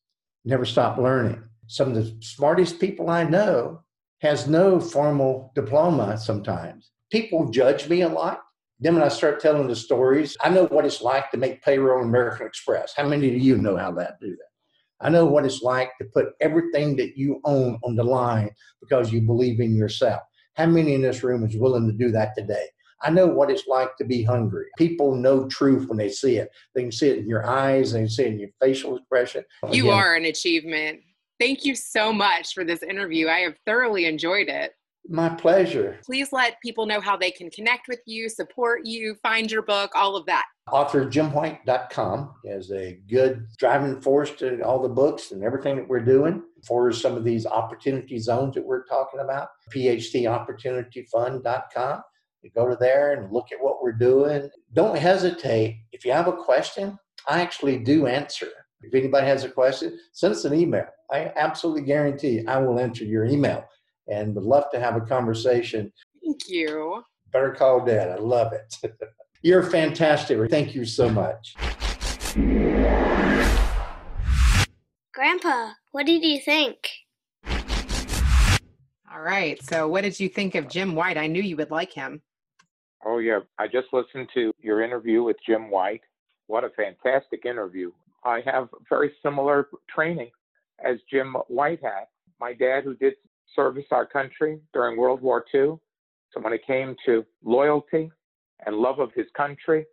Never 0.45 0.67
stop 0.67 0.99
learning. 0.99 1.43
Some 1.71 1.89
of 1.89 1.95
the 1.95 2.17
smartest 2.21 2.81
people 2.81 3.11
I 3.11 3.25
know 3.25 3.83
has 4.23 4.49
no 4.49 4.81
formal 4.81 5.53
diploma 5.55 6.19
sometimes. 6.19 6.91
People 7.11 7.49
judge 7.49 7.89
me 7.89 8.03
a 8.03 8.09
lot 8.09 8.41
then 8.83 8.95
when 8.95 9.05
I 9.05 9.09
start 9.09 9.41
telling 9.41 9.69
the 9.69 9.77
stories, 9.77 10.39
I 10.41 10.49
know 10.49 10.65
what 10.65 10.87
it's 10.87 11.03
like 11.03 11.31
to 11.33 11.37
make 11.37 11.63
payroll 11.63 12.01
in 12.01 12.09
American 12.09 12.47
Express. 12.47 12.95
How 12.97 13.07
many 13.07 13.29
of 13.29 13.39
you 13.39 13.59
know 13.59 13.77
how 13.77 13.93
that 13.93 14.19
do 14.21 14.31
that? 14.31 15.07
I 15.07 15.11
know 15.11 15.27
what 15.27 15.45
it's 15.45 15.61
like 15.61 15.91
to 15.99 16.07
put 16.07 16.29
everything 16.41 16.97
that 16.97 17.17
you 17.17 17.43
own 17.45 17.79
on 17.85 17.95
the 17.95 18.05
line 18.05 18.51
because 18.81 19.13
you 19.13 19.21
believe 19.21 19.61
in 19.61 19.77
yourself. 19.77 20.23
How 20.55 20.65
many 20.65 20.95
in 20.95 21.03
this 21.03 21.23
room 21.23 21.45
is 21.45 21.57
willing 21.57 21.87
to 21.89 21.93
do 21.93 22.11
that 22.13 22.35
today? 22.35 22.67
I 23.03 23.11
know 23.11 23.27
what 23.27 23.51
it's 23.51 23.67
like 23.67 23.97
to 23.99 24.05
be 24.05 24.23
hungry. 24.23 24.67
People 24.79 25.15
know 25.15 25.47
truth 25.49 25.89
when 25.89 25.99
they 25.99 26.09
see 26.09 26.37
it. 26.37 26.51
They 26.75 26.83
can 26.83 26.93
see 26.93 27.09
it 27.09 27.19
in 27.19 27.29
your 27.29 27.47
eyes, 27.47 27.93
they 27.93 28.01
can 28.01 28.09
see 28.09 28.25
it 28.25 28.33
in 28.33 28.41
your 28.41 28.51
facial 28.61 28.97
expression. 28.97 29.45
You 29.71 29.89
Again, 29.89 29.99
are 29.99 30.15
an 30.15 30.25
achievement. 30.25 31.01
Thank 31.41 31.65
you 31.65 31.75
so 31.75 32.13
much 32.13 32.53
for 32.53 32.65
this 32.65 32.83
interview. 32.83 33.29
I 33.29 33.39
have 33.39 33.55
thoroughly 33.65 34.05
enjoyed 34.05 34.49
it. 34.49 34.73
My 35.09 35.31
pleasure. 35.31 35.99
Please 36.05 36.33
let 36.33 36.61
people 36.61 36.85
know 36.85 37.01
how 37.01 37.17
they 37.17 37.31
can 37.31 37.49
connect 37.49 37.89
with 37.89 38.01
you, 38.05 38.29
support 38.29 38.85
you, 38.85 39.17
find 39.23 39.51
your 39.51 39.63
book, 39.63 39.91
all 39.95 40.17
of 40.17 40.27
that. 40.27 40.45
AuthorJimWhite.com 40.69 42.35
is 42.45 42.71
a 42.71 42.99
good 43.09 43.47
driving 43.59 43.99
force 44.03 44.33
to 44.33 44.61
all 44.61 44.83
the 44.83 44.91
books 44.91 45.33
and 45.33 45.43
everything 45.43 45.77
that 45.77 45.89
we're 45.89 46.01
doing 46.01 46.43
for 46.67 46.93
some 46.93 47.17
of 47.17 47.25
these 47.25 47.47
opportunity 47.47 48.19
zones 48.19 48.55
that 48.55 48.65
we're 48.65 48.85
talking 48.85 49.21
about. 49.21 49.49
PhDOpportunityFund.com. 49.75 52.03
You 52.43 52.51
go 52.55 52.69
to 52.69 52.77
there 52.77 53.15
and 53.15 53.33
look 53.33 53.47
at 53.51 53.61
what 53.61 53.83
we're 53.83 53.93
doing. 53.93 54.51
Don't 54.75 54.99
hesitate. 54.99 55.79
If 55.91 56.05
you 56.05 56.13
have 56.13 56.29
a 56.29 56.37
question, 56.37 56.99
I 57.27 57.41
actually 57.41 57.79
do 57.79 58.07
answer. 58.07 58.49
If 58.83 58.95
anybody 58.95 59.27
has 59.27 59.45
a 59.45 59.49
question, 59.49 59.99
send 60.13 60.35
us 60.35 60.45
an 60.45 60.53
email. 60.55 60.87
I 61.13 61.33
absolutely 61.35 61.83
guarantee 61.83 62.45
I 62.47 62.59
will 62.59 62.79
answer 62.79 63.05
your 63.05 63.25
email 63.25 63.65
and 64.09 64.35
would 64.35 64.45
love 64.45 64.65
to 64.73 64.81
have 64.81 64.97
a 64.97 65.01
conversation. 65.01 65.93
Thank 66.23 66.49
you. 66.49 67.03
Better 67.33 67.51
call 67.51 67.85
dad. 67.85 68.11
I 68.11 68.17
love 68.17 68.53
it. 68.53 68.77
You're 69.43 69.63
fantastic. 69.63 70.39
Thank 70.51 70.75
you 70.75 70.85
so 70.85 71.09
much. 71.09 71.55
Grandpa, 75.13 75.73
what 75.91 76.07
did 76.07 76.25
you 76.25 76.39
think? 76.41 76.77
All 79.13 79.21
right. 79.21 79.61
So, 79.65 79.89
what 79.89 80.03
did 80.03 80.21
you 80.21 80.29
think 80.29 80.55
of 80.55 80.69
Jim 80.69 80.95
White? 80.95 81.19
I 81.19 81.27
knew 81.27 81.43
you 81.43 81.57
would 81.57 81.71
like 81.71 81.93
him. 81.93 82.23
Oh, 83.05 83.19
yeah. 83.19 83.41
I 83.59 83.67
just 83.67 83.89
listened 83.93 84.29
to 84.35 84.53
your 84.61 84.83
interview 84.83 85.23
with 85.23 85.37
Jim 85.45 85.71
White. 85.71 86.03
What 86.47 86.65
a 86.65 86.71
fantastic 86.71 87.45
interview. 87.45 87.91
I 88.25 88.41
have 88.45 88.69
very 88.89 89.13
similar 89.23 89.69
training 89.89 90.31
as 90.85 90.99
Jim 91.11 91.37
White 91.49 91.81
had. 91.83 92.05
My 92.41 92.53
dad, 92.53 92.85
who 92.85 92.95
did 92.95 93.15
service 93.55 93.87
our 93.91 94.07
country 94.07 94.61
during 94.73 94.97
World 94.97 95.21
War 95.21 95.45
II. 95.55 95.79
So 96.33 96.41
when 96.41 96.53
it 96.53 96.67
came 96.67 96.97
to 97.07 97.25
loyalty 97.45 98.11
and 98.65 98.77
love 98.77 98.99
of 99.01 99.13
his 99.15 99.27
country, 99.37 99.87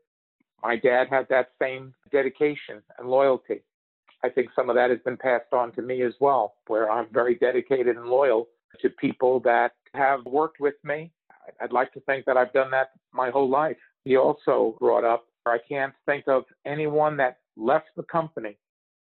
my 0.64 0.76
dad 0.76 1.08
had 1.10 1.28
that 1.30 1.50
same 1.62 1.94
dedication 2.12 2.82
and 2.98 3.10
loyalty. 3.10 3.62
I 4.24 4.30
think 4.30 4.50
some 4.56 4.70
of 4.70 4.76
that 4.76 4.90
has 4.90 5.00
been 5.06 5.18
passed 5.18 5.54
on 5.54 5.72
to 5.74 5.82
me 5.82 6.02
as 6.04 6.14
well, 6.20 6.56
where 6.68 6.90
I'm 6.90 7.08
very 7.12 7.36
dedicated 7.36 7.96
and 7.96 8.08
loyal 8.08 8.48
to 8.82 8.90
people 8.90 9.40
that 9.42 9.74
have 9.94 10.26
worked 10.26 10.60
with 10.60 10.76
me. 10.84 11.12
I'd 11.62 11.72
like 11.72 11.94
to 11.94 12.00
think 12.02 12.26
that 12.26 12.38
I've 12.38 12.54
done 12.54 12.72
that 12.72 12.92
my 13.14 13.30
whole 13.30 13.50
life. 13.50 13.78
He 14.04 14.18
also 14.18 14.76
brought 14.80 15.04
up, 15.04 15.26
I 15.46 15.58
can't 15.70 15.94
think 16.06 16.28
of 16.28 16.44
anyone 16.66 17.16
that 17.18 17.38
left 17.56 17.88
the 17.96 18.04
company 18.04 18.58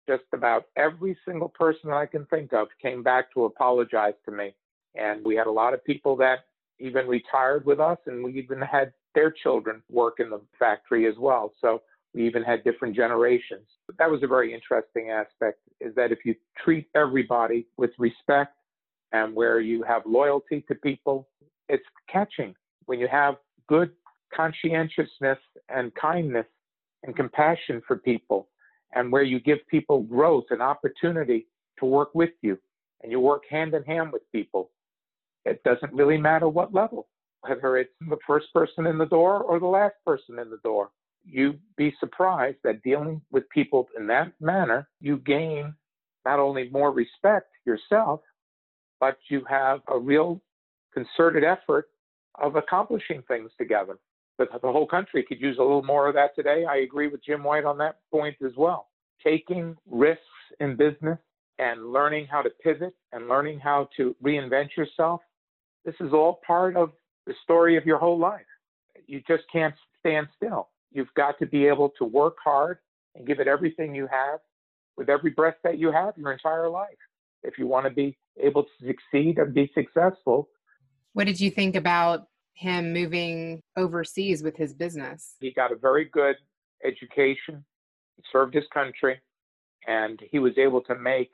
just 0.07 0.25
about 0.33 0.67
every 0.77 1.17
single 1.27 1.49
person 1.49 1.93
I 1.93 2.07
can 2.07 2.27
think 2.27 2.53
of 2.53 2.69
came 2.81 3.03
back 3.03 3.33
to 3.35 3.45
apologize 3.45 4.15
to 4.25 4.33
me. 4.33 4.55
And 4.95 5.25
we 5.25 5.37
had 5.37 5.47
a 5.47 5.53
lot 5.53 5.75
of 5.75 5.85
people 5.85 6.17
that 6.17 6.41
even 6.79 7.07
retired 7.07 7.65
with 7.65 7.81
us, 7.81 7.99
and 8.07 8.23
we 8.23 8.33
even 8.39 8.61
had 8.61 8.93
their 9.15 9.31
children 9.31 9.83
work 9.91 10.21
in 10.21 10.31
the 10.31 10.41
factory 10.59 11.07
as 11.07 11.15
well. 11.19 11.53
So 11.61 11.83
we 12.15 12.27
even 12.27 12.43
had 12.43 12.65
different 12.65 12.95
generations. 12.95 13.67
But 13.87 13.99
that 13.99 14.11
was 14.11 14.23
a 14.23 14.27
very 14.27 14.55
interesting 14.55 15.11
aspect 15.11 15.59
is 15.81 15.95
that 15.95 16.13
if 16.13 16.21
you 16.25 16.35
treat 16.63 16.89
everybody 16.95 17.67
with 17.77 17.91
respect 17.99 18.55
and 19.13 19.35
where 19.35 19.61
you 19.61 19.83
have 19.83 20.03
loyalty 20.07 20.65
to 20.69 20.75
people, 20.75 21.29
it's 21.69 21.85
catching. 22.11 22.55
When 22.87 22.99
you 22.99 23.09
have 23.09 23.37
good 23.69 23.91
conscientiousness 24.35 25.39
and 25.69 25.95
kindness 25.95 26.47
and 27.03 27.15
compassion 27.15 27.83
for 27.87 27.97
people, 27.97 28.49
and 28.95 29.11
where 29.11 29.23
you 29.23 29.41
give 29.41 29.59
people 29.69 30.03
growth 30.03 30.45
and 30.51 30.63
opportunity 30.63 31.47
to 31.79 31.87
work 31.87 32.15
with 32.15 32.31
you 32.43 32.59
and 33.03 33.13
you 33.13 33.21
work 33.21 33.43
hand 33.51 33.75
in 33.75 33.83
hand 33.85 34.13
with 34.13 34.23
people. 34.33 34.71
It 35.45 35.63
doesn't 35.65 35.93
really 35.93 36.19
matter 36.19 36.49
what 36.49 36.75
level, 36.75 37.09
whether 37.43 37.77
it's 37.77 37.93
the 38.01 38.17
first 38.27 38.47
person 38.53 38.87
in 38.87 38.99
the 38.99 39.07
door 39.07 39.43
or 39.43 39.59
the 39.61 39.67
last 39.67 39.95
person 40.05 40.39
in 40.39 40.51
the 40.51 40.59
door. 40.65 40.91
You'd 41.25 41.61
be 41.77 41.95
surprised 42.01 42.59
that 42.65 42.83
dealing 42.83 43.21
with 43.31 43.49
people 43.51 43.89
in 43.97 44.07
that 44.09 44.33
manner, 44.41 44.89
you 45.01 45.19
gain 45.19 45.75
not 46.25 46.39
only 46.39 46.69
more 46.71 46.91
respect 46.93 47.49
yourself, 47.65 48.21
but 49.01 49.19
you 49.29 49.45
have 49.49 49.81
a 49.89 49.99
real 49.99 50.41
concerted 50.95 51.45
effort 51.45 51.89
of 52.37 52.57
accomplishing 52.57 53.23
things 53.29 53.51
together 53.59 53.99
but 54.39 54.51
the 54.53 54.73
whole 54.73 54.87
country 54.87 55.23
could 55.23 55.41
use 55.41 55.57
a 55.59 55.63
little 55.63 55.83
more 55.83 56.09
of 56.09 56.15
that 56.15 56.35
today. 56.35 56.65
I 56.69 56.79
agree 56.79 57.09
with 57.09 57.25
Jim 57.25 57.43
White 57.43 57.65
on 57.65 57.79
that 57.79 57.99
point 58.11 58.37
as 58.45 58.53
well. 58.57 58.89
Taking 59.23 59.77
risks 59.91 60.23
in 60.61 60.77
business 60.77 61.19
and 61.59 61.93
learning 61.93 62.27
how 62.31 62.43
to 62.43 62.51
pivot 62.51 62.95
and 63.13 63.29
learning 63.29 63.59
how 63.59 63.89
to 63.97 64.15
reinvent 64.23 64.77
yourself. 64.77 65.21
This 65.85 65.95
is 66.01 66.13
all 66.13 66.41
part 66.47 66.77
of 66.77 66.93
the 67.27 67.35
story 67.43 67.77
of 67.77 67.87
your 67.87 67.99
whole 67.99 68.19
life. 68.19 68.45
You 69.07 69.23
just 69.27 69.45
can't 69.51 69.75
stand 70.01 70.29
still. 70.37 70.69
You've 70.93 71.13
got 71.17 71.39
to 71.39 71.47
be 71.47 71.67
able 71.67 71.91
to 71.99 72.05
work 72.05 72.37
hard 72.43 72.79
and 73.15 73.27
give 73.27 73.41
it 73.41 73.49
everything 73.49 73.95
you 73.95 74.07
have 74.07 74.41
with 74.97 75.09
every 75.09 75.31
breath 75.31 75.57
that 75.65 75.79
you 75.79 75.93
have 75.93 76.15
your 76.17 76.33
entire 76.33 76.69
life. 76.69 76.89
If 77.43 77.59
you 77.59 77.67
want 77.67 77.87
to 77.87 77.91
be 77.91 78.17
able 78.43 78.65
to 78.65 78.87
succeed 78.87 79.39
and 79.39 79.55
be 79.55 79.71
successful. 79.75 80.49
What 81.13 81.27
did 81.27 81.41
you 81.41 81.51
think 81.51 81.77
about 81.77 82.27
him 82.57 82.93
moving 82.93 83.63
overseas 83.77 84.43
with 84.43 84.57
his 84.57 84.75
business? 84.75 85.37
He 85.41 85.53
got 85.53 85.73
a 85.73 85.77
very 85.77 86.07
good 86.07 86.37
education, 86.85 87.65
he 88.17 88.23
served 88.33 88.55
his 88.55 88.65
country, 88.73 89.21
and 89.87 90.21
he 90.31 90.39
was 90.39 90.57
able 90.59 90.81
to 90.83 90.95
make 90.95 91.31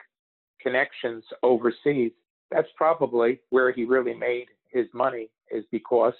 connections 0.61 1.23
overseas. 1.41 2.11
That's 2.51 2.67
probably 2.75 3.39
where 3.49 3.71
he 3.71 3.85
really 3.85 4.13
made 4.13 4.47
his 4.71 4.85
money, 4.93 5.29
is 5.49 5.63
because 5.71 6.13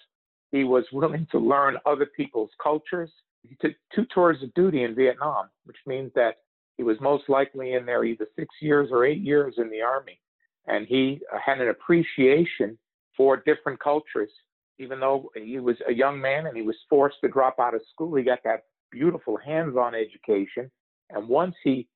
he 0.52 0.64
was 0.64 0.86
willing 0.92 1.28
to 1.32 1.40
learn 1.40 1.78
other 1.86 2.08
people's 2.18 2.52
cultures. 2.62 3.12
He 3.44 3.56
took 3.60 3.74
two 3.94 4.06
tours 4.14 4.42
of 4.42 4.54
duty 4.54 4.84
in 4.84 4.96
Vietnam, 4.96 5.50
which 5.66 5.78
means 5.86 6.12
that 6.16 6.38
he 6.78 6.84
was 6.84 6.98
most 7.02 7.28
likely 7.28 7.74
in 7.74 7.86
there 7.86 8.04
either 8.04 8.28
six 8.38 8.50
years 8.62 8.90
or 8.92 9.06
eight 9.06 9.22
years 9.22 9.56
in 9.58 9.70
the 9.70 9.82
army. 9.82 10.20
And 10.66 10.88
he 10.88 11.20
had 11.46 11.60
an 11.60 11.70
appreciation 11.70 12.78
for 13.18 13.38
different 13.38 13.80
cultures. 13.80 14.32
Even 14.80 15.00
though 15.00 15.30
he 15.36 15.60
was 15.60 15.78
a 15.88 15.94
young 15.94 16.20
man 16.20 16.48
and 16.48 16.56
he 16.56 16.64
was 16.64 16.76
forced 16.90 17.18
to 17.22 17.30
drop 17.30 17.60
out 17.60 17.76
of 17.76 17.82
school, 17.92 18.16
he 18.16 18.24
got 18.24 18.40
that 18.44 18.64
beautiful 18.92 19.38
hands 19.38 19.76
on 19.78 19.94
education. 19.96 20.70
And 21.10 21.28
once 21.28 21.56
he 21.64 21.88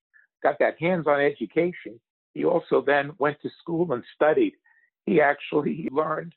got 0.44 0.58
that 0.60 0.80
hands 0.80 1.08
on 1.08 1.20
education, 1.20 2.00
he 2.34 2.46
also 2.46 2.84
then 2.86 3.12
went 3.18 3.42
to 3.42 3.50
school 3.62 3.92
and 3.94 4.04
studied. 4.16 4.54
He 5.06 5.20
actually 5.22 5.88
learned 5.92 6.34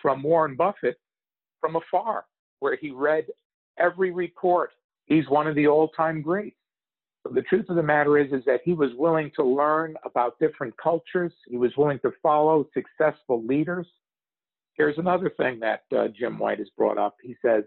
from 0.00 0.22
Warren 0.22 0.56
Buffett 0.56 0.98
from 1.60 1.76
afar, 1.76 2.24
where 2.60 2.76
he 2.76 2.90
read 2.90 3.26
every 3.78 4.10
report. 4.10 4.70
He's 5.06 5.28
one 5.28 5.46
of 5.46 5.54
the 5.54 5.66
all 5.66 5.88
time 5.88 6.22
greats. 6.22 6.56
The 7.30 7.42
truth 7.42 7.70
of 7.70 7.76
the 7.76 7.82
matter 7.82 8.18
is, 8.18 8.32
is 8.32 8.44
that 8.44 8.60
he 8.64 8.74
was 8.74 8.90
willing 8.96 9.30
to 9.36 9.44
learn 9.44 9.96
about 10.04 10.38
different 10.38 10.74
cultures. 10.76 11.32
He 11.46 11.56
was 11.56 11.72
willing 11.76 11.98
to 12.00 12.12
follow 12.22 12.66
successful 12.74 13.42
leaders. 13.44 13.86
Here's 14.74 14.98
another 14.98 15.30
thing 15.30 15.60
that 15.60 15.84
uh, 15.96 16.08
Jim 16.08 16.38
White 16.38 16.58
has 16.58 16.68
brought 16.76 16.98
up. 16.98 17.16
He 17.22 17.36
says 17.44 17.64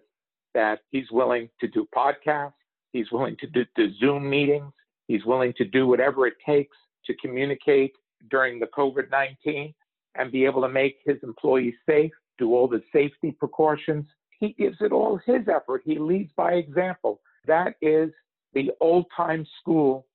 that 0.53 0.80
he's 0.91 1.10
willing 1.12 1.49
to 1.60 1.68
do 1.68 1.88
podcasts. 1.95 2.53
He's 2.91 3.12
willing 3.12 3.38
to 3.39 3.47
do, 3.47 3.66
do 3.76 3.93
Zoom 3.99 4.30
meetings. 4.30 4.72
He's 5.08 5.26
willing 5.26 5.53
to 5.58 5.66
do 5.66 5.88
whatever 5.88 6.28
it 6.28 6.36
takes 6.45 6.76
to 7.05 7.14
communicate 7.16 7.93
during 8.30 8.60
the 8.60 8.68
COVID 8.68 9.10
19 9.10 9.74
and 10.16 10.32
be 10.32 10.45
able 10.45 10.62
to 10.62 10.70
make 10.70 10.97
his 11.05 11.18
employees 11.24 11.76
safe, 11.88 12.12
do 12.38 12.53
all 12.53 12.68
the 12.68 12.82
safety 12.91 13.32
precautions. 13.32 14.05
He 14.39 14.53
gives 14.53 14.78
it 14.82 14.91
all 14.91 15.20
his 15.26 15.47
effort. 15.47 15.82
He 15.86 15.97
leads 15.97 16.32
by 16.36 16.53
example. 16.53 17.22
That 17.45 17.76
is 17.82 18.10
the 18.53 18.72
old 18.82 19.05
time 19.16 19.45
school 19.62 20.08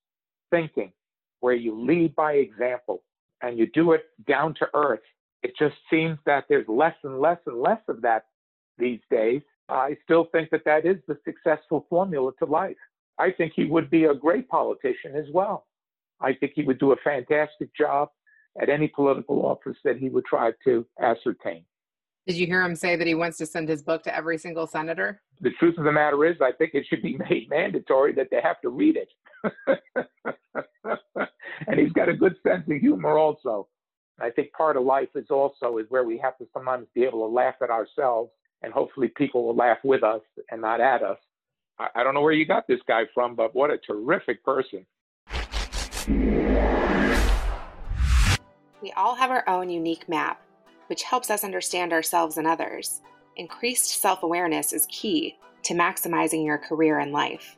thinking 0.50 0.92
where 1.40 1.54
you 1.54 1.80
lead 1.80 2.14
by 2.14 2.34
example 2.34 3.02
and 3.42 3.58
you 3.58 3.66
do 3.72 3.92
it 3.92 4.04
down 4.26 4.54
to 4.54 4.68
earth. 4.74 5.00
It 5.42 5.52
just 5.58 5.74
seems 5.90 6.18
that 6.26 6.44
there's 6.48 6.68
less 6.68 6.94
and 7.02 7.20
less 7.20 7.38
and 7.46 7.60
less 7.60 7.80
of 7.88 8.02
that 8.02 8.26
these 8.78 9.00
days. 9.10 9.42
I 9.68 9.96
still 10.04 10.26
think 10.32 10.50
that 10.50 10.64
that 10.64 10.86
is 10.86 10.96
the 11.08 11.18
successful 11.24 11.86
formula 11.88 12.32
to 12.38 12.44
life. 12.44 12.76
I 13.18 13.30
think 13.30 13.52
he 13.54 13.64
would 13.64 13.90
be 13.90 14.04
a 14.04 14.14
great 14.14 14.48
politician 14.48 15.14
as 15.16 15.26
well. 15.32 15.66
I 16.20 16.34
think 16.34 16.52
he 16.54 16.62
would 16.62 16.78
do 16.78 16.92
a 16.92 16.96
fantastic 17.02 17.74
job 17.76 18.10
at 18.60 18.68
any 18.68 18.88
political 18.88 19.44
office 19.44 19.76
that 19.84 19.96
he 19.96 20.08
would 20.08 20.24
try 20.24 20.52
to 20.64 20.86
ascertain. 21.00 21.64
Did 22.26 22.36
you 22.36 22.46
hear 22.46 22.62
him 22.62 22.76
say 22.76 22.94
that 22.94 23.06
he 23.06 23.14
wants 23.14 23.36
to 23.38 23.46
send 23.46 23.68
his 23.68 23.82
book 23.82 24.04
to 24.04 24.14
every 24.14 24.38
single 24.38 24.66
senator? 24.68 25.20
The 25.40 25.50
truth 25.58 25.76
of 25.76 25.84
the 25.84 25.92
matter 25.92 26.24
is, 26.24 26.36
I 26.40 26.52
think 26.52 26.72
it 26.74 26.86
should 26.88 27.02
be 27.02 27.16
made 27.30 27.48
mandatory 27.50 28.12
that 28.14 28.28
they 28.30 28.40
have 28.40 28.60
to 28.60 28.68
read 28.68 28.96
it. 28.96 29.08
and 31.66 31.80
he's 31.80 31.92
got 31.92 32.08
a 32.08 32.14
good 32.14 32.36
sense 32.46 32.62
of 32.68 32.76
humor 32.76 33.18
also. 33.18 33.68
I 34.22 34.30
think 34.30 34.52
part 34.52 34.76
of 34.76 34.84
life 34.84 35.08
is 35.14 35.26
also 35.30 35.78
is 35.78 35.86
where 35.88 36.04
we 36.04 36.16
have 36.18 36.38
to 36.38 36.46
sometimes 36.52 36.86
be 36.94 37.02
able 37.04 37.26
to 37.28 37.34
laugh 37.34 37.56
at 37.62 37.70
ourselves 37.70 38.30
and 38.62 38.72
hopefully 38.72 39.08
people 39.08 39.44
will 39.44 39.56
laugh 39.56 39.78
with 39.82 40.04
us 40.04 40.20
and 40.50 40.60
not 40.60 40.80
at 40.80 41.02
us. 41.02 41.18
I, 41.78 41.88
I 41.96 42.04
don't 42.04 42.14
know 42.14 42.20
where 42.20 42.32
you 42.32 42.46
got 42.46 42.68
this 42.68 42.80
guy 42.86 43.02
from, 43.12 43.34
but 43.34 43.54
what 43.54 43.70
a 43.70 43.78
terrific 43.78 44.44
person. 44.44 44.86
We 48.80 48.92
all 48.96 49.14
have 49.16 49.30
our 49.30 49.48
own 49.48 49.70
unique 49.70 50.08
map 50.08 50.40
which 50.88 51.04
helps 51.04 51.30
us 51.30 51.42
understand 51.42 51.92
ourselves 51.92 52.36
and 52.36 52.46
others. 52.46 53.00
Increased 53.36 54.00
self 54.00 54.22
awareness 54.22 54.72
is 54.74 54.86
key 54.90 55.38
to 55.62 55.74
maximizing 55.74 56.44
your 56.44 56.58
career 56.58 56.98
and 56.98 57.12
life. 57.12 57.56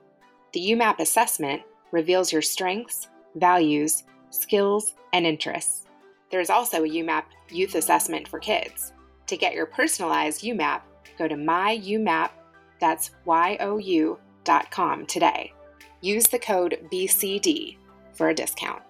The 0.52 0.60
YouMap 0.60 1.00
assessment 1.00 1.62
reveals 1.90 2.32
your 2.32 2.42
strengths, 2.42 3.08
values, 3.34 4.04
skills, 4.30 4.94
and 5.12 5.26
interests. 5.26 5.83
There 6.30 6.40
is 6.40 6.50
also 6.50 6.84
a 6.84 6.88
YouMap 6.88 7.24
youth 7.50 7.74
assessment 7.74 8.28
for 8.28 8.38
kids. 8.38 8.92
To 9.28 9.36
get 9.36 9.54
your 9.54 9.66
personalized 9.66 10.42
YouMap, 10.42 10.82
go 11.18 11.28
to 11.28 11.34
myumap, 11.34 12.30
that's 12.80 13.10
Y-O-U.com 13.24 15.06
today. 15.06 15.52
Use 16.00 16.26
the 16.28 16.38
code 16.38 16.86
BCD 16.92 17.78
for 18.12 18.28
a 18.28 18.34
discount. 18.34 18.82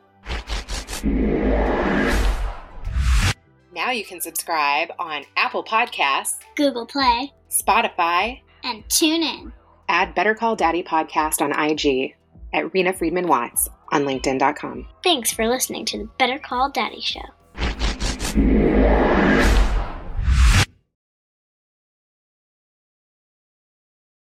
Now 3.73 3.91
you 3.91 4.05
can 4.05 4.21
subscribe 4.21 4.89
on 4.99 5.25
Apple 5.37 5.65
Podcasts, 5.65 6.39
Google 6.57 6.87
Play, 6.87 7.33
Spotify, 7.51 8.41
and 8.63 8.89
tune 8.89 9.23
in. 9.23 9.53
Add 9.89 10.15
Better 10.15 10.35
Call 10.35 10.57
Daddy 10.57 10.83
podcast 10.83 11.43
on 11.43 11.53
IG 11.53 12.15
at 12.55 12.73
Rena 12.73 12.95
Friedman 12.95 13.27
Watts 13.27 13.69
on 13.93 14.05
LinkedIn.com. 14.05 14.87
Thanks 15.03 15.31
for 15.33 15.47
listening 15.47 15.85
to 15.87 15.99
the 15.99 16.09
Better 16.19 16.39
Call 16.39 16.71
Daddy 16.71 17.03
Show. 17.03 17.21